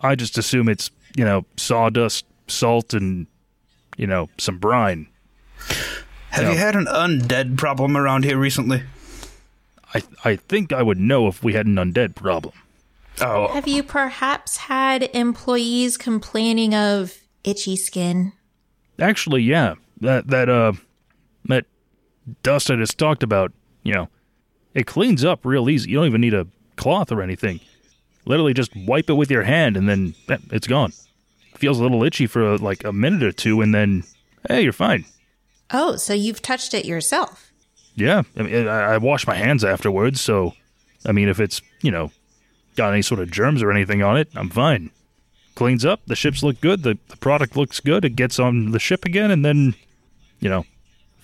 [0.00, 3.26] I just assume it's you know sawdust, salt, and
[3.96, 5.08] you know some brine.
[6.30, 6.50] Have No.
[6.52, 8.82] you had an undead problem around here recently?
[9.94, 12.52] I, I think I would know if we had an undead problem.
[13.20, 17.14] Oh, Have you perhaps had employees complaining of
[17.44, 18.32] itchy skin?
[18.98, 20.72] Actually, yeah, that that uh,
[21.48, 21.66] that
[22.42, 23.52] dust I just talked about,
[23.82, 24.08] you know,
[24.74, 25.90] it cleans up real easy.
[25.90, 26.46] You don't even need a
[26.76, 27.60] cloth or anything.
[28.24, 30.92] Literally, just wipe it with your hand, and then eh, it's gone.
[31.54, 34.04] Feels a little itchy for like a minute or two, and then
[34.48, 35.04] hey, you're fine.
[35.70, 37.50] Oh, so you've touched it yourself.
[37.94, 40.54] Yeah, I mean, I, I wash my hands afterwards, so
[41.06, 42.10] I mean, if it's you know
[42.76, 44.90] got any sort of germs or anything on it, I'm fine.
[45.54, 48.78] Cleans up, the ships look good, the, the product looks good, it gets on the
[48.78, 49.74] ship again, and then
[50.40, 50.66] you know,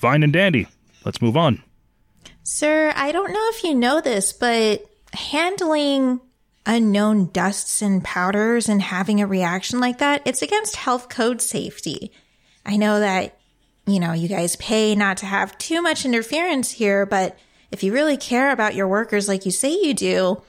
[0.02, 0.66] fine and dandy.
[1.04, 1.62] Let's move on.
[2.42, 6.20] Sir, I don't know if you know this, but handling
[6.66, 12.10] unknown dusts and powders and having a reaction like that, it's against health code safety.
[12.66, 13.38] I know that,
[13.86, 17.38] you know, you guys pay not to have too much interference here, but
[17.70, 20.42] if you really care about your workers like you say you do,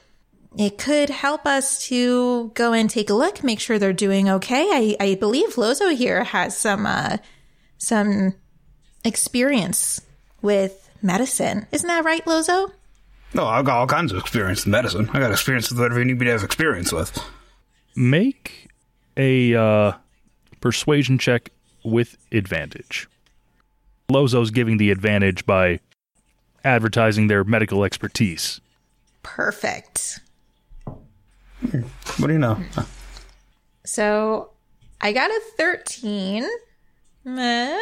[0.58, 4.68] it could help us to go and take a look, make sure they're doing okay.
[4.72, 7.18] I, I believe Lozo here has some, uh,
[7.78, 8.34] some
[9.04, 10.00] experience
[10.42, 11.66] with medicine.
[11.72, 12.72] Isn't that right, Lozo?
[13.34, 15.10] no, I've got all kinds of experience in medicine.
[15.12, 17.18] I got experience with whatever anybody has experience with.
[17.96, 18.68] Make
[19.16, 19.92] a uh,
[20.60, 21.50] persuasion check
[21.84, 23.08] with advantage.
[24.08, 25.80] Lozo's giving the advantage by
[26.64, 28.60] advertising their medical expertise.
[29.22, 30.20] Perfect.
[32.18, 32.58] What do you know?
[33.84, 34.50] So
[35.00, 36.46] I got a 13.
[37.24, 37.78] Meh.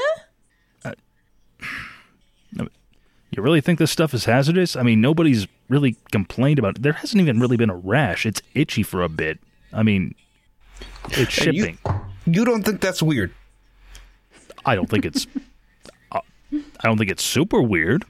[3.34, 4.76] You really think this stuff is hazardous?
[4.76, 6.82] I mean, nobody's really complained about it.
[6.82, 8.26] There hasn't even really been a rash.
[8.26, 9.38] It's itchy for a bit.
[9.72, 10.14] I mean,
[11.12, 11.78] it's And you- shipping.
[12.26, 13.32] You don't think that's weird?
[14.66, 15.26] I don't think it's.
[16.12, 16.20] uh,
[16.52, 18.04] I don't think it's super weird.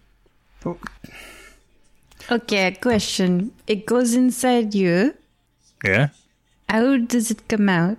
[2.30, 3.52] Okay, question.
[3.66, 5.14] It goes inside you.
[5.84, 6.08] Yeah.
[6.68, 7.98] How does it come out?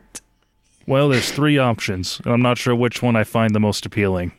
[0.88, 2.20] Well, there's three options.
[2.26, 4.34] and I'm not sure which one I find the most appealing.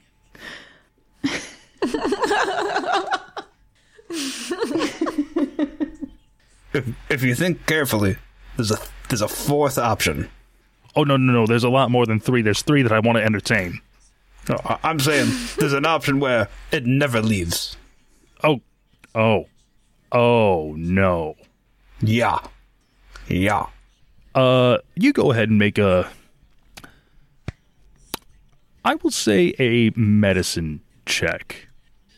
[6.72, 8.16] If, if you think carefully,
[8.56, 8.78] there's a
[9.08, 10.28] there's a fourth option.
[10.96, 11.46] Oh no, no, no!
[11.46, 12.42] There's a lot more than three.
[12.42, 13.80] There's three that I want to entertain.
[14.48, 15.28] No, I- I'm saying
[15.58, 17.76] there's an option where it never leaves.
[18.42, 18.60] Oh,
[19.14, 19.46] oh,
[20.10, 21.36] oh no!
[22.00, 22.40] Yeah.
[23.28, 23.66] Yeah.
[24.34, 26.10] Uh, you go ahead and make a.
[28.84, 31.68] I will say a medicine check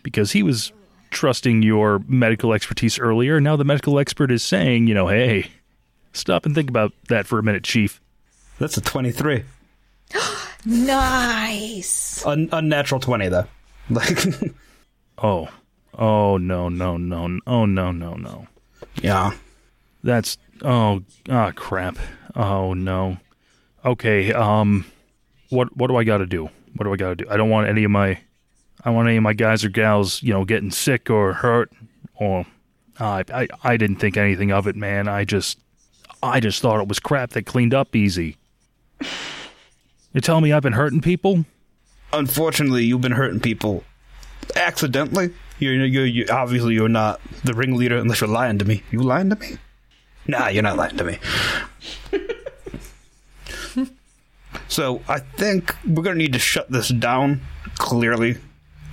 [0.02, 0.72] because he was
[1.10, 3.40] trusting your medical expertise earlier.
[3.40, 5.50] Now the medical expert is saying, you know, hey,
[6.12, 8.00] stop and think about that for a minute, Chief.
[8.58, 9.44] That's a 23.
[10.68, 12.26] Nice.
[12.26, 13.46] Un- unnatural 20, though.
[13.88, 14.18] Like,
[15.18, 15.48] Oh,
[15.94, 18.46] oh no, no, no, oh no, no, no.
[19.00, 19.30] yeah.
[20.02, 21.96] That's oh ah crap.
[22.34, 23.16] Oh no.
[23.84, 24.84] Okay, um
[25.48, 26.50] what what do I got to do?
[26.74, 27.30] What do I got to do?
[27.30, 28.18] I don't want any of my
[28.86, 31.72] I don't want any of my guys or gals, you know, getting sick or hurt
[32.14, 32.46] or
[33.00, 35.08] uh, I I I didn't think anything of it, man.
[35.08, 35.58] I just
[36.22, 38.36] I just thought it was crap that cleaned up easy.
[40.12, 41.44] You're telling me I've been hurting people?
[42.12, 43.82] Unfortunately, you've been hurting people
[44.54, 45.34] accidentally.
[45.58, 48.84] You're, you're, you obviously you're not the ringleader unless you're lying to me.
[48.92, 49.58] You lying to me?
[50.28, 51.18] Nah, you're not lying to me.
[54.68, 57.40] so I think we're gonna need to shut this down.
[57.78, 58.36] Clearly,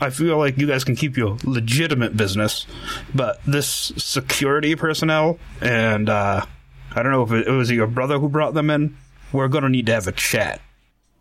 [0.02, 2.66] I feel like you guys can keep your legitimate business,
[3.14, 3.68] but this
[3.98, 6.46] security personnel and uh,
[6.96, 8.98] I don't know if it, it was your brother who brought them in.
[9.32, 10.62] We're gonna need to have a chat.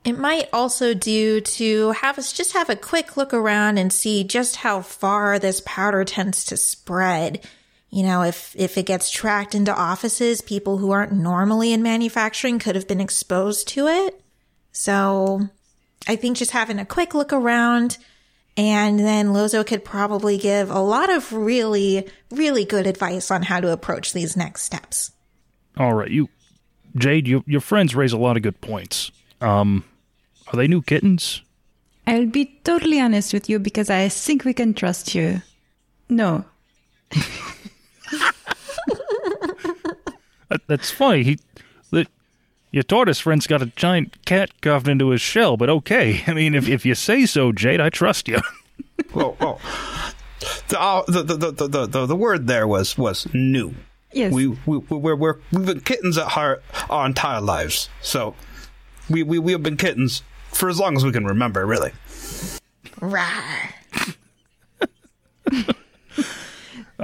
[0.05, 4.25] It might also do to have us just have a quick look around and see
[4.25, 7.47] just how far this powder tends to spread.
[7.89, 12.59] You know, if, if it gets tracked into offices, people who aren't normally in manufacturing
[12.59, 14.21] could have been exposed to it.
[14.73, 15.49] So
[16.09, 17.99] I think just having a quick look around
[18.57, 23.61] and then Lozo could probably give a lot of really, really good advice on how
[23.61, 25.13] to approach these next steps.
[25.77, 26.29] All right, you
[26.95, 29.11] Jade, you, your friends raise a lot of good points.
[29.41, 29.85] Um
[30.53, 31.43] are they new kittens?
[32.07, 35.41] I'll be totally honest with you because I think we can trust you.
[36.09, 36.45] No.
[40.53, 41.23] That, that's funny.
[41.23, 41.52] He, the,
[42.73, 46.25] your tortoise friend's got a giant cat carved into his shell, but okay.
[46.27, 48.41] I mean, if if you say so, Jade, I trust you.
[49.15, 49.61] well, well
[50.69, 53.75] the, uh, the, the, the, the, the, the word there was was new.
[54.13, 54.33] Yes.
[54.33, 57.89] We we we're, we're we've been kittens at heart our entire lives.
[58.03, 58.35] So
[59.09, 61.93] we we we have been kittens for as long as we can remember, really.
[63.01, 63.73] Right.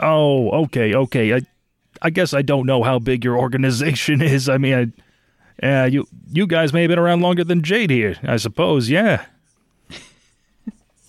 [0.03, 1.35] oh, okay, okay.
[1.35, 1.40] I
[2.03, 4.49] I guess I don't know how big your organization is.
[4.49, 4.86] I mean, I,
[5.63, 8.89] uh, you you guys may have been around longer than Jade here, I suppose.
[8.91, 9.25] Yeah.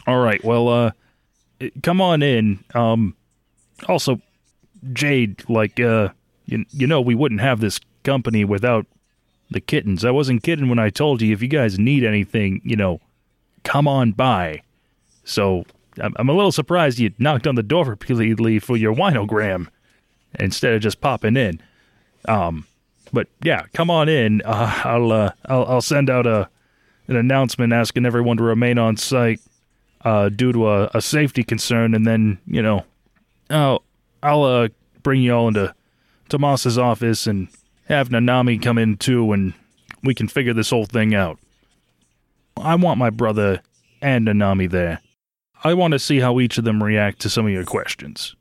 [0.08, 0.44] All right.
[0.44, 0.92] Well, uh,
[1.84, 2.64] come on in.
[2.74, 3.16] Um,
[3.88, 4.22] also,
[4.94, 6.10] Jade, like, uh,
[6.46, 8.86] you you know, we wouldn't have this company without
[9.52, 10.06] the kittens.
[10.06, 13.02] I wasn't kidding when I told you if you guys need anything, you know,
[13.64, 14.62] come on by.
[15.24, 15.66] So
[16.02, 19.68] I'm, I'm a little surprised you knocked on the door repeatedly for your winogram
[20.40, 21.62] instead of just popping in.
[22.28, 22.66] Um,
[23.12, 24.42] but yeah, come on in.
[24.44, 26.50] Uh, I'll, uh, I'll I'll send out a
[27.08, 29.42] an announcement asking everyone to remain on site
[30.06, 32.86] uh, due to a, a safety concern, and then you know,
[33.50, 33.84] I'll
[34.24, 34.68] I'll uh,
[35.04, 35.74] bring you all into
[36.30, 37.48] Tomas's office and
[37.88, 39.54] have Nanami come in too, and
[40.04, 41.40] we can figure this whole thing out.
[42.58, 43.62] I want my brother
[44.02, 45.02] and Nanami there.
[45.64, 48.36] I want to see how each of them react to some of your questions.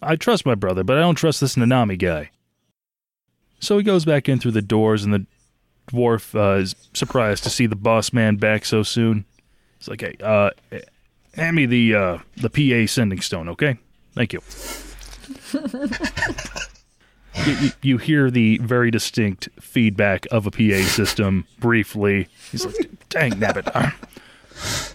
[0.00, 2.30] I trust my brother, but I don't trust this Nanami guy.
[3.64, 5.26] So he goes back in through the doors, and the
[5.90, 9.24] dwarf uh, is surprised to see the boss man back so soon.
[9.78, 10.50] He's like, "Hey, uh,
[11.34, 13.78] hand me the uh, the PA sending stone, okay?
[14.12, 14.40] Thank you."
[17.46, 22.28] you, you, you hear the very distinct feedback of a PA system briefly.
[22.52, 23.66] He's like, "Dang, nabbit!"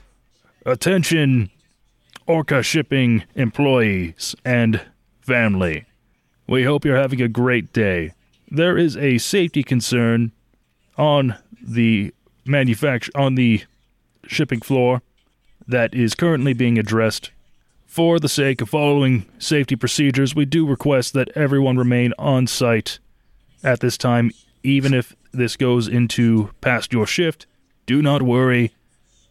[0.65, 1.49] Attention,
[2.27, 4.81] Orca shipping employees and
[5.21, 5.85] family.
[6.45, 8.13] We hope you're having a great day.
[8.51, 10.31] There is a safety concern
[10.97, 12.13] on the
[12.45, 13.63] manufacture on the
[14.25, 15.01] shipping floor
[15.67, 17.31] that is currently being addressed.
[17.85, 22.99] For the sake of following safety procedures, we do request that everyone remain on site
[23.63, 24.31] at this time,
[24.63, 27.45] even if this goes into past your shift.
[27.85, 28.73] Do not worry.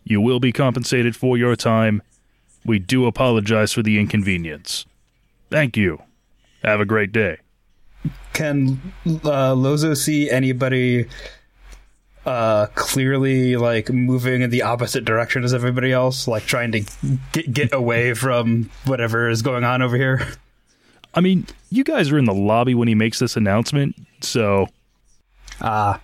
[0.05, 2.03] You will be compensated for your time.
[2.65, 4.87] We do apologize for the inconvenience.
[5.51, 6.03] Thank you.
[6.63, 7.39] Have a great day.
[8.33, 8.81] Can
[9.25, 11.07] uh, Lozo see anybody
[12.25, 16.85] uh, clearly like moving in the opposite direction as everybody else, like trying to
[17.33, 20.27] get get away from whatever is going on over here?
[21.15, 24.69] I mean, you guys are in the lobby when he makes this announcement, so
[25.61, 26.01] Ah,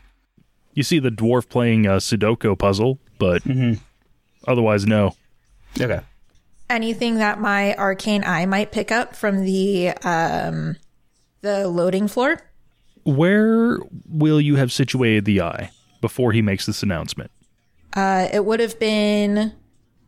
[0.73, 3.43] you see the dwarf playing a Sudoku puzzle, but
[4.49, 5.15] otherwise, no.
[5.81, 6.01] okay.
[6.71, 10.77] anything that my arcane eye might pick up from the um
[11.45, 12.41] The loading floor?
[13.05, 17.31] Where will you have situated the eye before he makes this announcement?
[17.93, 19.53] Uh, it would have been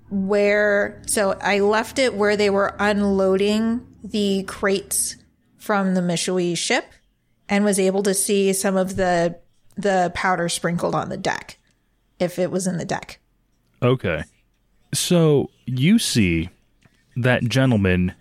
[0.09, 1.03] where.
[1.07, 5.17] So I left it where they were unloading the crates
[5.59, 6.87] from the Mishui ship,
[7.51, 9.39] and was able to see some of the
[9.77, 11.59] the powder sprinkled on the deck,
[12.19, 13.19] if it was in the deck.
[13.83, 14.25] Okay.
[14.95, 16.49] So you see
[17.15, 18.15] that gentleman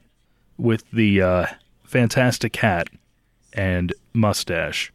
[0.57, 1.45] with the uh,
[1.85, 2.89] fantastic hat
[3.55, 4.93] and mustache,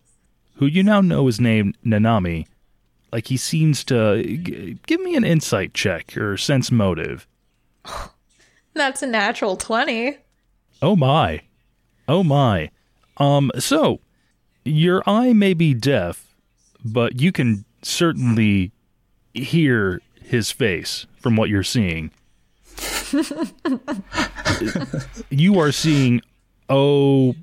[0.56, 2.46] who you now know is named Nanami.
[3.10, 7.26] Like he seems to g- give me an insight check or sense motive.
[8.74, 10.18] That's a natural twenty.
[10.80, 11.40] Oh my.
[12.06, 12.70] Oh my.
[13.16, 14.00] Um so
[14.64, 16.36] your eye may be deaf,
[16.84, 18.70] but you can certainly
[19.34, 22.12] hear his face from what you're seeing.
[25.30, 26.20] you are seeing
[26.68, 27.34] oh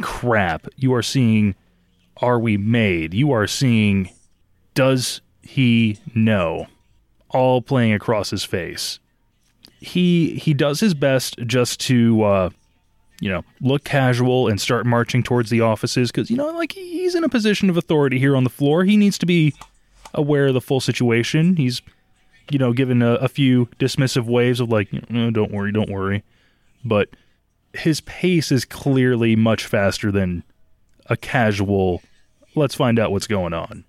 [0.00, 0.66] crap.
[0.76, 1.54] You are seeing
[2.18, 3.14] are we made?
[3.14, 4.10] You are seeing
[4.74, 6.66] does he know?
[7.28, 8.98] All playing across his face.
[9.80, 12.50] He he does his best just to uh
[13.22, 17.14] you know, look casual and start marching towards the offices because, you know, like he's
[17.14, 18.82] in a position of authority here on the floor.
[18.82, 19.54] He needs to be
[20.12, 21.54] aware of the full situation.
[21.54, 21.82] He's,
[22.50, 26.24] you know, given a, a few dismissive waves of like, no, don't worry, don't worry.
[26.84, 27.10] But
[27.74, 30.44] his pace is clearly much faster than
[31.06, 32.02] a casual,
[32.54, 33.84] let's find out what's going on.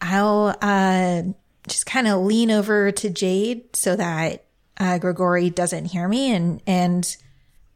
[0.00, 1.22] I'll uh,
[1.68, 4.44] just kind of lean over to Jade so that
[4.78, 7.16] uh, Grigori doesn't hear me, and and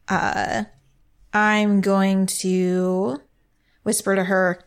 [0.07, 0.63] uh,
[1.33, 3.21] I'm going to
[3.83, 4.63] whisper to her,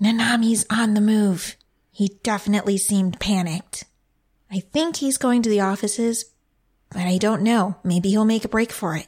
[0.00, 1.56] "Nanami's on the move.
[1.90, 3.84] He definitely seemed panicked.
[4.50, 6.26] I think he's going to the offices,
[6.90, 7.76] but I don't know.
[7.84, 9.06] Maybe he'll make a break for it."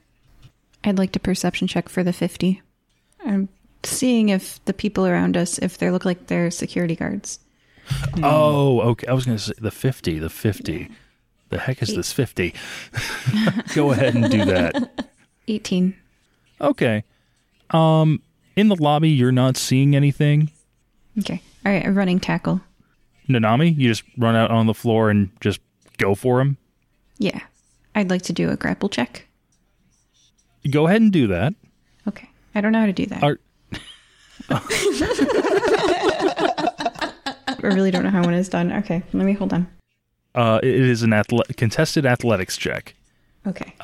[0.84, 2.62] I'd like to perception check for the 50.
[3.24, 3.48] I'm
[3.82, 7.38] seeing if the people around us, if they look like they're security guards.
[8.22, 9.06] Oh, okay.
[9.08, 10.88] I was going to say the 50, the 50.
[11.48, 12.54] The heck is this 50?
[13.74, 15.10] Go ahead and do that.
[15.48, 15.96] 18.
[16.60, 17.02] Okay.
[17.70, 18.22] Um,
[18.54, 20.50] in the lobby, you're not seeing anything.
[21.18, 21.42] Okay.
[21.66, 22.60] All right, a running tackle.
[23.28, 25.60] Nanami, you just run out on the floor and just
[25.98, 26.56] go for him.
[27.18, 27.40] Yeah.
[28.00, 29.26] I'd like to do a grapple check.
[30.70, 31.52] Go ahead and do that.
[32.08, 32.30] Okay.
[32.54, 33.22] I don't know how to do that.
[33.22, 33.38] Are,
[37.48, 38.72] I really don't know how one is done.
[38.72, 39.66] Okay, let me hold on.
[40.34, 42.94] uh, it is an athle- contested athletics check.
[43.46, 43.74] Okay.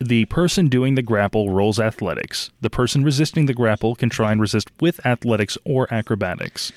[0.00, 2.50] The person doing the grapple rolls athletics.
[2.60, 6.72] The person resisting the grapple can try and resist with athletics or acrobatics.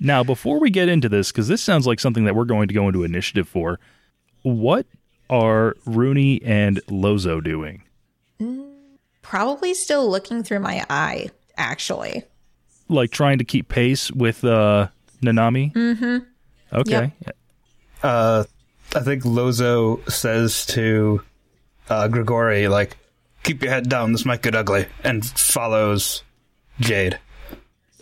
[0.00, 2.74] Now, before we get into this, because this sounds like something that we're going to
[2.74, 3.78] go into initiative for,
[4.42, 4.86] what
[5.30, 7.82] are Rooney and Lozo doing?
[9.22, 12.24] Probably still looking through my eye, actually.
[12.88, 14.88] Like trying to keep pace with uh,
[15.22, 15.72] Nanami?
[15.72, 16.18] Mm-hmm.
[16.72, 17.12] Okay.
[18.02, 18.44] Uh,
[18.94, 21.22] I think Lozo says to
[21.88, 22.98] uh, Grigori, like,
[23.42, 26.22] keep your head down, this might get ugly, and follows
[26.80, 27.18] Jade.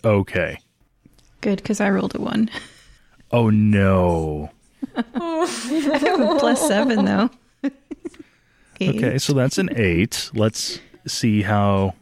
[0.04, 0.58] Okay.
[1.40, 2.50] Good, because I rolled a one.
[3.30, 4.50] Oh no.
[5.14, 7.30] Plus seven, though.
[7.64, 7.72] Eight.
[8.82, 10.28] Okay, so that's an eight.
[10.34, 11.94] Let's see how.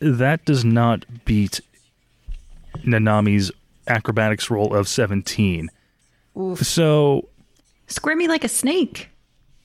[0.00, 1.60] That does not beat
[2.78, 3.52] Nanami's
[3.86, 5.70] acrobatics roll of 17.
[6.56, 7.28] So,
[7.86, 9.10] Square me like a snake.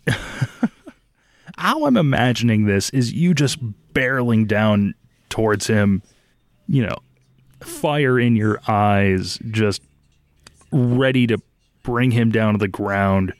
[1.57, 3.60] how I'm imagining this is you just
[3.93, 4.95] barreling down
[5.30, 6.01] towards him,
[6.68, 6.97] you know,
[7.61, 9.81] fire in your eyes, just
[10.72, 11.38] ready to
[11.84, 13.34] bring him down to the ground.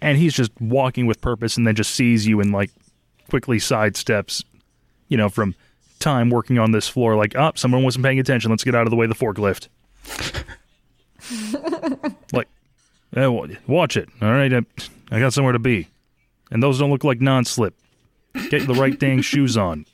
[0.00, 2.70] And he's just walking with purpose and then just sees you and, like,
[3.30, 4.44] quickly sidesteps,
[5.08, 5.54] you know, from
[5.98, 8.50] time working on this floor, like, oh, someone wasn't paying attention.
[8.50, 9.68] Let's get out of the way of the forklift.
[12.32, 12.48] like,
[13.16, 13.26] eh,
[13.66, 14.08] watch it.
[14.20, 14.52] All right.
[14.52, 14.60] I,
[15.10, 15.88] I got somewhere to be.
[16.50, 17.74] And those don't look like non slip.
[18.50, 19.86] Get the right dang shoes on.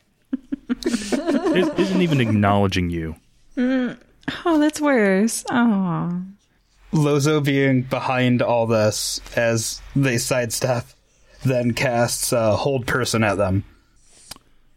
[0.86, 3.14] Is- Isn't even acknowledging you.
[3.56, 5.44] Oh, that's worse.
[5.50, 6.22] Oh.
[6.92, 10.86] Lozo being behind all this as they sidestep,
[11.44, 13.64] then casts uh, hold person at them.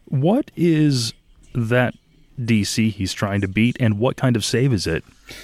[0.06, 1.14] What is
[1.56, 1.96] that
[2.40, 5.04] DC he's trying to beat, and what kind of save is it?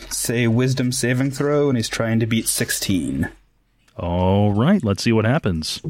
[0.09, 3.29] Say wisdom saving throw, and he's trying to beat 16.
[3.97, 5.81] All right, let's see what happens.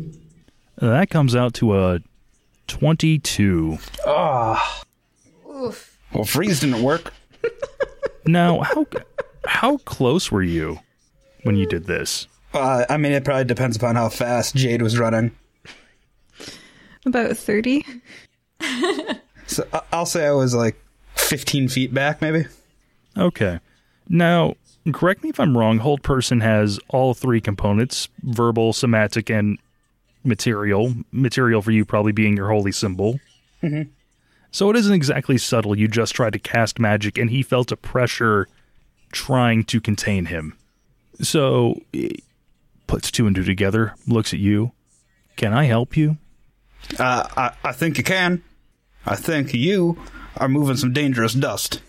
[0.78, 2.00] That comes out to a
[2.68, 3.78] 22.
[6.14, 7.14] Well, freeze didn't work.
[8.26, 8.86] Now, how
[9.50, 10.80] how close were you
[11.44, 12.28] when you did this?
[12.54, 15.32] Uh, I mean, it probably depends upon how fast Jade was running.
[17.06, 17.86] About 30.
[19.48, 20.80] So I- I'll say I was like
[21.16, 22.46] 15 feet back, maybe.
[23.18, 23.60] Okay.
[24.08, 24.54] Now,
[24.94, 29.58] correct me if I'm wrong, hold person has all three components verbal, somatic, and
[30.24, 30.94] material.
[31.12, 33.20] Material for you probably being your holy symbol.
[33.64, 33.90] Mm-hmm.
[34.52, 35.76] So it isn't exactly subtle.
[35.76, 38.48] You just tried to cast magic, and he felt a pressure
[39.12, 40.58] trying to contain him.
[41.22, 42.24] So he
[42.88, 44.72] puts two and two together, looks at you.
[45.36, 46.18] Can I help you?
[46.98, 48.44] Uh, I, I think you can.
[49.06, 49.98] I think you
[50.38, 51.82] are moving some dangerous dust.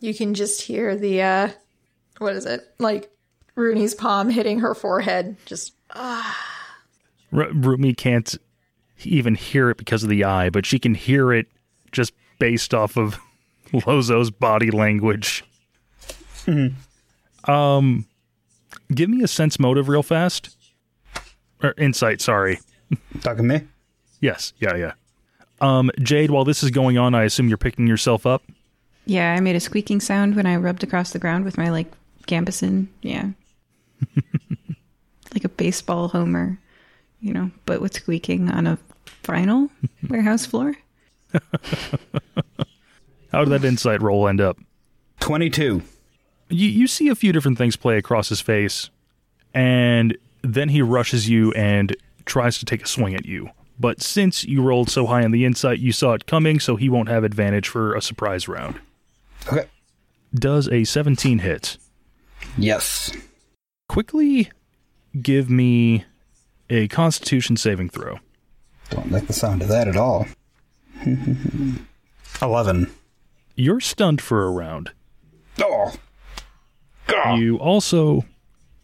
[0.00, 1.48] You can just hear the uh
[2.18, 2.62] what is it?
[2.78, 3.10] Like
[3.54, 5.36] Rooney's palm hitting her forehead.
[5.46, 6.24] Just R-
[7.30, 8.36] Rumi can't
[9.04, 11.46] even hear it because of the eye, but she can hear it
[11.92, 13.18] just based off of
[13.86, 15.44] Lozo's body language.
[17.44, 18.06] Um,
[18.92, 20.56] give me a sense motive real fast.
[21.62, 22.60] Or insight, sorry.
[23.20, 23.66] Talking to me?
[24.20, 24.92] Yes, yeah, yeah.
[25.60, 28.42] Um, Jade, while this is going on, I assume you're picking yourself up.
[29.06, 31.92] Yeah, I made a squeaking sound when I rubbed across the ground with my like
[32.26, 32.88] gambeson.
[33.02, 33.30] Yeah.
[35.34, 36.58] like a baseball homer,
[37.20, 38.78] you know, but with squeaking on a
[39.22, 39.70] vinyl
[40.08, 40.74] warehouse floor.
[43.32, 44.58] How did that insight roll end up?
[45.20, 45.82] 22.
[46.48, 48.90] you, you see a few different things play across his face,
[49.54, 53.50] and then he rushes you and tries to take a swing at you.
[53.78, 56.88] But since you rolled so high on the insight, you saw it coming, so he
[56.88, 58.78] won't have advantage for a surprise round.
[59.50, 59.66] Okay.
[60.34, 61.76] Does a 17 hit?
[62.58, 63.12] Yes.
[63.88, 64.50] Quickly
[65.20, 66.04] give me
[66.68, 68.18] a constitution saving throw.
[68.90, 70.26] Don't like the sound of that at all.
[72.42, 72.90] 11.
[73.60, 74.92] You're stunned for a round.
[75.60, 75.92] Oh.
[77.06, 77.34] God.
[77.34, 78.24] You also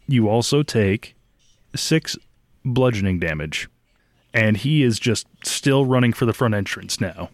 [0.07, 1.15] you also take
[1.75, 2.15] 6
[2.63, 3.67] bludgeoning damage.
[4.35, 7.31] And he is just still running for the front entrance now.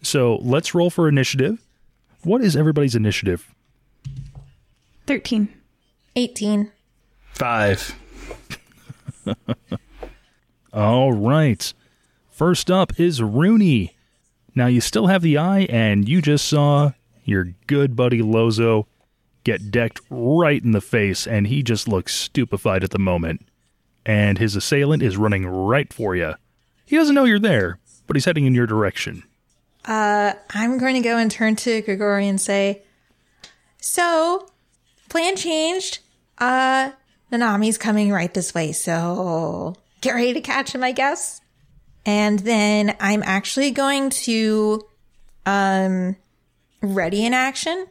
[0.00, 1.60] So, let's roll for initiative.
[2.22, 3.52] What is everybody's initiative?
[5.08, 5.48] 13.
[6.14, 6.70] 18.
[7.32, 7.96] Five.
[10.72, 11.74] All right.
[12.30, 13.95] First up is Rooney.
[14.56, 16.92] Now you still have the eye, and you just saw
[17.24, 18.88] your good buddy Lozo
[19.44, 23.46] get decked right in the face, and he just looks stupefied at the moment.
[24.06, 26.34] And his assailant is running right for you.
[26.86, 29.24] He doesn't know you're there, but he's heading in your direction.
[29.84, 32.82] Uh, I'm going to go and turn to Grigori and say,
[33.78, 34.48] So,
[35.08, 35.98] plan changed.
[36.38, 36.92] Uh,
[37.30, 41.40] Nanami's coming right this way, so get ready to catch him, I guess.
[42.06, 44.80] And then I'm actually going to,
[45.44, 46.16] um,
[46.80, 47.86] ready in action.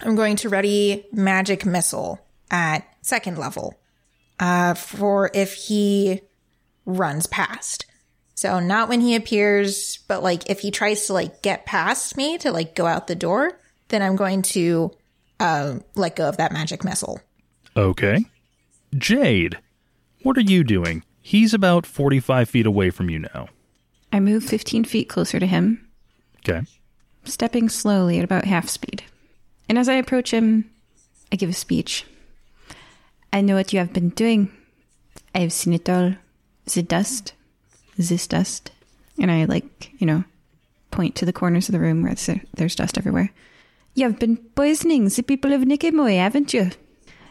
[0.00, 2.18] I'm going to ready magic missile
[2.50, 3.78] at second level,
[4.40, 6.22] uh, for if he
[6.86, 7.86] runs past.
[8.34, 12.38] So not when he appears, but like if he tries to like get past me
[12.38, 14.90] to like go out the door, then I'm going to
[15.38, 17.20] uh, let go of that magic missile.
[17.76, 18.24] Okay.
[18.96, 19.58] Jade,
[20.22, 21.04] what are you doing?
[21.22, 23.48] He's about 45 feet away from you now.
[24.12, 25.86] I move 15 feet closer to him,
[26.40, 26.62] Okay.
[27.24, 29.04] stepping slowly at about half speed.
[29.68, 30.68] And as I approach him,
[31.32, 32.04] I give a speech.
[33.32, 34.50] I know what you have been doing.
[35.34, 36.14] I have seen it all.
[36.66, 37.32] The dust.
[37.96, 38.70] This dust.
[39.18, 40.24] And I, like, you know,
[40.90, 43.30] point to the corners of the room where there's- there's dust everywhere.
[43.94, 46.70] You have been poisoning the people of Nikimoy, haven't you?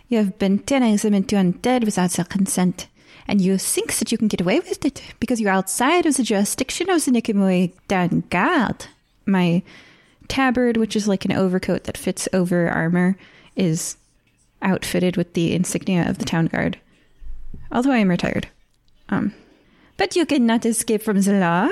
[0.07, 2.87] You have been turning them into undead without their consent.
[3.31, 6.23] And you think that you can get away with it because you're outside of the
[6.23, 8.87] jurisdiction of the Town Guard.
[9.25, 9.63] My
[10.27, 13.15] tabard, which is like an overcoat that fits over armor,
[13.55, 13.95] is
[14.61, 16.77] outfitted with the insignia of the town guard.
[17.71, 18.49] Although I am retired.
[19.07, 19.33] Um,
[19.95, 21.69] but you cannot escape from the law.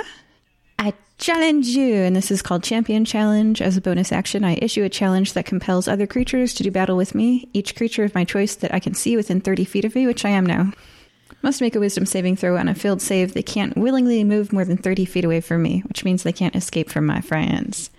[0.80, 3.62] I challenge you, and this is called Champion Challenge.
[3.62, 6.96] As a bonus action, I issue a challenge that compels other creatures to do battle
[6.96, 7.50] with me.
[7.52, 10.24] Each creature of my choice that I can see within 30 feet of me, which
[10.24, 10.72] I am now,
[11.42, 13.34] must make a wisdom saving throw on a failed save.
[13.34, 16.56] They can't willingly move more than 30 feet away from me, which means they can't
[16.56, 17.90] escape from my friends.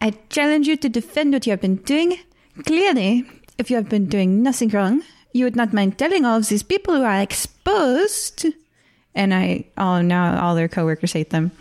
[0.00, 2.18] I challenge you to defend what you have been doing.
[2.64, 3.24] Clearly,
[3.58, 5.02] if you have been doing nothing wrong,
[5.32, 8.46] you would not mind telling all of these people who are exposed.
[9.14, 11.52] And I, oh, now all their coworkers hate them.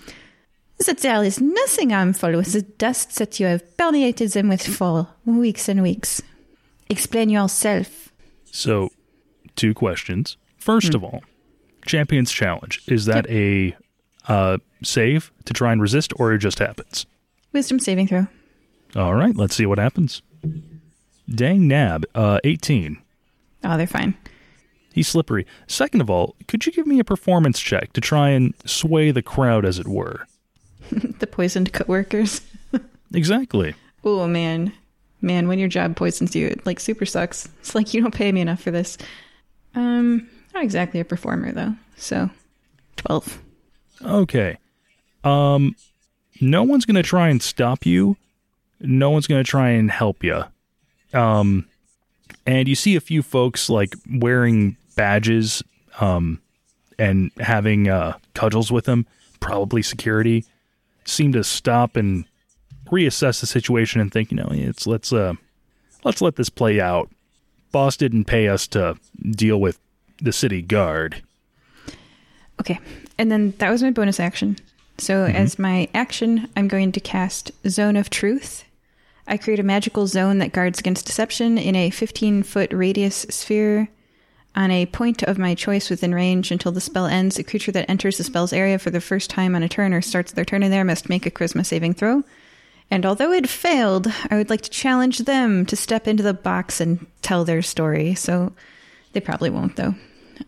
[0.85, 5.07] That there is nothing harmful with the dust that you have permeated them with for
[5.25, 6.21] weeks and weeks.
[6.89, 8.11] Explain yourself.
[8.51, 8.89] So,
[9.55, 10.35] two questions.
[10.65, 11.21] First of all,
[11.85, 12.81] Champions Challenge.
[12.87, 13.75] Is that a
[14.27, 17.05] uh, save to try and resist, or it just happens?
[17.53, 18.25] Wisdom saving throw.
[18.95, 20.23] All right, let's see what happens.
[21.29, 22.99] Dang Nab, uh, 18.
[23.63, 24.17] Oh, they're fine.
[24.91, 25.45] He's slippery.
[25.67, 29.21] Second of all, could you give me a performance check to try and sway the
[29.21, 30.25] crowd, as it were?
[30.91, 32.41] the poisoned coworkers.
[33.13, 33.75] Exactly.
[34.03, 34.73] Oh man,
[35.21, 37.47] man, when your job poisons you, it like super sucks.
[37.59, 38.97] It's like you don't pay me enough for this.
[39.75, 41.75] Um, not exactly a performer though.
[41.97, 42.29] So,
[42.95, 43.39] twelve.
[44.03, 44.57] Okay.
[45.23, 45.75] Um,
[46.41, 48.17] no one's gonna try and stop you.
[48.79, 50.43] No one's gonna try and help you.
[51.13, 51.67] Um,
[52.45, 55.63] and you see a few folks like wearing badges,
[55.99, 56.41] um,
[56.97, 59.05] and having uh, cudgels with them,
[59.39, 60.45] probably security,
[61.05, 62.25] seem to stop and
[62.87, 65.33] reassess the situation and think, you know, it's let's uh,
[66.03, 67.09] let's let this play out.
[67.71, 68.97] Boss didn't pay us to
[69.31, 69.79] deal with
[70.21, 71.21] the city guard.
[72.59, 72.79] Okay,
[73.17, 74.57] and then that was my bonus action.
[74.97, 75.35] So mm-hmm.
[75.35, 78.63] as my action, I'm going to cast Zone of Truth.
[79.27, 83.89] I create a magical zone that guards against deception in a 15 foot radius sphere.
[84.57, 87.89] On a point of my choice within range until the spell ends, a creature that
[87.89, 90.63] enters the spell's area for the first time on a turn or starts their turn
[90.63, 92.23] in there must make a charisma saving throw.
[92.89, 96.79] And although it failed, I would like to challenge them to step into the box
[96.79, 98.15] and tell their story.
[98.15, 98.53] So
[99.15, 99.95] they probably won't, though.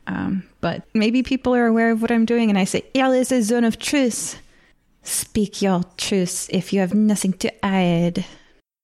[0.05, 3.31] Um, but maybe people are aware of what I'm doing, and I say, "Y'all is
[3.31, 4.39] a zone of truth.
[5.01, 8.25] Speak your truth if you have nothing to hide."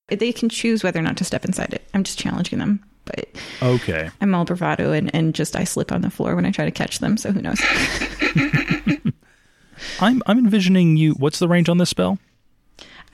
[0.07, 1.88] They can choose whether or not to step inside it.
[1.93, 3.27] I'm just challenging them, but
[3.61, 4.10] Okay.
[4.22, 6.72] I'm all bravado and, and just I slip on the floor when I try to
[6.72, 7.18] catch them.
[7.18, 7.60] So who knows?
[9.99, 11.14] I'm I'm envisioning you.
[11.14, 12.19] What's the range on this spell?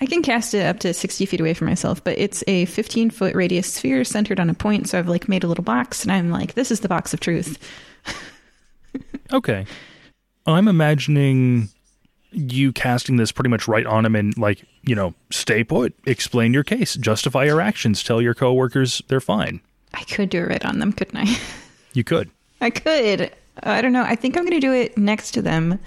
[0.01, 3.09] I can cast it up to 60 feet away from myself, but it's a 15
[3.09, 4.87] foot radius sphere centered on a point.
[4.87, 7.19] So I've like made a little box, and I'm like, this is the box of
[7.19, 7.57] truth.
[9.31, 9.65] Okay.
[10.47, 11.69] I'm imagining
[12.31, 16.53] you casting this pretty much right on him and like, you know, stay put, explain
[16.53, 19.61] your case, justify your actions, tell your coworkers they're fine.
[19.93, 21.37] I could do it right on them, couldn't I?
[21.93, 22.29] You could.
[22.61, 23.31] I could.
[23.63, 24.03] I don't know.
[24.03, 25.79] I think I'm going to do it next to them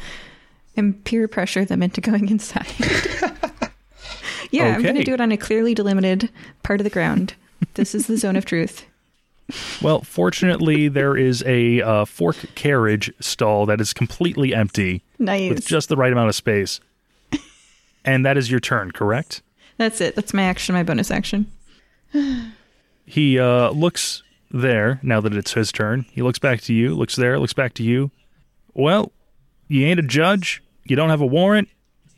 [0.77, 2.67] and peer pressure them into going inside.
[4.53, 6.31] yeah, I'm going to do it on a clearly delimited
[6.63, 7.35] part of the ground.
[7.75, 8.87] This is the zone of truth.
[9.83, 15.51] Well, fortunately, there is a uh, fork carriage stall that is completely empty Nice.
[15.51, 16.81] with just the right amount of space.
[18.05, 19.43] and that is your turn, correct?
[19.77, 20.15] That's it.
[20.15, 21.51] That's my action, my bonus action.
[23.05, 26.07] He uh, looks there now that it's his turn.
[26.13, 28.11] He looks back to you, looks there, looks back to you.
[28.75, 29.13] Well,
[29.69, 31.69] you ain't a judge, you don't have a warrant,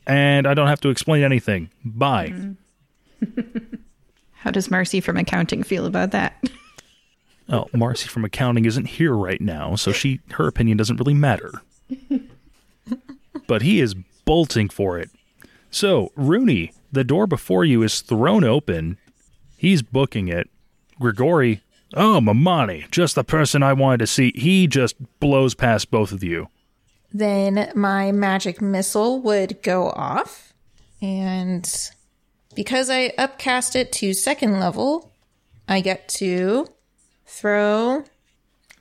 [0.06, 1.70] and I don't have to explain anything.
[1.85, 2.35] Bye.
[2.35, 2.56] Mm.
[4.32, 6.43] How does Marcy from accounting feel about that?
[7.47, 11.52] Oh, Marcy from accounting isn't here right now, so she her opinion doesn't really matter.
[13.47, 13.94] but he is
[14.24, 15.10] bolting for it.
[15.70, 18.97] So, Rooney, the door before you is thrown open.
[19.59, 20.48] He's booking it.
[20.98, 21.60] Grigori,
[21.93, 24.32] oh, Nanami, just the person I wanted to see.
[24.35, 26.48] He just blows past both of you.
[27.16, 30.52] Then my magic missile would go off.
[31.00, 31.64] And
[32.56, 35.12] because I upcast it to second level,
[35.68, 36.66] I get to
[37.24, 38.02] throw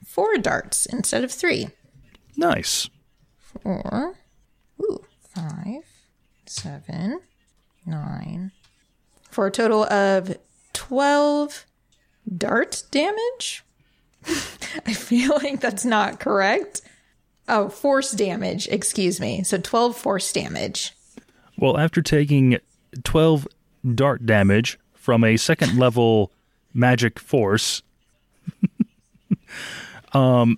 [0.03, 1.67] four darts instead of three.
[2.35, 2.89] Nice.
[3.61, 4.15] Four,
[4.81, 5.83] ooh, five,
[6.47, 7.19] seven,
[7.85, 8.51] nine,
[9.29, 10.35] for a total of
[10.73, 11.65] 12
[12.35, 13.63] dart damage.
[14.25, 16.81] I feel like that's not correct.
[17.47, 19.43] Oh, force damage, excuse me.
[19.43, 20.93] So 12 force damage.
[21.57, 22.57] Well, after taking
[23.03, 23.47] 12
[23.95, 26.31] dart damage from a second level
[26.73, 27.81] magic force,
[30.13, 30.57] um,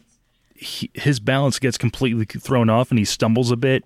[0.55, 3.83] he, his balance gets completely thrown off and he stumbles a bit,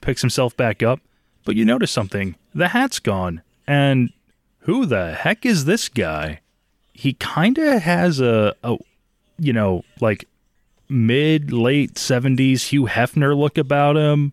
[0.00, 1.00] picks himself back up.
[1.44, 3.42] But you notice something the hat's gone.
[3.66, 4.12] And
[4.60, 6.40] who the heck is this guy?
[6.92, 8.76] He kind of has a, a,
[9.38, 10.26] you know, like
[10.88, 14.32] mid late 70s Hugh Hefner look about him.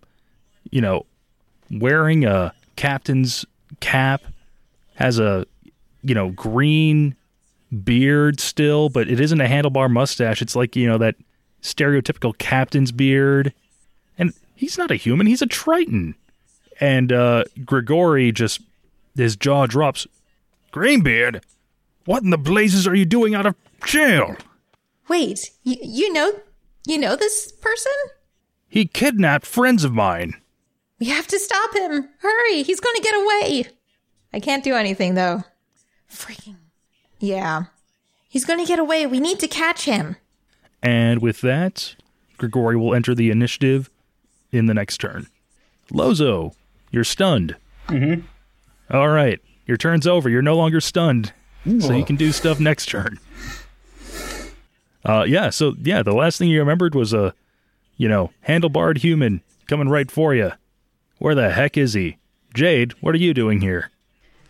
[0.72, 1.06] You know,
[1.72, 3.45] wearing a captain's
[3.80, 4.23] cap,
[4.95, 5.45] has a
[6.03, 7.15] you know green
[7.84, 10.41] beard still, but it isn't a handlebar mustache.
[10.41, 11.15] It's like you know that
[11.61, 13.53] stereotypical captain's beard,
[14.18, 15.27] and he's not a human.
[15.27, 16.15] He's a Triton.
[16.80, 18.61] And uh, Grigori just
[19.15, 20.07] his jaw drops.
[20.72, 21.41] Greenbeard,
[22.03, 23.56] what in the blazes are you doing out of
[23.86, 24.36] jail?
[25.07, 26.32] Wait, you, you know
[26.88, 27.91] you know this person?
[28.68, 30.36] He kidnapped friends of mine.
[30.99, 32.10] We have to stop him.
[32.19, 33.65] Hurry, he's going to get away.
[34.34, 35.44] I can't do anything though.
[36.10, 36.57] Freaking.
[37.19, 37.65] Yeah.
[38.30, 39.07] He's going to get away.
[39.07, 40.18] We need to catch him.
[40.84, 41.95] And with that,
[42.38, 43.90] Grigori will enter the initiative
[44.52, 45.27] in the next turn.
[45.91, 46.53] Lozo,
[46.91, 47.56] you're stunned.
[47.88, 48.26] Mm-hmm.
[48.95, 50.30] All right, your turn's over.
[50.30, 51.34] You're no longer stunned,
[51.80, 53.19] so you can do stuff next turn.
[55.06, 55.49] Uh, yeah.
[55.49, 57.34] So yeah, the last thing you remembered was a,
[57.98, 60.52] you know, handlebarred human coming right for you.
[61.19, 62.18] Where the heck is he?
[62.53, 63.91] Jade, what are you doing here?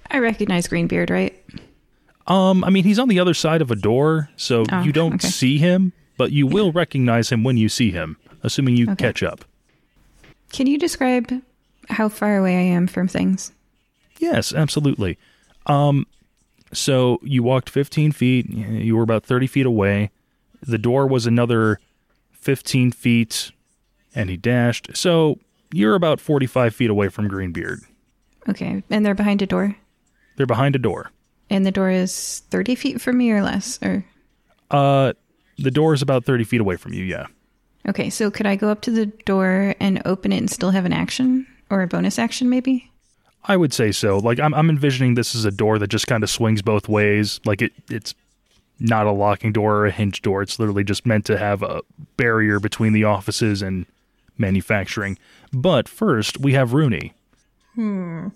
[0.09, 1.35] I recognize Greenbeard, right?
[2.27, 5.15] Um, I mean, he's on the other side of a door, so Oh, you don't
[5.15, 5.27] okay.
[5.27, 8.95] see him, but you will recognize him when you see him, assuming you Okay.
[8.95, 9.45] catch up.
[10.51, 11.31] Can you describe
[11.89, 13.51] how far away I am from things?
[14.19, 15.17] Yes, absolutely.
[15.65, 16.07] Um,
[16.73, 18.49] so you walked 15 feet.
[18.49, 20.09] You were about 30 feet away.
[20.67, 21.79] The door was another
[22.33, 23.51] 15 feet,
[24.13, 24.95] and he dashed.
[24.95, 25.39] So
[25.71, 27.79] you're about 45 feet away from Greenbeard.
[28.49, 29.75] Okay, and they're behind a door,
[30.37, 31.11] They're behind a door.
[31.49, 33.79] and the door is thirty feet from me or less.
[33.81, 34.05] Or
[34.71, 35.13] Uh,
[35.57, 37.03] the door is about 30 feet away from you.
[37.03, 37.25] Yeah.
[37.89, 40.85] okay, so could I go up to the door and open it and still have
[40.85, 42.91] an action or a bonus action, maybe?
[43.45, 44.17] I would say so.
[44.17, 47.39] Like I'm, I'm envisioning this as a door that just kind of swings both ways.
[47.45, 48.13] Like it, it's
[48.79, 50.41] not a locking door or a hinge door.
[50.41, 51.81] It's literally just meant to have a
[52.17, 53.85] barrier between the offices and
[54.37, 55.17] manufacturing.
[55.53, 57.13] But first, we have Rooney.
[57.75, 58.27] Hmm.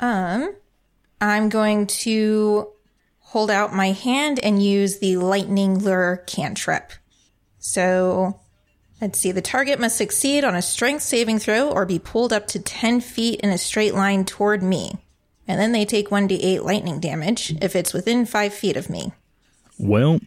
[0.00, 0.54] Um,
[1.20, 2.68] I'm going to
[3.18, 6.92] hold out my hand and use the lightning lure cantrip.
[7.58, 8.38] So
[9.00, 9.32] let's see.
[9.32, 13.00] The target must succeed on a strength saving throw or be pulled up to 10
[13.00, 15.03] feet in a straight line toward me.
[15.46, 19.12] And then they take 1d8 lightning damage if it's within 5 feet of me.
[19.78, 20.20] Well,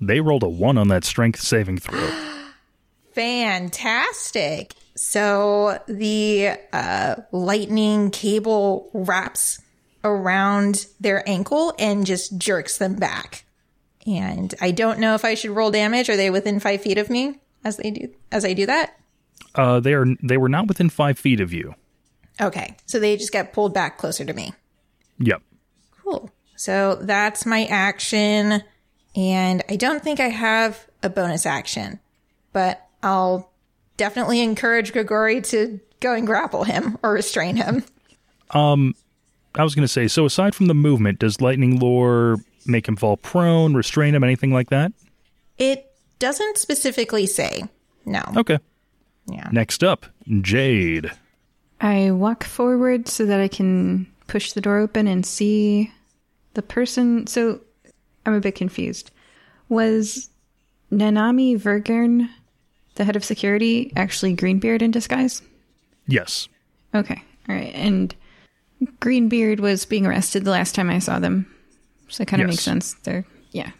[0.00, 2.10] they rolled a one on that strength saving throw.
[3.12, 4.74] Fantastic.
[4.96, 9.60] So the uh, lightning cable wraps
[10.02, 13.44] around their ankle and just jerks them back.
[14.06, 16.10] And I don't know if I should roll damage.
[16.10, 18.98] Are they within five feet of me as they do as I do that?
[19.54, 21.74] Uh, they are they were not within five feet of you.
[22.40, 24.52] Okay, so they just get pulled back closer to me.
[25.18, 25.42] Yep.
[26.02, 26.30] Cool.
[26.56, 28.62] So that's my action,
[29.14, 32.00] and I don't think I have a bonus action,
[32.52, 33.52] but I'll
[33.96, 37.84] definitely encourage Grigori to go and grapple him or restrain him.
[38.50, 38.94] Um,
[39.54, 40.08] I was going to say.
[40.08, 42.36] So aside from the movement, does lightning lure
[42.66, 44.92] make him fall prone, restrain him, anything like that?
[45.58, 47.64] It doesn't specifically say.
[48.04, 48.22] No.
[48.36, 48.58] Okay.
[49.26, 49.48] Yeah.
[49.52, 50.06] Next up,
[50.40, 51.10] Jade.
[51.84, 55.92] I walk forward so that I can push the door open and see
[56.54, 57.26] the person.
[57.26, 57.60] So
[58.24, 59.10] I'm a bit confused.
[59.68, 60.30] Was
[60.90, 62.28] Nanami Vergern,
[62.94, 65.42] the head of security, actually Greenbeard in disguise?
[66.06, 66.48] Yes.
[66.94, 67.22] Okay.
[67.50, 67.74] All right.
[67.74, 68.14] And
[69.00, 71.46] Greenbeard was being arrested the last time I saw them.
[72.08, 72.54] So it kind of Yes.
[72.54, 72.94] makes sense.
[73.02, 73.72] They're, yeah.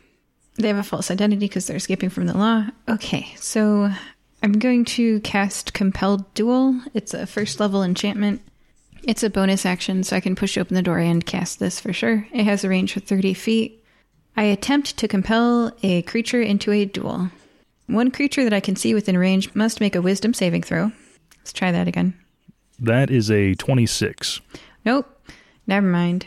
[0.56, 2.66] They have a false identity because they're escaping from the law.
[2.86, 3.34] Okay.
[3.38, 3.90] So
[4.44, 6.78] I'm going to cast Compelled Duel.
[6.92, 8.42] It's a first level enchantment.
[9.02, 11.94] It's a bonus action, so I can push open the door and cast this for
[11.94, 12.28] sure.
[12.30, 13.82] It has a range of 30 feet.
[14.36, 17.30] I attempt to compel a creature into a duel.
[17.86, 20.92] One creature that I can see within range must make a wisdom saving throw.
[21.38, 22.12] Let's try that again.
[22.78, 24.42] That is a 26.
[24.84, 25.26] Nope.
[25.66, 26.26] Never mind.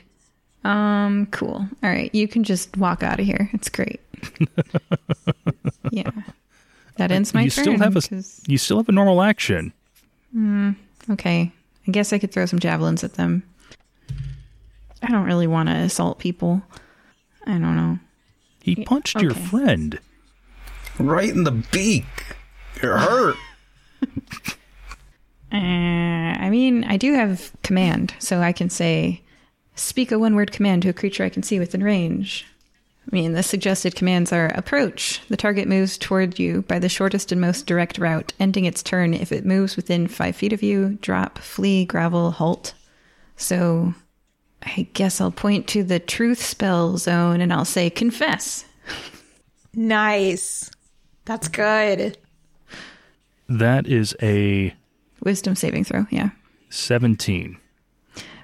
[0.64, 1.68] Um, cool.
[1.84, 3.52] All right, you can just walk out of here.
[3.53, 4.02] It's great.
[5.91, 6.10] yeah.
[6.98, 7.64] That ends my you turn.
[7.64, 9.74] still have a 'cause- you still have a normal action.
[11.10, 11.52] okay.
[11.88, 13.44] I guess I could throw some javelins at them.
[15.02, 16.61] I don't really want to assault people.
[17.45, 17.99] I don't know.
[18.61, 19.99] He punched your friend.
[20.99, 22.06] Right in the beak.
[22.76, 23.38] It hurt.
[25.49, 29.22] Uh, I mean, I do have command, so I can say,
[29.76, 32.45] speak a one word command to a creature I can see within range.
[33.10, 35.22] I mean, the suggested commands are approach.
[35.30, 39.14] The target moves toward you by the shortest and most direct route, ending its turn
[39.14, 40.98] if it moves within five feet of you.
[41.02, 42.74] Drop, flee, grovel, halt.
[43.38, 43.94] So
[44.62, 48.66] I guess I'll point to the truth spell zone and I'll say confess.
[49.74, 50.70] Nice.
[51.24, 52.18] That's good.
[53.48, 54.74] That is a
[55.24, 56.30] Wisdom saving throw, yeah.
[56.70, 57.58] 17.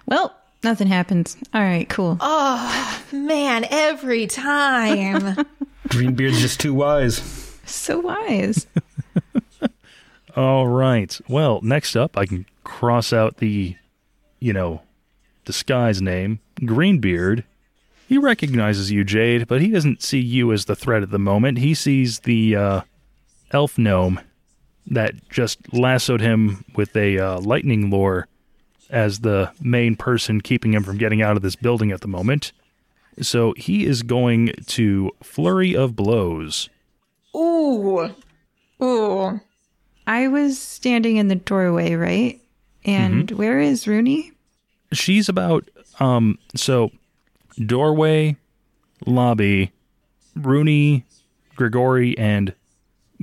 [0.06, 1.38] Well, nothing happens.
[1.54, 2.18] All right, cool.
[2.20, 5.46] Oh, man, every time.
[5.90, 7.20] Greenbeard's just too wise.
[7.66, 8.68] So wise.
[10.36, 11.20] All right.
[11.28, 13.76] Well, next up, I can cross out the,
[14.40, 14.82] you know,
[15.46, 17.44] disguise name, Greenbeard.
[18.08, 21.60] He recognizes you, Jade, but he doesn't see you as the threat at the moment.
[21.60, 22.82] He sees the uh,
[23.52, 24.20] elf gnome
[24.88, 28.28] that just lassoed him with a uh, lightning lure
[28.94, 32.52] as the main person keeping him from getting out of this building at the moment.
[33.22, 36.70] So he is going to flurry of blows.
[37.36, 38.14] Ooh.
[38.82, 39.40] Ooh.
[40.08, 42.40] I was standing in the doorway, right?
[42.86, 44.32] And where is Rooney?
[44.92, 45.68] she's about
[46.00, 46.92] um so
[47.66, 48.38] doorway
[49.08, 49.72] lobby
[50.36, 51.04] rooney
[51.56, 52.54] Grigori and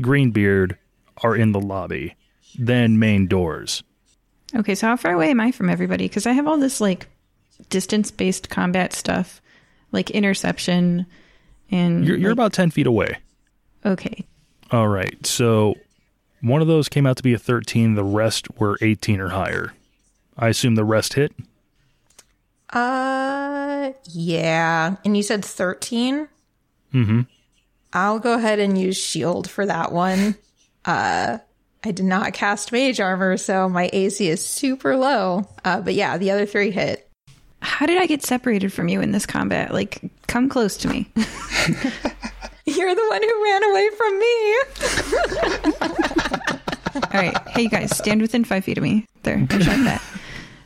[0.00, 0.78] Greenbeard
[1.22, 2.14] are in the lobby.
[2.58, 3.82] Then main doors.
[4.54, 6.06] Okay, so how far away am I from everybody?
[6.08, 7.06] Because I have all this like
[7.68, 9.40] distance based combat stuff,
[9.92, 11.06] like interception
[11.70, 12.04] and.
[12.04, 13.18] You're, you're like- about 10 feet away.
[13.84, 14.26] Okay.
[14.70, 15.24] All right.
[15.26, 15.74] So
[16.42, 17.94] one of those came out to be a 13.
[17.94, 19.72] The rest were 18 or higher.
[20.36, 21.32] I assume the rest hit.
[22.70, 24.96] Uh, yeah.
[25.04, 26.28] And you said 13?
[26.94, 27.20] Mm-hmm.
[27.92, 30.36] I'll go ahead and use shield for that one.
[30.84, 31.38] Uh,
[31.82, 35.48] I did not cast mage armor, so my AC is super low.
[35.64, 37.08] Uh, but yeah, the other three hit.
[37.62, 39.72] How did I get separated from you in this combat?
[39.72, 41.10] Like, come close to me.
[42.66, 44.56] You're the one who ran away from me.
[46.94, 47.48] All right.
[47.48, 49.06] Hey, you guys, stand within five feet of me.
[49.22, 50.02] There, just like that.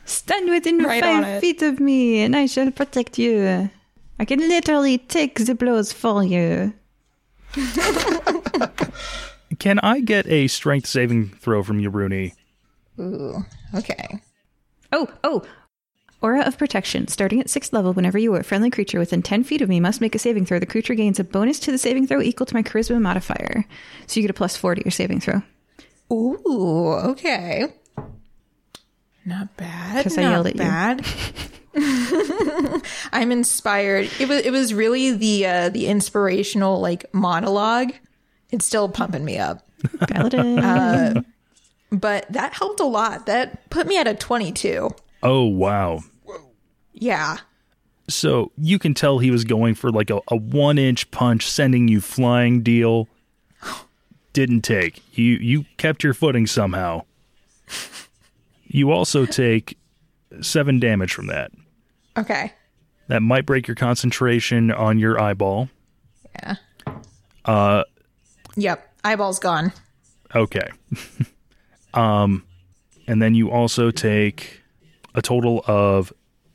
[0.04, 3.70] Stand within Right five feet of me, and I shall protect you.
[4.18, 6.74] I can literally take the blows for you.
[9.58, 12.34] Can I get a strength saving throw from you, Rooney?
[12.98, 13.44] Ooh,
[13.74, 14.20] okay.
[14.92, 15.42] Oh, oh.
[16.22, 17.06] Aura of Protection.
[17.08, 19.78] Starting at 6th level, whenever you are a friendly creature within 10 feet of me
[19.78, 22.46] must make a saving throw, the creature gains a bonus to the saving throw equal
[22.46, 23.66] to my charisma modifier.
[24.06, 25.42] So you get a plus 4 to your saving throw.
[26.12, 27.72] Ooh, okay.
[29.26, 29.98] Not bad.
[29.98, 30.60] Because I yelled at you.
[30.60, 31.06] bad.
[33.12, 34.10] I'm inspired.
[34.20, 37.92] It was it was really the uh the inspirational like monologue.
[38.54, 39.66] It's still pumping me up.
[40.08, 41.24] Paladin.
[41.90, 43.26] But that helped a lot.
[43.26, 44.90] That put me at a 22.
[45.24, 46.00] Oh, wow.
[46.92, 47.38] Yeah.
[48.08, 51.88] So you can tell he was going for like a, a one inch punch, sending
[51.88, 53.08] you flying deal.
[54.32, 55.02] Didn't take.
[55.16, 57.02] You you kept your footing somehow.
[58.66, 59.78] You also take
[60.40, 61.50] seven damage from that.
[62.16, 62.52] Okay.
[63.08, 65.70] That might break your concentration on your eyeball.
[66.34, 66.56] Yeah.
[67.44, 67.84] Uh,
[68.56, 68.88] Yep.
[69.04, 69.72] Eyeball's gone.
[70.34, 70.68] okay.
[71.94, 72.44] um,
[73.06, 74.62] and then you also take
[75.14, 76.12] a total of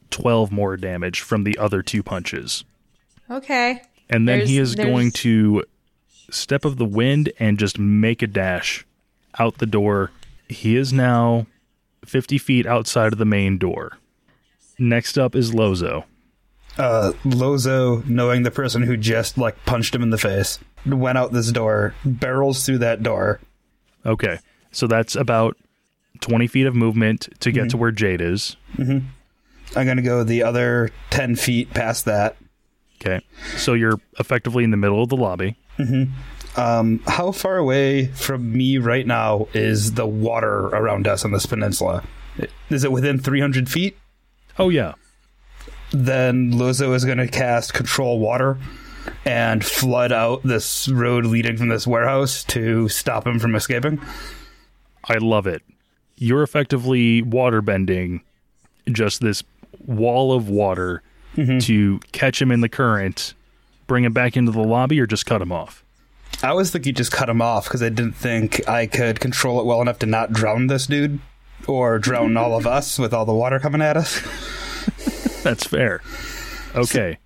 [0.10, 2.64] twelve more damage from the other two punches.
[3.30, 3.82] Okay.
[4.10, 5.64] And then he There's- is going to
[6.32, 8.86] step of the wind and just make a dash
[9.38, 10.12] out the door.
[10.48, 11.46] He is now
[12.06, 13.98] 50 feet outside of the main door.
[14.80, 16.06] Next up is Lozo.
[16.78, 21.32] Uh, Lozo, knowing the person who just like punched him in the face, went out
[21.32, 23.40] this door, barrels through that door.
[24.06, 24.40] Okay,
[24.72, 25.58] so that's about
[26.22, 27.80] 20 feet of movement to get to mhm.
[27.80, 28.56] where Jade is.
[28.76, 29.06] Mm-hmm.
[29.76, 32.38] I'm gonna go the other ten feet past that.
[33.00, 33.24] Okay,
[33.56, 35.58] so you're effectively in the middle of the lobby.
[35.78, 36.12] Mm-hmm.
[36.60, 41.46] Um, how far away from me right now is the water around us on this
[41.46, 42.04] peninsula?
[42.70, 43.98] Is it within 300 feet?
[44.58, 44.94] Oh, yeah.
[45.92, 48.58] Then Lozo is going to cast Control Water
[49.26, 54.02] and flood out this road leading from this warehouse to stop him from escaping.
[55.06, 55.62] I love it.
[56.16, 58.22] You're effectively water bending
[58.92, 59.44] just this
[59.86, 61.02] wall of water
[61.36, 61.60] mm-hmm.
[61.60, 63.34] to catch him in the current,
[63.88, 65.84] bring him back into the lobby, or just cut him off.
[66.44, 69.66] I was thinking just cut him off because I didn't think I could control it
[69.66, 71.20] well enough to not drown this dude
[71.68, 74.22] or drown all of us with all the water coming at us.
[75.44, 76.02] That's fair.
[76.76, 77.18] Okay.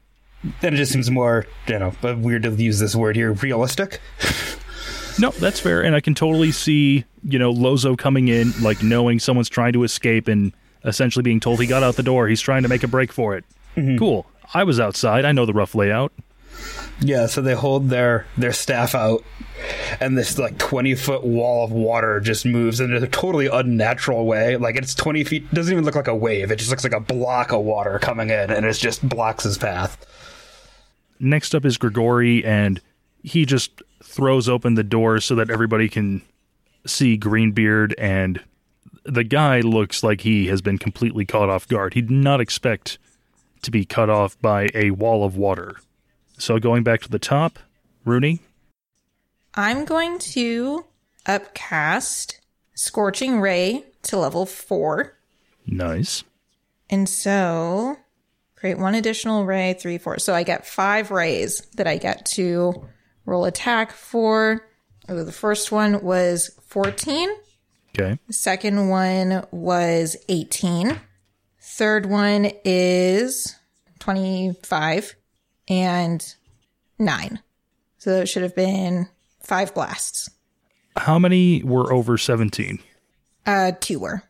[0.61, 4.01] Then it just seems more, you know, but weird to use this word here, realistic.
[5.19, 5.81] No, that's fair.
[5.83, 9.83] And I can totally see, you know, Lozo coming in, like knowing someone's trying to
[9.83, 10.53] escape and
[10.83, 12.27] essentially being told he got out the door.
[12.27, 13.45] He's trying to make a break for it.
[13.77, 13.97] Mm-hmm.
[13.97, 14.25] Cool.
[14.53, 15.23] I was outside.
[15.23, 16.11] I know the rough layout.
[16.99, 19.23] Yeah, so they hold their their staff out,
[19.99, 24.57] and this like twenty foot wall of water just moves in a totally unnatural way.
[24.57, 26.51] Like it's twenty feet, doesn't even look like a wave.
[26.51, 29.57] It just looks like a block of water coming in, and it just blocks his
[29.57, 29.97] path.
[31.23, 32.81] Next up is Grigori, and
[33.23, 36.21] he just throws open the door so that everybody can
[36.85, 37.95] see Greenbeard.
[37.97, 38.41] And
[39.05, 41.93] the guy looks like he has been completely caught off guard.
[41.93, 42.97] He did not expect
[43.61, 45.77] to be cut off by a wall of water.
[46.37, 47.57] So going back to the top,
[48.03, 48.41] Rooney.
[49.55, 50.85] I'm going to
[51.25, 52.41] upcast
[52.75, 55.17] Scorching Ray to level four.
[55.65, 56.23] Nice.
[56.89, 57.97] And so
[58.63, 60.17] create one additional ray, three, four.
[60.19, 62.87] So I get five rays that I get to
[63.25, 64.65] roll attack for.
[65.09, 67.29] Oh, the first one was 14.
[67.89, 68.17] Okay.
[68.25, 70.97] The second one was 18.
[71.59, 73.53] Third one is
[73.99, 75.13] 25
[75.67, 76.35] and
[76.97, 77.39] 9.
[77.97, 79.09] So it should have been
[79.41, 80.29] five blasts.
[80.95, 82.79] How many were over 17?
[83.45, 84.23] Uh, two were.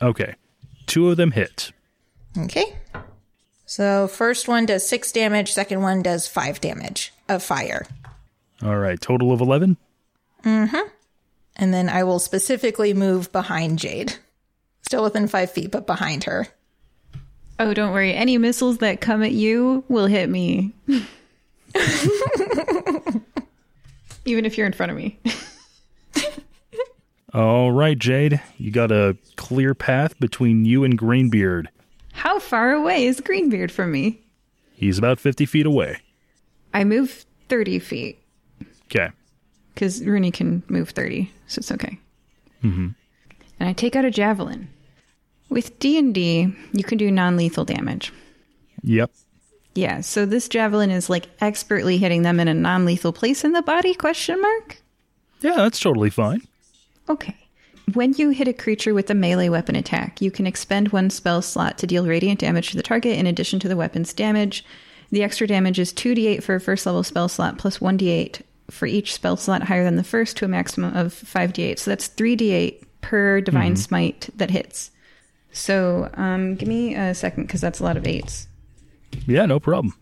[0.00, 0.36] Okay.
[0.86, 1.72] Two of them hit.
[2.38, 2.76] Okay.
[3.70, 7.86] So first one does six damage, second one does five damage of fire.
[8.64, 9.76] All right, total of 11?
[10.44, 10.88] Mm-hmm.
[11.54, 14.16] And then I will specifically move behind Jade.
[14.82, 16.48] Still within five feet, but behind her.
[17.60, 18.12] Oh, don't worry.
[18.12, 20.72] Any missiles that come at you will hit me.
[24.24, 25.16] Even if you're in front of me.
[27.32, 31.68] All right, Jade, you got a clear path between you and Greenbeard.
[32.20, 34.20] How far away is Greenbeard from me?
[34.74, 36.00] He's about 50 feet away.
[36.74, 38.18] I move 30 feet
[38.90, 39.08] Okay.
[39.72, 41.98] because Rooney can move 30, so it's okay.
[42.62, 42.88] Mm-hmm.
[43.58, 44.68] And I take out a javelin.
[45.48, 48.12] With D&D, you can do non-lethal damage.
[48.82, 49.10] Yep.
[49.74, 53.62] Yeah, so this javelin is like expertly hitting them in a non-lethal place in the
[53.62, 54.76] body, question mark?
[55.40, 56.42] Yeah, that's totally fine.
[57.08, 57.34] Okay.
[57.94, 61.40] When you hit a creature with a melee weapon attack, you can expend one spell
[61.40, 64.64] slot to deal radiant damage to the target in addition to the weapon's damage.
[65.10, 69.14] The extra damage is 2d8 for a first level spell slot plus 1d8 for each
[69.14, 71.78] spell slot higher than the first to a maximum of 5d8.
[71.78, 74.90] So that's 3d8 per divine smite that hits.
[75.52, 78.46] So um, give me a second because that's a lot of eights.
[79.26, 79.94] Yeah, no problem.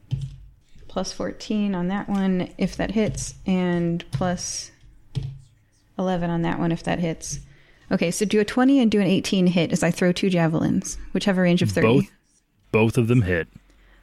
[0.89, 4.73] Plus 14 on that one if that hits, and plus
[5.99, 7.41] 11 on that one if that hits.
[7.91, 10.99] Okay, so do a 20 and do an 18 hit as I throw two javelins,
[11.13, 11.87] which have a range of 30.
[11.87, 12.11] Both
[12.71, 13.49] both of them hit.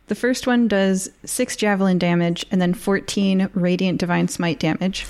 [0.07, 5.05] The first one does 6 javelin damage and then 14 radiant divine smite damage.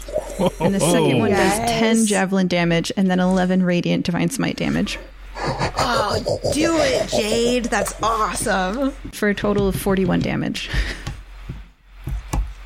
[0.60, 5.00] And the second one does 10 javelin damage and then 11 radiant divine smite damage
[5.38, 7.66] Oh, do it, Jade.
[7.66, 8.92] That's awesome.
[9.12, 10.70] for a total of 41 damage.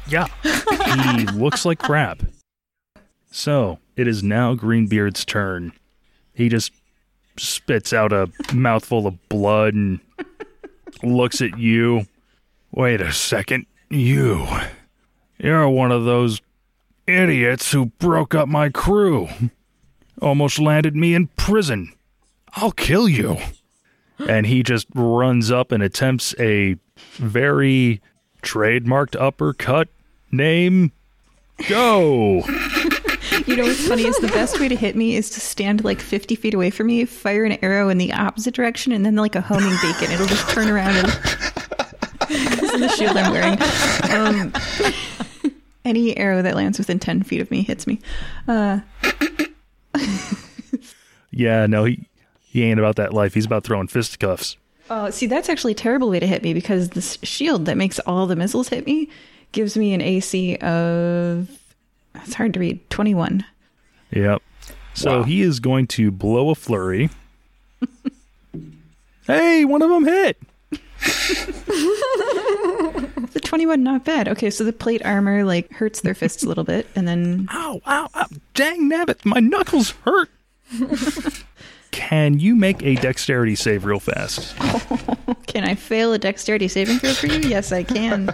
[0.08, 0.28] Yeah.
[0.44, 2.24] he looks like crap.
[3.32, 5.74] So, it is now Greenbeard's turn.
[6.40, 6.72] He just
[7.36, 10.00] spits out a mouthful of blood and
[11.04, 12.08] looks at you.
[12.72, 13.66] Wait a second.
[13.90, 14.48] You.
[15.38, 16.40] You're one of those
[17.06, 19.28] idiots who broke up my crew.
[20.22, 21.92] Almost landed me in prison.
[22.54, 23.36] I'll kill you.
[24.18, 26.78] And he just runs up and attempts a
[27.16, 28.02] very
[28.42, 29.90] trademarked uppercut.
[30.32, 30.94] Name
[31.68, 32.44] go.
[33.50, 36.00] You know what's funny is the best way to hit me is to stand like
[36.00, 39.36] 50 feet away from me, fire an arrow in the opposite direction, and then like
[39.36, 40.12] a homing beacon.
[40.12, 41.08] It'll just turn around and.
[42.30, 43.58] this is the shield I'm wearing.
[44.14, 44.54] Um,
[45.84, 48.00] any arrow that lands within 10 feet of me hits me.
[48.48, 48.82] Uh,
[51.32, 52.08] Yeah, no, he
[52.42, 53.34] he ain't about that life.
[53.34, 54.58] He's about throwing fisticuffs.
[54.90, 58.00] oh, see, that's actually a terrible way to hit me because this shield that makes
[58.00, 59.10] all the missiles hit me
[59.52, 61.59] gives me an AC of.
[62.16, 62.90] It's hard to read.
[62.90, 63.46] 21.
[64.12, 64.42] Yep.
[64.94, 67.10] So he is going to blow a flurry.
[69.28, 70.38] hey, one of them hit.
[73.34, 74.28] The 21, not bad.
[74.28, 77.80] Okay, so the plate armor like hurts their fists a little bit, and then Ow,
[77.86, 78.26] ow, ow.
[78.56, 80.30] Dang nabbit, my knuckles hurt.
[81.92, 84.56] Can you make a dexterity save real fast?
[85.48, 87.40] Can I fail a dexterity saving throw for you?
[87.50, 88.34] Yes, I can.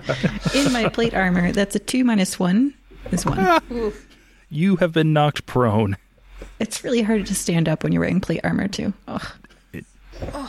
[0.53, 2.73] In my plate armor, that's a two minus one
[3.11, 3.61] is one.
[4.49, 5.97] You have been knocked prone.
[6.59, 8.93] It's really hard to stand up when you're wearing plate armor too.
[9.07, 9.25] Ugh.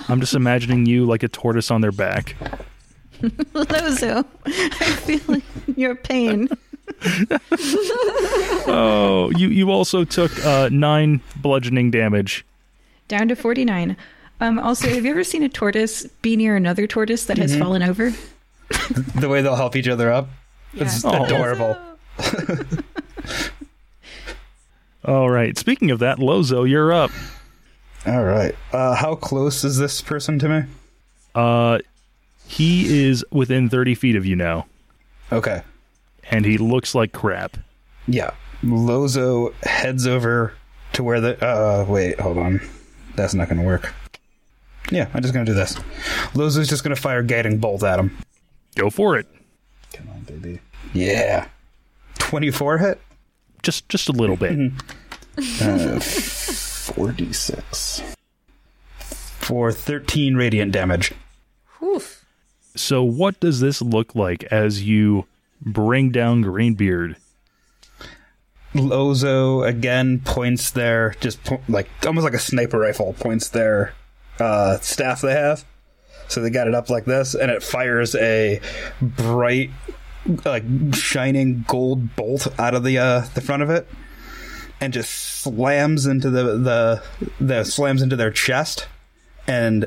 [0.09, 2.37] I'm just imagining you like a tortoise on their back.
[3.55, 5.41] Lozo, I feel
[5.77, 6.49] your pain.
[8.69, 12.45] Oh, you you also took uh, nine bludgeoning damage.
[13.09, 13.97] Down to 49.
[14.41, 17.83] Um, also, have you ever seen a tortoise be near another tortoise that has fallen
[17.83, 18.12] over?
[19.15, 20.28] The way they'll help each other up.
[20.74, 21.24] It's Yeah.
[21.24, 21.77] adorable.
[25.05, 25.56] All right.
[25.56, 27.10] Speaking of that, Lozo, you're up.
[28.06, 28.55] All right.
[28.72, 30.62] Uh, how close is this person to me?
[31.34, 31.78] Uh,
[32.47, 34.66] he is within 30 feet of you now,
[35.32, 35.62] Okay.
[36.30, 37.56] and he looks like crap.
[38.09, 38.30] Yeah.
[38.62, 40.55] Lozo heads over
[40.94, 41.44] to where the.
[41.44, 42.60] Uh, wait, hold on.
[43.16, 43.93] That's not going to work.
[44.90, 45.76] Yeah, I'm just going to do this.
[46.34, 48.16] Lozo's just going to fire Guiding Bolt at him.
[48.76, 49.26] Go for it.
[49.93, 50.60] Come on, baby.
[50.94, 51.48] Yeah.
[52.27, 53.01] 24 hit?
[53.62, 54.73] Just just a little bit.
[55.39, 58.03] Uh, 4d6.
[58.98, 61.12] For 13 radiant damage.
[61.82, 62.24] Oof.
[62.74, 65.27] So, what does this look like as you
[65.61, 67.16] bring down Greenbeard?
[68.74, 73.94] Lozo again points their just po- like almost like a sniper rifle points their
[74.39, 75.65] uh, staff they have.
[76.28, 78.61] So they got it up like this, and it fires a
[79.01, 79.70] bright,
[80.44, 83.89] like shining gold bolt out of the uh, the front of it,
[84.81, 87.03] and just slams into the the
[87.40, 88.89] the slams into their chest,
[89.47, 89.86] and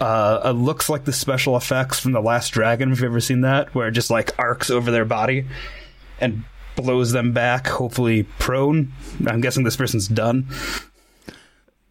[0.00, 2.92] uh, it looks like the special effects from the Last Dragon.
[2.92, 5.46] If you've ever seen that, where it just like arcs over their body
[6.20, 6.44] and
[6.76, 8.92] blows them back, hopefully prone.
[9.26, 10.46] I'm guessing this person's done.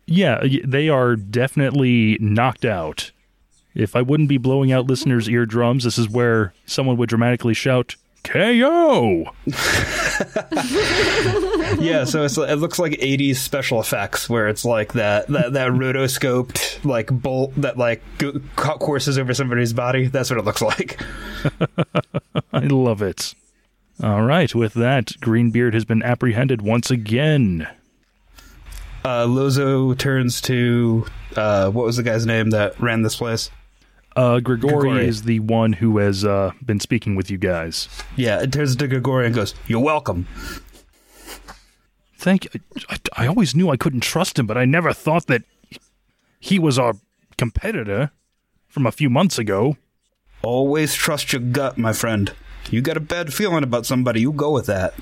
[0.05, 3.11] Yeah, they are definitely knocked out.
[3.73, 7.95] If I wouldn't be blowing out listeners' eardrums, this is where someone would dramatically shout,
[8.23, 9.31] KO!
[11.79, 15.71] yeah, so it's, it looks like 80s special effects where it's like that that, that
[15.71, 20.07] rotoscoped like bolt that like go, courses over somebody's body.
[20.07, 21.01] That's what it looks like.
[22.53, 23.33] I love it.
[24.03, 27.67] All right, with that, Greenbeard has been apprehended once again.
[29.03, 33.49] Uh, Lozo turns to uh, what was the guy's name that ran this place?
[34.15, 35.07] Uh, Grigori, Grigori.
[35.07, 37.87] is the one who has uh, been speaking with you guys.
[38.17, 40.27] Yeah, it turns to Grigori and goes, "You're welcome."
[42.17, 42.59] Thank you.
[42.89, 45.43] I, I always knew I couldn't trust him, but I never thought that
[46.39, 46.93] he was our
[47.37, 48.11] competitor
[48.67, 49.77] from a few months ago.
[50.43, 52.33] Always trust your gut, my friend.
[52.69, 54.93] You got a bad feeling about somebody, you go with that.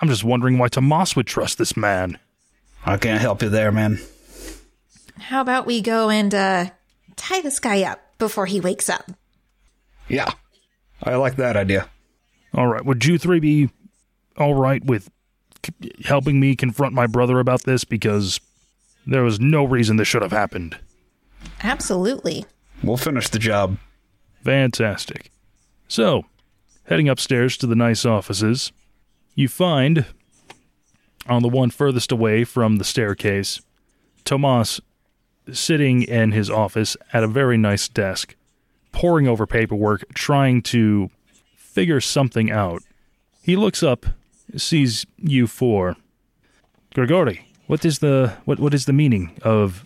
[0.00, 2.18] I'm just wondering why Tomas would trust this man.
[2.84, 3.98] I can't help you there, man.
[5.18, 6.66] How about we go and uh,
[7.16, 9.10] tie this guy up before he wakes up?
[10.08, 10.30] Yeah,
[11.02, 11.88] I like that idea.
[12.54, 13.70] All right, would you three be
[14.36, 15.10] all right with
[15.64, 17.84] c- helping me confront my brother about this?
[17.84, 18.40] Because
[19.06, 20.78] there was no reason this should have happened.
[21.62, 22.44] Absolutely.
[22.82, 23.78] We'll finish the job.
[24.44, 25.30] Fantastic.
[25.88, 26.24] So,
[26.84, 28.72] heading upstairs to the nice offices,
[29.34, 30.06] you find
[31.28, 33.60] on the one furthest away from the staircase,
[34.24, 34.80] Tomas
[35.52, 38.34] sitting in his office at a very nice desk,
[38.92, 41.10] poring over paperwork, trying to
[41.56, 42.82] figure something out.
[43.42, 44.06] He looks up,
[44.56, 45.96] sees you four.
[46.94, 49.84] Grigori, what is the what what is the meaning of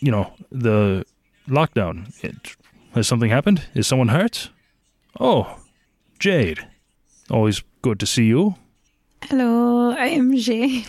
[0.00, 1.04] you know the
[1.48, 2.12] lockdown?
[2.24, 2.56] It,
[2.94, 3.68] has something happened?
[3.74, 4.48] Is someone hurt?
[5.20, 5.58] Oh,
[6.18, 6.66] Jade.
[7.30, 8.54] Always good to see you.
[9.22, 10.86] Hello, I am Jade.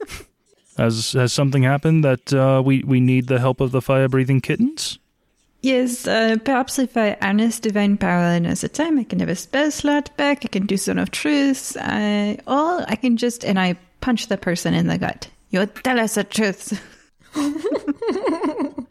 [0.76, 4.40] Has has something happened that uh, we we need the help of the fire breathing
[4.40, 4.98] kittens?
[5.62, 9.28] Yes, uh, perhaps if I harness divine power and in a time, I can have
[9.28, 10.44] a spell slot back.
[10.44, 11.76] I can do Zone of Truth.
[11.80, 15.28] I, or I can just and I punch the person in the gut.
[15.50, 16.80] You tell us the truth.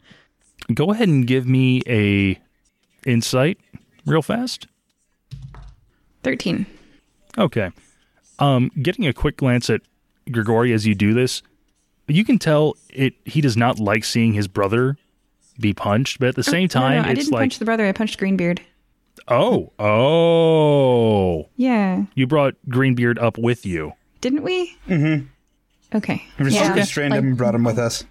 [0.74, 2.38] Go ahead and give me a
[3.08, 3.58] insight
[4.04, 4.66] real fast.
[6.24, 6.66] Thirteen.
[7.38, 7.70] Okay.
[8.38, 9.80] Um, getting a quick glance at
[10.30, 11.42] Grigori as you do this,
[12.14, 14.96] you can tell it he does not like seeing his brother
[15.58, 17.64] be punched, but at the same No, time, no, I it's didn't like, punch the
[17.64, 17.86] brother.
[17.86, 18.60] I punched Greenbeard.
[19.28, 23.92] oh, oh, Yeah, you brought Greenbeard up with you.
[24.20, 24.76] didn't we?
[24.88, 25.26] Mm-hmm.
[25.96, 26.24] Okay.
[26.38, 26.74] We Yeah.
[26.74, 28.04] restrained him and brought him with us.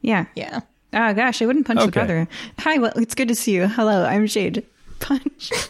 [0.00, 0.26] Yeah.
[0.34, 0.60] Yeah.
[0.94, 2.28] Oh gosh, I wouldn't punch the brother.
[2.58, 3.66] Hi, well, it's good to see you.
[3.66, 4.64] Hello, I'm Shade.
[5.00, 5.50] Punch.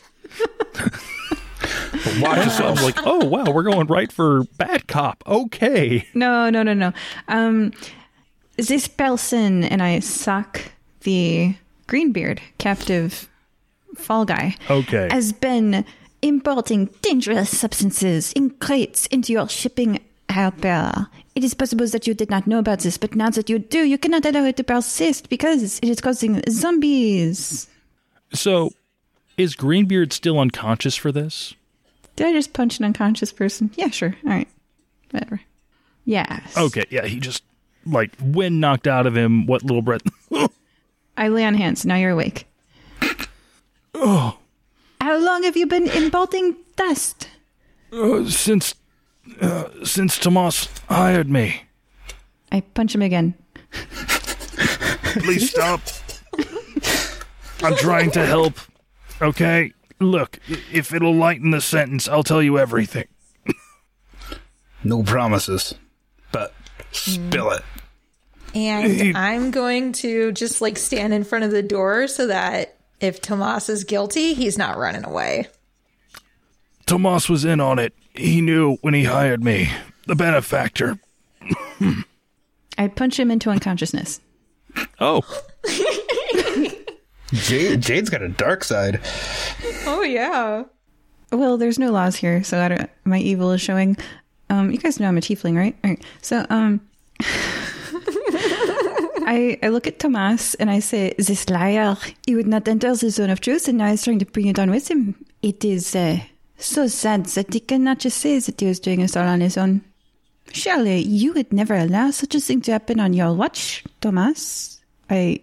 [2.21, 5.23] Watch So I was like, oh wow, we're going right for bad cop.
[5.27, 6.07] Okay.
[6.15, 6.93] No, no, no, no.
[7.29, 7.73] Um,
[8.57, 10.61] this person and I suck
[11.03, 11.55] the
[11.87, 13.29] Greenbeard captive
[13.97, 15.09] fall guy Okay.
[15.11, 15.85] has been
[16.23, 20.01] importing dangerous substances in crates into your shipping
[20.31, 21.09] harbor.
[21.35, 23.81] It is possible that you did not know about this, but now that you do,
[23.85, 27.69] you cannot allow it to persist because it is causing zombies.
[28.33, 28.71] So,
[29.37, 31.55] is Greenbeard still unconscious for this?
[32.23, 33.73] Did I just punch an unconscious person?
[33.75, 34.15] Yeah, sure.
[34.25, 34.47] All right.
[35.11, 35.41] Whatever.
[36.05, 36.57] Yes.
[36.57, 37.43] Okay, yeah, he just
[37.85, 39.45] like wind knocked out of him.
[39.47, 40.03] What little breath?
[41.17, 41.85] I lay on hands.
[41.85, 42.47] Now you're awake.
[43.97, 44.39] oh,
[45.01, 47.27] How long have you been importing dust?
[47.93, 48.77] uh, since
[49.41, 51.65] uh, since Tomas hired me.
[52.53, 53.35] I punch him again.
[55.25, 55.81] Please stop.
[57.65, 58.55] I'm trying to help.
[59.21, 60.39] Okay, look,
[60.73, 63.07] if it'll lighten the sentence, I'll tell you everything.
[64.85, 65.75] No promises,
[66.33, 66.53] but
[66.91, 67.63] spill it.
[68.53, 73.21] And I'm going to just like stand in front of the door so that if
[73.21, 75.47] Tomas is guilty, he's not running away.
[76.87, 77.95] Tomas was in on it.
[78.15, 79.71] He knew when he hired me.
[80.07, 80.99] The benefactor.
[82.77, 84.21] I punch him into unconsciousness.
[84.99, 85.23] Oh,
[87.33, 89.01] Jade, Jade's got a dark side.
[89.87, 90.65] Oh, yeah.
[91.31, 93.97] Well, there's no laws here, so I don't, my evil is showing.
[94.51, 95.77] Um, you guys know I'm a tiefling, right?
[95.83, 96.05] All right.
[96.21, 96.81] So, um,
[99.25, 101.97] I I look at Tomas and I say, "This liar,
[102.27, 104.53] he would not enter the zone of truth, and now he's trying to bring you
[104.53, 105.15] down with him.
[105.41, 106.19] It is uh,
[106.59, 109.57] so sad that he cannot just say that he was doing this all on his
[109.57, 109.83] own.
[110.53, 115.41] Surely you would never allow such a thing to happen on your watch, Tomas." I,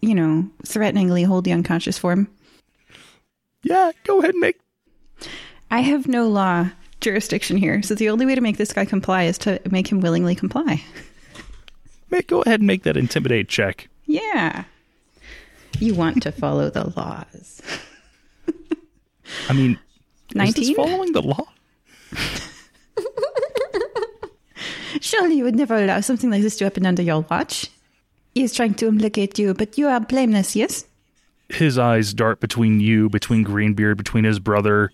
[0.00, 2.28] you know, threateningly hold the unconscious form.
[3.62, 3.92] yeah.
[4.04, 4.58] Go ahead, Nick.
[5.70, 6.70] I have no law
[7.00, 10.00] jurisdiction here, so the only way to make this guy comply is to make him
[10.00, 10.82] willingly comply.
[12.10, 13.88] Make, go ahead and make that intimidate check.
[14.06, 14.64] Yeah.
[15.78, 17.62] You want to follow the laws.
[19.48, 19.78] I mean,
[20.30, 20.64] is 19?
[20.64, 21.46] this following the law?
[25.00, 27.70] Surely you would never allow something like this to happen under your watch.
[28.34, 30.86] Is trying to implicate you, but you are blameless, yes?
[31.48, 34.92] His eyes dart between you, between Greenbeard, between his brother,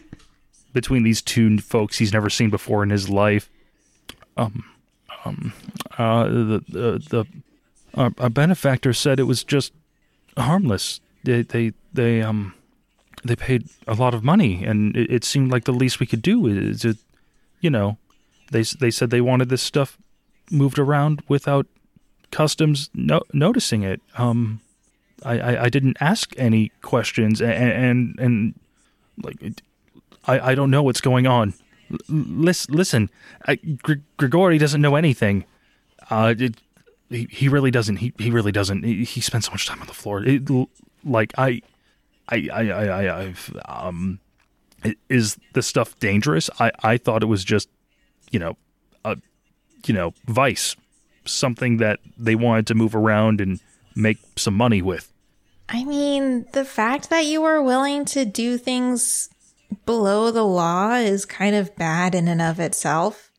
[0.74, 3.48] between these two folks he's never seen before in his life.
[4.36, 4.64] Um,
[5.24, 5.52] um,
[5.96, 7.24] uh, the the, the
[7.94, 9.72] our, our benefactor said it was just
[10.36, 11.00] harmless.
[11.24, 12.54] They they they um
[13.24, 16.22] they paid a lot of money, and it, it seemed like the least we could
[16.22, 16.98] do is, it,
[17.60, 17.98] you know,
[18.52, 19.98] they they said they wanted this stuff
[20.50, 21.66] moved around without
[22.30, 24.00] customs no- noticing it.
[24.16, 24.60] Um,
[25.24, 28.54] I, I, I didn't ask any questions, and and, and
[29.22, 29.62] like
[30.26, 31.54] I, I don't know what's going on.
[31.90, 33.10] L- listen,
[33.46, 35.44] I, Gr- Grigori doesn't know anything.
[36.10, 36.56] Uh, it,
[37.10, 37.96] he he really doesn't.
[37.96, 38.84] He he really doesn't.
[38.84, 40.22] He, he spends so much time on the floor.
[40.24, 40.48] It,
[41.04, 41.62] like I,
[42.28, 44.20] I I I I I've um,
[45.08, 46.50] is the stuff dangerous?
[46.60, 47.68] I I thought it was just,
[48.30, 48.56] you know,
[49.04, 49.16] a,
[49.86, 50.76] you know, vice,
[51.28, 53.60] something that they wanted to move around and
[53.94, 55.12] make some money with.
[55.68, 59.28] I mean, the fact that you were willing to do things
[59.84, 63.30] below the law is kind of bad in and of itself.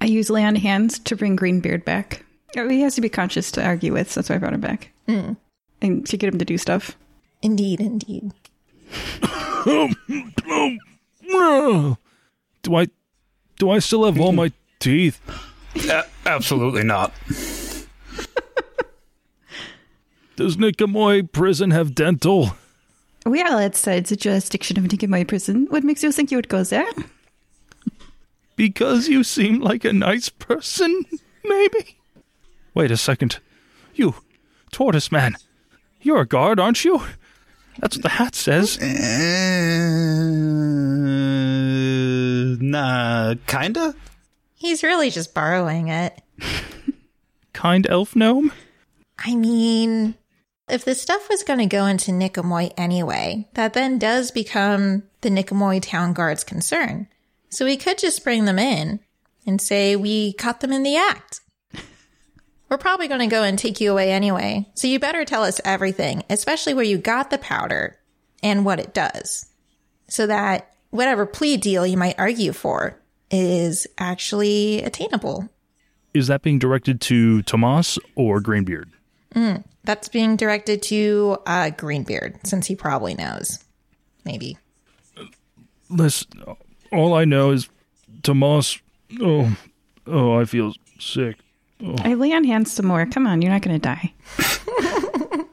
[0.00, 2.24] I use lay on hands to bring Greenbeard back.
[2.56, 4.60] Oh, He has to be conscious to argue with, so that's why I brought him
[4.60, 4.90] back.
[5.08, 5.36] Mm.
[5.82, 6.96] And to get him to do stuff.
[7.42, 8.32] Indeed, indeed.
[12.64, 12.86] Do I
[13.58, 15.20] do I still have all my teeth?
[15.88, 17.12] A- absolutely not.
[20.36, 22.56] Does Nikamoy prison have dental?
[23.24, 25.66] Well, outside the jurisdiction of Nicomoy Prison.
[25.70, 26.86] What makes you think you would go there?
[28.56, 31.04] Because you seem like a nice person,
[31.44, 31.96] maybe?
[32.74, 33.38] Wait a second.
[33.94, 34.16] You,
[34.72, 35.36] tortoise man.
[36.02, 37.02] You're a guard, aren't you?
[37.78, 38.78] That's what the hat says.
[38.78, 38.84] Uh,
[42.60, 43.94] nah, kinda.
[44.64, 46.22] He's really just borrowing it.
[47.52, 48.50] Kind elf gnome?
[49.18, 50.14] I mean,
[50.70, 55.28] if the stuff was going to go into Nicomoy anyway, that then does become the
[55.28, 57.08] Nicomoy Town Guard's concern.
[57.50, 59.00] So we could just bring them in
[59.46, 61.42] and say we caught them in the act.
[62.70, 64.66] We're probably going to go and take you away anyway.
[64.76, 67.98] So you better tell us everything, especially where you got the powder
[68.42, 69.44] and what it does.
[70.08, 72.98] So that whatever plea deal you might argue for
[73.30, 75.48] is actually attainable.
[76.12, 78.90] Is that being directed to Tomas or Greenbeard?
[79.84, 83.58] That's being directed to uh, Greenbeard, since he probably knows.
[84.24, 84.56] Maybe.
[85.90, 86.28] Listen,
[86.92, 87.68] all I know is
[88.22, 88.78] Tomas.
[89.20, 89.56] Oh,
[90.06, 91.36] oh, I feel sick.
[91.98, 93.04] I lay on hands some more.
[93.06, 94.14] Come on, you're not going to die.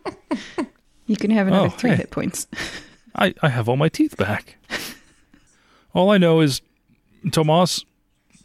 [1.08, 1.98] you can have another Oh, three hey.
[1.98, 2.48] hit points.
[3.16, 4.56] I, I have all my teeth back.
[5.94, 6.62] all I know is
[7.30, 7.86] Tomas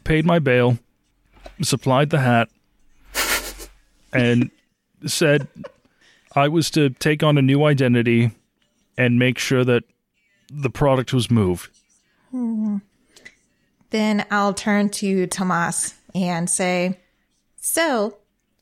[0.03, 0.77] paid my bail,
[1.61, 2.49] supplied the hat,
[4.13, 4.51] and
[5.05, 5.47] said
[6.35, 8.31] I was to take on a new identity
[8.97, 9.83] and make sure that
[10.51, 11.69] the product was moved.
[12.31, 12.77] Hmm.
[13.89, 16.99] Then I'll turn to Tomas and say,
[17.57, 18.17] So,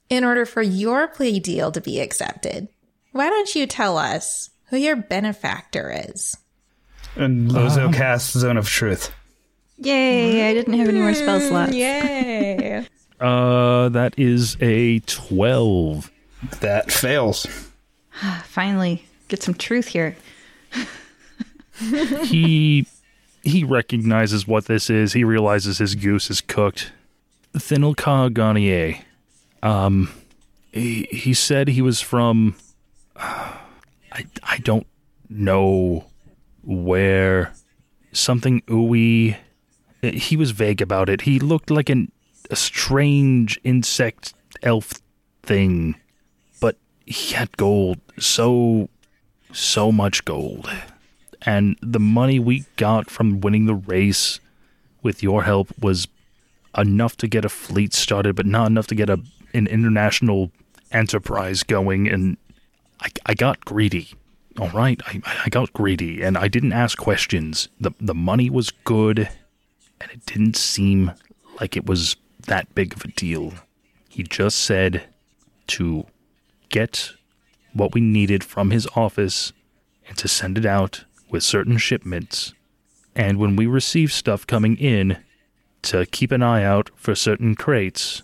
[0.10, 2.68] in order for your plea deal to be accepted,
[3.12, 6.38] why don't you tell us who your benefactor is?
[7.16, 9.12] And Lozo um, casts Zone of Truth.
[9.78, 11.74] Yay, I didn't have any more spell slots.
[11.74, 12.88] Yay!
[13.18, 16.12] Uh, that is a 12.
[16.60, 17.48] That fails.
[18.44, 20.18] Finally, get some truth here.
[22.26, 22.86] he
[23.42, 25.14] he recognizes what this is.
[25.14, 26.92] He realizes his goose is cooked.
[27.54, 29.00] Thinilka Garnier.
[29.64, 30.12] Um,
[30.74, 32.56] he, he said he was from.
[33.16, 34.88] I I don't
[35.30, 36.06] know
[36.64, 37.54] where.
[38.12, 39.38] Something ooey.
[40.14, 41.22] He was vague about it.
[41.22, 42.12] He looked like an
[42.52, 45.02] a strange insect elf
[45.42, 45.96] thing,
[46.60, 48.00] but he had gold.
[48.20, 48.90] So
[49.52, 50.70] so much gold
[51.46, 54.40] and the money we got from winning the race
[55.04, 56.08] with your help was
[56.78, 59.20] enough to get a fleet started, but not enough to get a
[59.54, 60.52] an international
[60.92, 62.10] enterprise going.
[62.10, 62.36] And
[63.00, 64.14] I, I got greedy.
[64.60, 67.70] All right, I, I got greedy, and I didn't ask questions.
[67.80, 69.30] the The money was good,
[70.02, 71.12] and it didn't seem
[71.60, 72.16] like it was
[72.48, 73.54] that big of a deal.
[74.10, 75.04] He just said
[75.68, 76.06] to
[76.70, 77.12] get
[77.74, 79.54] what we needed from his office
[80.08, 82.54] and to send it out with certain shipments
[83.16, 85.18] And when we receive stuff coming in,
[85.84, 88.24] to keep an eye out for certain crates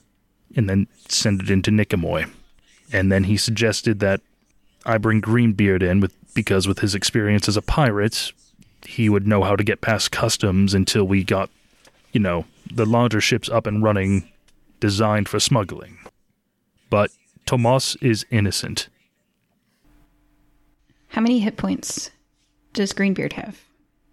[0.56, 2.30] and then send it into Nikomoy.
[2.92, 4.20] And then he suggested that
[4.86, 8.32] I bring Greenbeard in with because with his experience as a pirate,
[8.86, 11.50] he would know how to get past customs until we got,
[12.12, 14.30] you know, the larger ships up and running
[14.80, 15.98] designed for smuggling.
[16.90, 17.12] But
[17.46, 18.90] Tomas is innocent.
[21.10, 22.12] How many hit points
[22.74, 23.60] does Greenbeard have?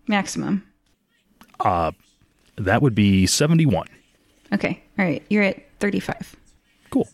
[0.07, 0.65] Maximum.
[1.61, 1.93] Uh
[2.57, 3.87] that would be 71.
[4.53, 4.83] Okay.
[4.99, 5.23] All right.
[5.31, 6.35] You're at 35.
[6.91, 7.09] Cool.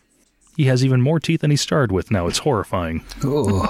[0.56, 2.26] He has even more teeth than he started with now.
[2.26, 3.04] It's horrifying.
[3.22, 3.66] Oh.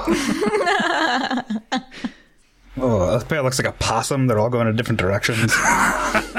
[2.76, 4.26] oh, this bear looks like a possum.
[4.26, 5.52] They're all going in different directions.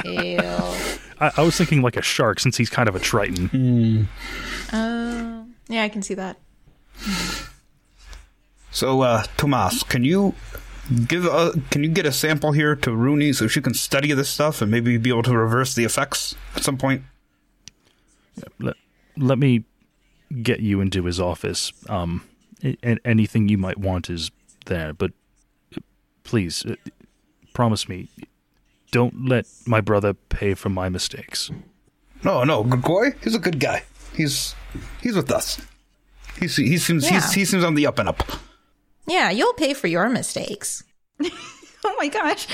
[0.04, 0.38] Ew.
[1.18, 4.08] I, I was thinking like a shark since he's kind of a triton.
[4.72, 6.38] Oh, yeah, I can see that.
[8.70, 10.34] so, uh, Tomas, can you
[11.06, 14.28] give a, can you get a sample here to Rooney so she can study this
[14.28, 17.02] stuff and maybe be able to reverse the effects at some point?
[18.58, 18.76] Let,
[19.16, 19.64] let me
[20.42, 21.72] get you into his office.
[21.88, 22.24] Um,
[22.62, 24.30] a- a- anything you might want is
[24.66, 25.12] there, but uh,
[26.26, 26.74] please, uh,
[27.54, 28.08] promise me,
[28.92, 31.50] don't let my brother pay for my mistakes.
[32.24, 33.82] No, no, Grigori, he's a good guy.
[34.14, 34.54] He's
[35.02, 35.60] he's with us.
[36.40, 37.14] He's he seems Yeah.
[37.14, 38.22] he's, he seems on the up and up.
[39.06, 40.82] Yeah, you'll pay for your mistakes.
[41.88, 42.48] Oh my gosh.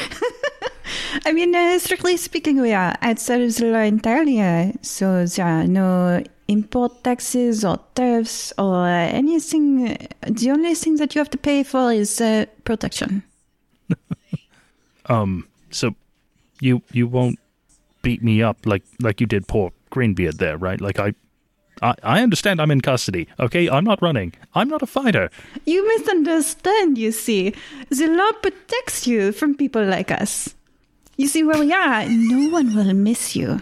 [1.24, 5.46] I mean, uh, strictly speaking, we are outside of the law entirely, uh, so there
[5.46, 9.96] are no import taxes or tariffs or uh, anything.
[10.26, 12.44] The only thing that you have to pay for is uh,
[15.12, 15.48] protection.
[15.70, 15.94] So,
[16.60, 17.38] you you won't
[18.02, 20.80] beat me up like like you did poor Greenbeard there, right?
[20.80, 21.14] Like I.
[21.80, 23.68] I, I understand I'm in custody, okay?
[23.68, 24.34] I'm not running.
[24.54, 25.30] I'm not a fighter.
[25.66, 27.54] You misunderstand, you see.
[27.88, 30.54] The law protects you from people like us.
[31.16, 33.60] You see, where we are, no one will miss you.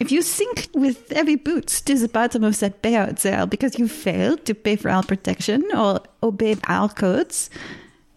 [0.00, 3.86] If you sink with heavy boots to the bottom of that payout there because you
[3.86, 7.50] failed to pay for our protection or obey our codes,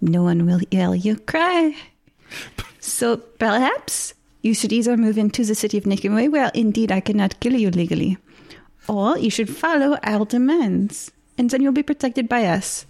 [0.02, 1.76] no one will hear you cry.
[2.80, 7.40] So perhaps you should either move into the city of Nikomoi, where indeed I cannot
[7.40, 8.18] kill you legally,
[8.88, 12.86] or you should follow our demands, and then you'll be protected by us.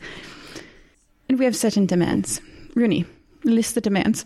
[1.28, 2.42] And we have certain demands.
[2.76, 3.06] Rooney,
[3.44, 4.26] list the demands.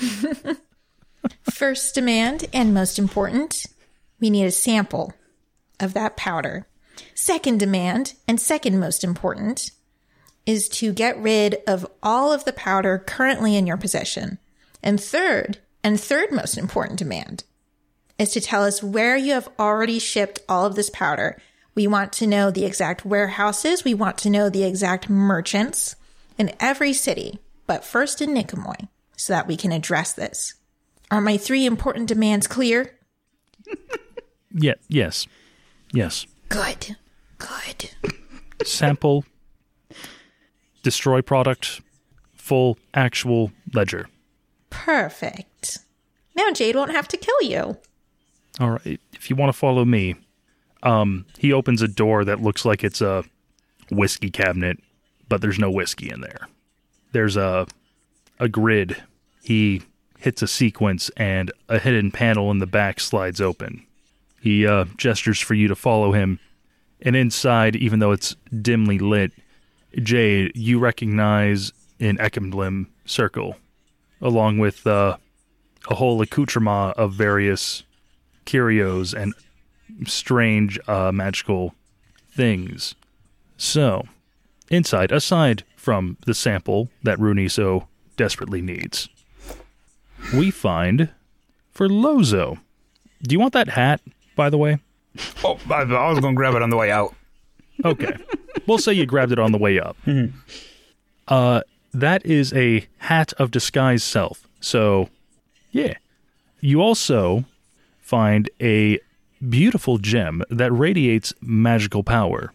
[1.52, 3.66] First demand, and most important,
[4.20, 5.12] we need a sample
[5.80, 6.66] of that powder.
[7.14, 9.70] Second demand, and second most important,
[10.46, 14.38] is to get rid of all of the powder currently in your possession.
[14.82, 17.44] And third, and third most important demand,
[18.18, 21.40] is to tell us where you have already shipped all of this powder.
[21.74, 23.84] We want to know the exact warehouses.
[23.84, 25.96] We want to know the exact merchants
[26.38, 30.54] in every city, but first in Nicomoy, so that we can address this.
[31.10, 32.98] Are my three important demands clear?
[34.54, 35.26] Yeah, yes.
[35.92, 36.26] Yes.
[36.48, 36.96] Good.
[37.38, 37.90] Good.
[38.64, 39.24] Sample,
[40.84, 41.80] destroy product,
[42.34, 44.06] full actual ledger.
[44.70, 45.78] Perfect.
[46.36, 47.78] Now Jade won't have to kill you.
[48.60, 49.00] All right.
[49.12, 50.14] If you want to follow me,
[50.84, 53.24] um, he opens a door that looks like it's a
[53.90, 54.78] whiskey cabinet,
[55.28, 56.46] but there's no whiskey in there.
[57.12, 57.66] There's a
[58.38, 59.02] a grid.
[59.42, 59.82] He
[60.18, 63.86] hits a sequence, and a hidden panel in the back slides open.
[64.40, 66.40] He uh, gestures for you to follow him,
[67.00, 69.32] and inside, even though it's dimly lit,
[70.02, 73.56] Jade, you recognize an emblem circle,
[74.20, 75.16] along with uh,
[75.88, 77.84] a whole accoutrement of various
[78.44, 79.34] curios and
[80.06, 81.74] strange uh, magical
[82.30, 82.94] things.
[83.56, 84.04] So,
[84.70, 89.08] inside, aside from the sample that Rooney so desperately needs,
[90.34, 91.10] we find
[91.70, 92.58] for Lozo.
[93.22, 94.00] Do you want that hat,
[94.36, 94.78] by the way?
[95.44, 97.14] Oh, I, I was going to grab it on the way out.
[97.84, 98.16] Okay.
[98.66, 99.96] we'll say you grabbed it on the way up.
[101.28, 101.62] Uh,
[101.92, 104.46] that is a hat of disguise self.
[104.60, 105.08] So,
[105.70, 105.94] yeah.
[106.60, 107.44] You also
[108.00, 108.98] find a
[109.48, 112.52] beautiful gem that radiates magical power.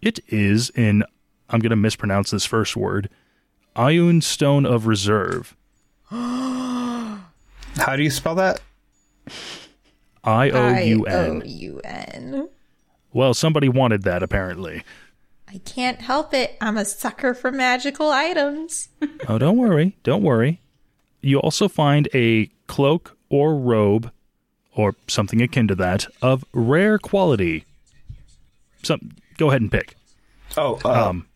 [0.00, 1.04] It is in,
[1.48, 3.10] I'm going to mispronounce this first word,
[3.76, 5.56] Ioun Stone of Reserve.
[6.10, 8.60] How do you spell that?
[10.24, 11.42] I O U N.
[11.42, 12.48] I-O-U-N.
[13.12, 14.82] Well, somebody wanted that apparently.
[15.48, 16.56] I can't help it.
[16.60, 18.88] I'm a sucker for magical items.
[19.28, 19.96] Oh, don't worry.
[20.02, 20.60] Don't worry.
[21.20, 24.10] You also find a cloak or robe
[24.74, 27.64] or something akin to that of rare quality.
[28.82, 29.94] Some go ahead and pick.
[30.56, 31.26] Oh, uh, Um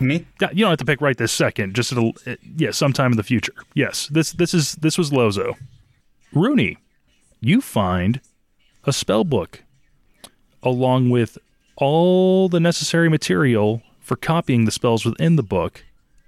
[0.00, 0.26] Me?
[0.40, 1.74] Yeah, You don't have to pick right this second.
[1.74, 3.54] Just it'll, uh, yeah, sometime in the future.
[3.74, 5.56] Yes, this this is this was Lozo.
[6.32, 6.78] Rooney,
[7.40, 8.20] you find
[8.84, 9.62] a spell book
[10.62, 11.38] along with
[11.76, 15.84] all the necessary material for copying the spells within the book.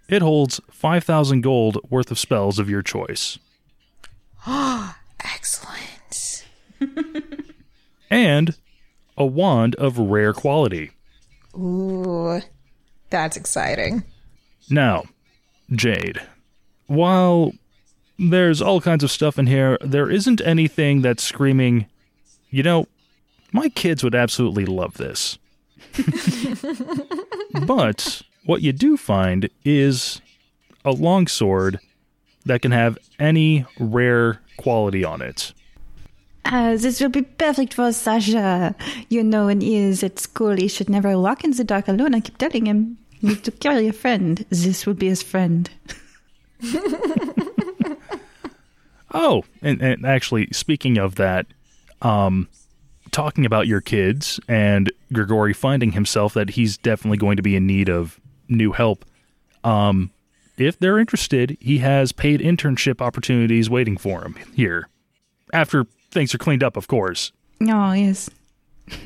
[0.08, 3.38] It holds five thousand gold worth of spells of your choice.
[4.46, 6.44] Ah, excellent.
[8.10, 8.56] and
[9.16, 10.90] a wand of rare quality.
[11.54, 12.40] Ooh,
[13.10, 14.04] that's exciting.
[14.70, 15.04] Now,
[15.70, 16.20] Jade,
[16.86, 17.52] while
[18.18, 21.86] there's all kinds of stuff in here, there isn't anything that's screaming,
[22.50, 22.86] you know,
[23.52, 25.38] my kids would absolutely love this.
[27.66, 30.20] but what you do find is
[30.84, 31.78] a longsword
[32.44, 35.52] that can have any rare quality on it.
[36.44, 38.74] Uh, this will be perfect for Sasha.
[39.08, 42.14] You know, when he is at school, he should never walk in the dark alone.
[42.14, 44.44] I keep telling him, you need to carry a friend.
[44.48, 45.70] This will be his friend.
[49.14, 51.46] Oh, and, and actually, speaking of that,
[52.00, 52.48] um,
[53.12, 57.66] talking about your kids and Grigori finding himself that he's definitely going to be in
[57.66, 58.18] need of
[58.48, 59.04] new help.
[59.62, 60.10] Um,
[60.56, 64.88] if they're interested, he has paid internship opportunities waiting for him here.
[65.52, 67.32] After things are cleaned up, of course.
[67.60, 68.28] Oh, yes.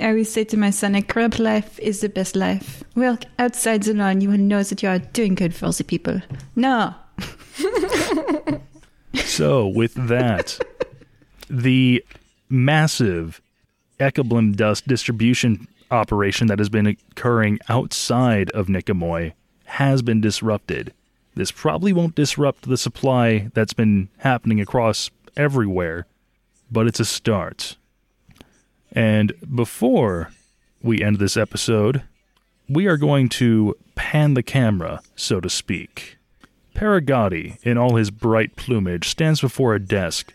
[0.00, 2.82] I always say to my son, a corrupt life is the best life.
[2.96, 6.20] Work outside the law you will know that you are doing good for the people.
[6.56, 6.94] No.
[9.24, 10.58] So, with that,
[11.48, 12.04] the
[12.54, 13.40] massive
[14.00, 19.32] Ekablim dust distribution operation that has been occurring outside of Nikamoy
[19.64, 20.92] has been disrupted.
[21.34, 26.06] This probably won't disrupt the supply that's been happening across everywhere,
[26.70, 27.76] but it's a start.
[28.92, 30.30] And before
[30.82, 32.02] we end this episode,
[32.68, 36.18] we are going to pan the camera, so to speak.
[36.74, 40.32] Paragati, in all his bright plumage, stands before a desk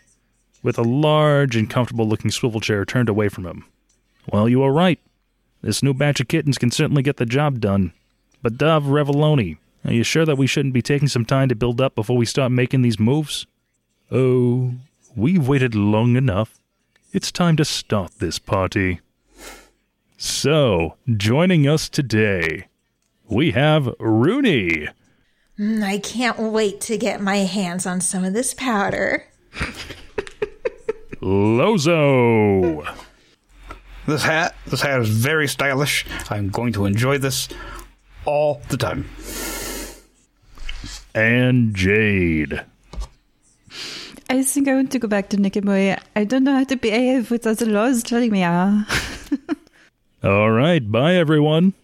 [0.62, 3.66] with a large and comfortable looking swivel chair turned away from him.
[4.32, 4.98] Well, you are right.
[5.62, 7.92] This new batch of kittens can certainly get the job done.
[8.42, 11.80] But Dav Revoloni, are you sure that we shouldn't be taking some time to build
[11.80, 13.46] up before we start making these moves?
[14.10, 14.74] Oh,
[15.14, 16.58] we've waited long enough.
[17.12, 19.00] It's time to start this party.
[20.16, 22.68] So, joining us today,
[23.28, 24.88] we have Rooney.
[25.58, 29.26] Mm, I can't wait to get my hands on some of this powder.
[31.20, 32.84] Lozo.
[34.06, 36.06] This hat, this hat is very stylish.
[36.30, 37.48] I'm going to enjoy this
[38.24, 39.08] all the time.
[41.14, 42.64] and Jade.
[44.30, 45.98] I think I want to go back to Nikamoy.
[46.14, 48.86] I don't know how to behave without the laws telling me ah.
[50.24, 51.74] All right, bye everyone.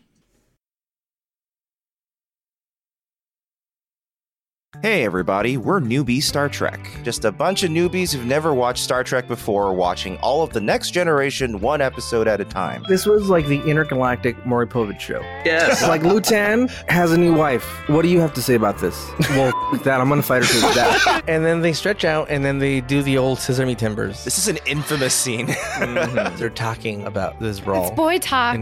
[4.82, 6.90] Hey everybody, we're Newbie Star Trek.
[7.02, 10.60] Just a bunch of newbies who've never watched Star Trek before, watching all of the
[10.60, 12.84] next generation one episode at a time.
[12.88, 15.20] This was like the intergalactic Maury Povich show.
[15.44, 15.82] Yes.
[15.82, 17.64] Like Lutan has a new wife.
[17.88, 19.10] What do you have to say about this?
[19.30, 21.24] Well, f- that I'm gonna fight her to the death.
[21.28, 24.24] and then they stretch out and then they do the old scissor me timbers.
[24.24, 25.48] This is an infamous scene.
[25.48, 26.36] Mm-hmm.
[26.38, 27.88] They're talking about this brawl.
[27.88, 28.58] It's boy talk.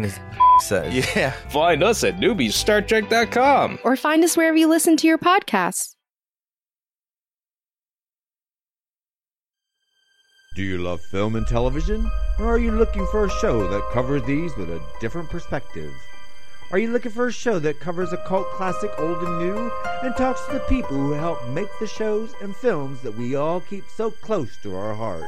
[0.71, 1.31] And this says, yeah.
[1.49, 3.81] Find us at newbiestartrek.com.
[3.85, 5.95] or find us wherever you listen to your podcasts.
[10.57, 12.09] Do you love film and television?
[12.39, 15.93] Or are you looking for a show that covers these with a different perspective?
[16.71, 19.71] Are you looking for a show that covers a cult classic old and new
[20.03, 23.61] and talks to the people who help make the shows and films that we all
[23.61, 25.25] keep so close to our heart?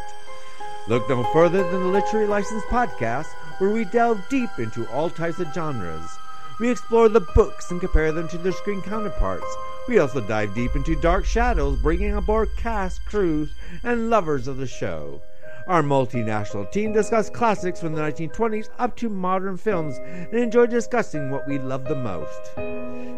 [0.89, 5.40] Look no further than the Literary License Podcast, where we delve deep into all types
[5.40, 6.16] of genres.
[6.60, 9.52] We explore the books and compare them to their screen counterparts.
[9.89, 13.50] We also dive deep into Dark Shadows, bringing aboard cast, crews,
[13.82, 15.20] and lovers of the show.
[15.67, 21.31] Our multinational team discussed classics from the 1920s up to modern films and enjoy discussing
[21.31, 22.53] what we love the most.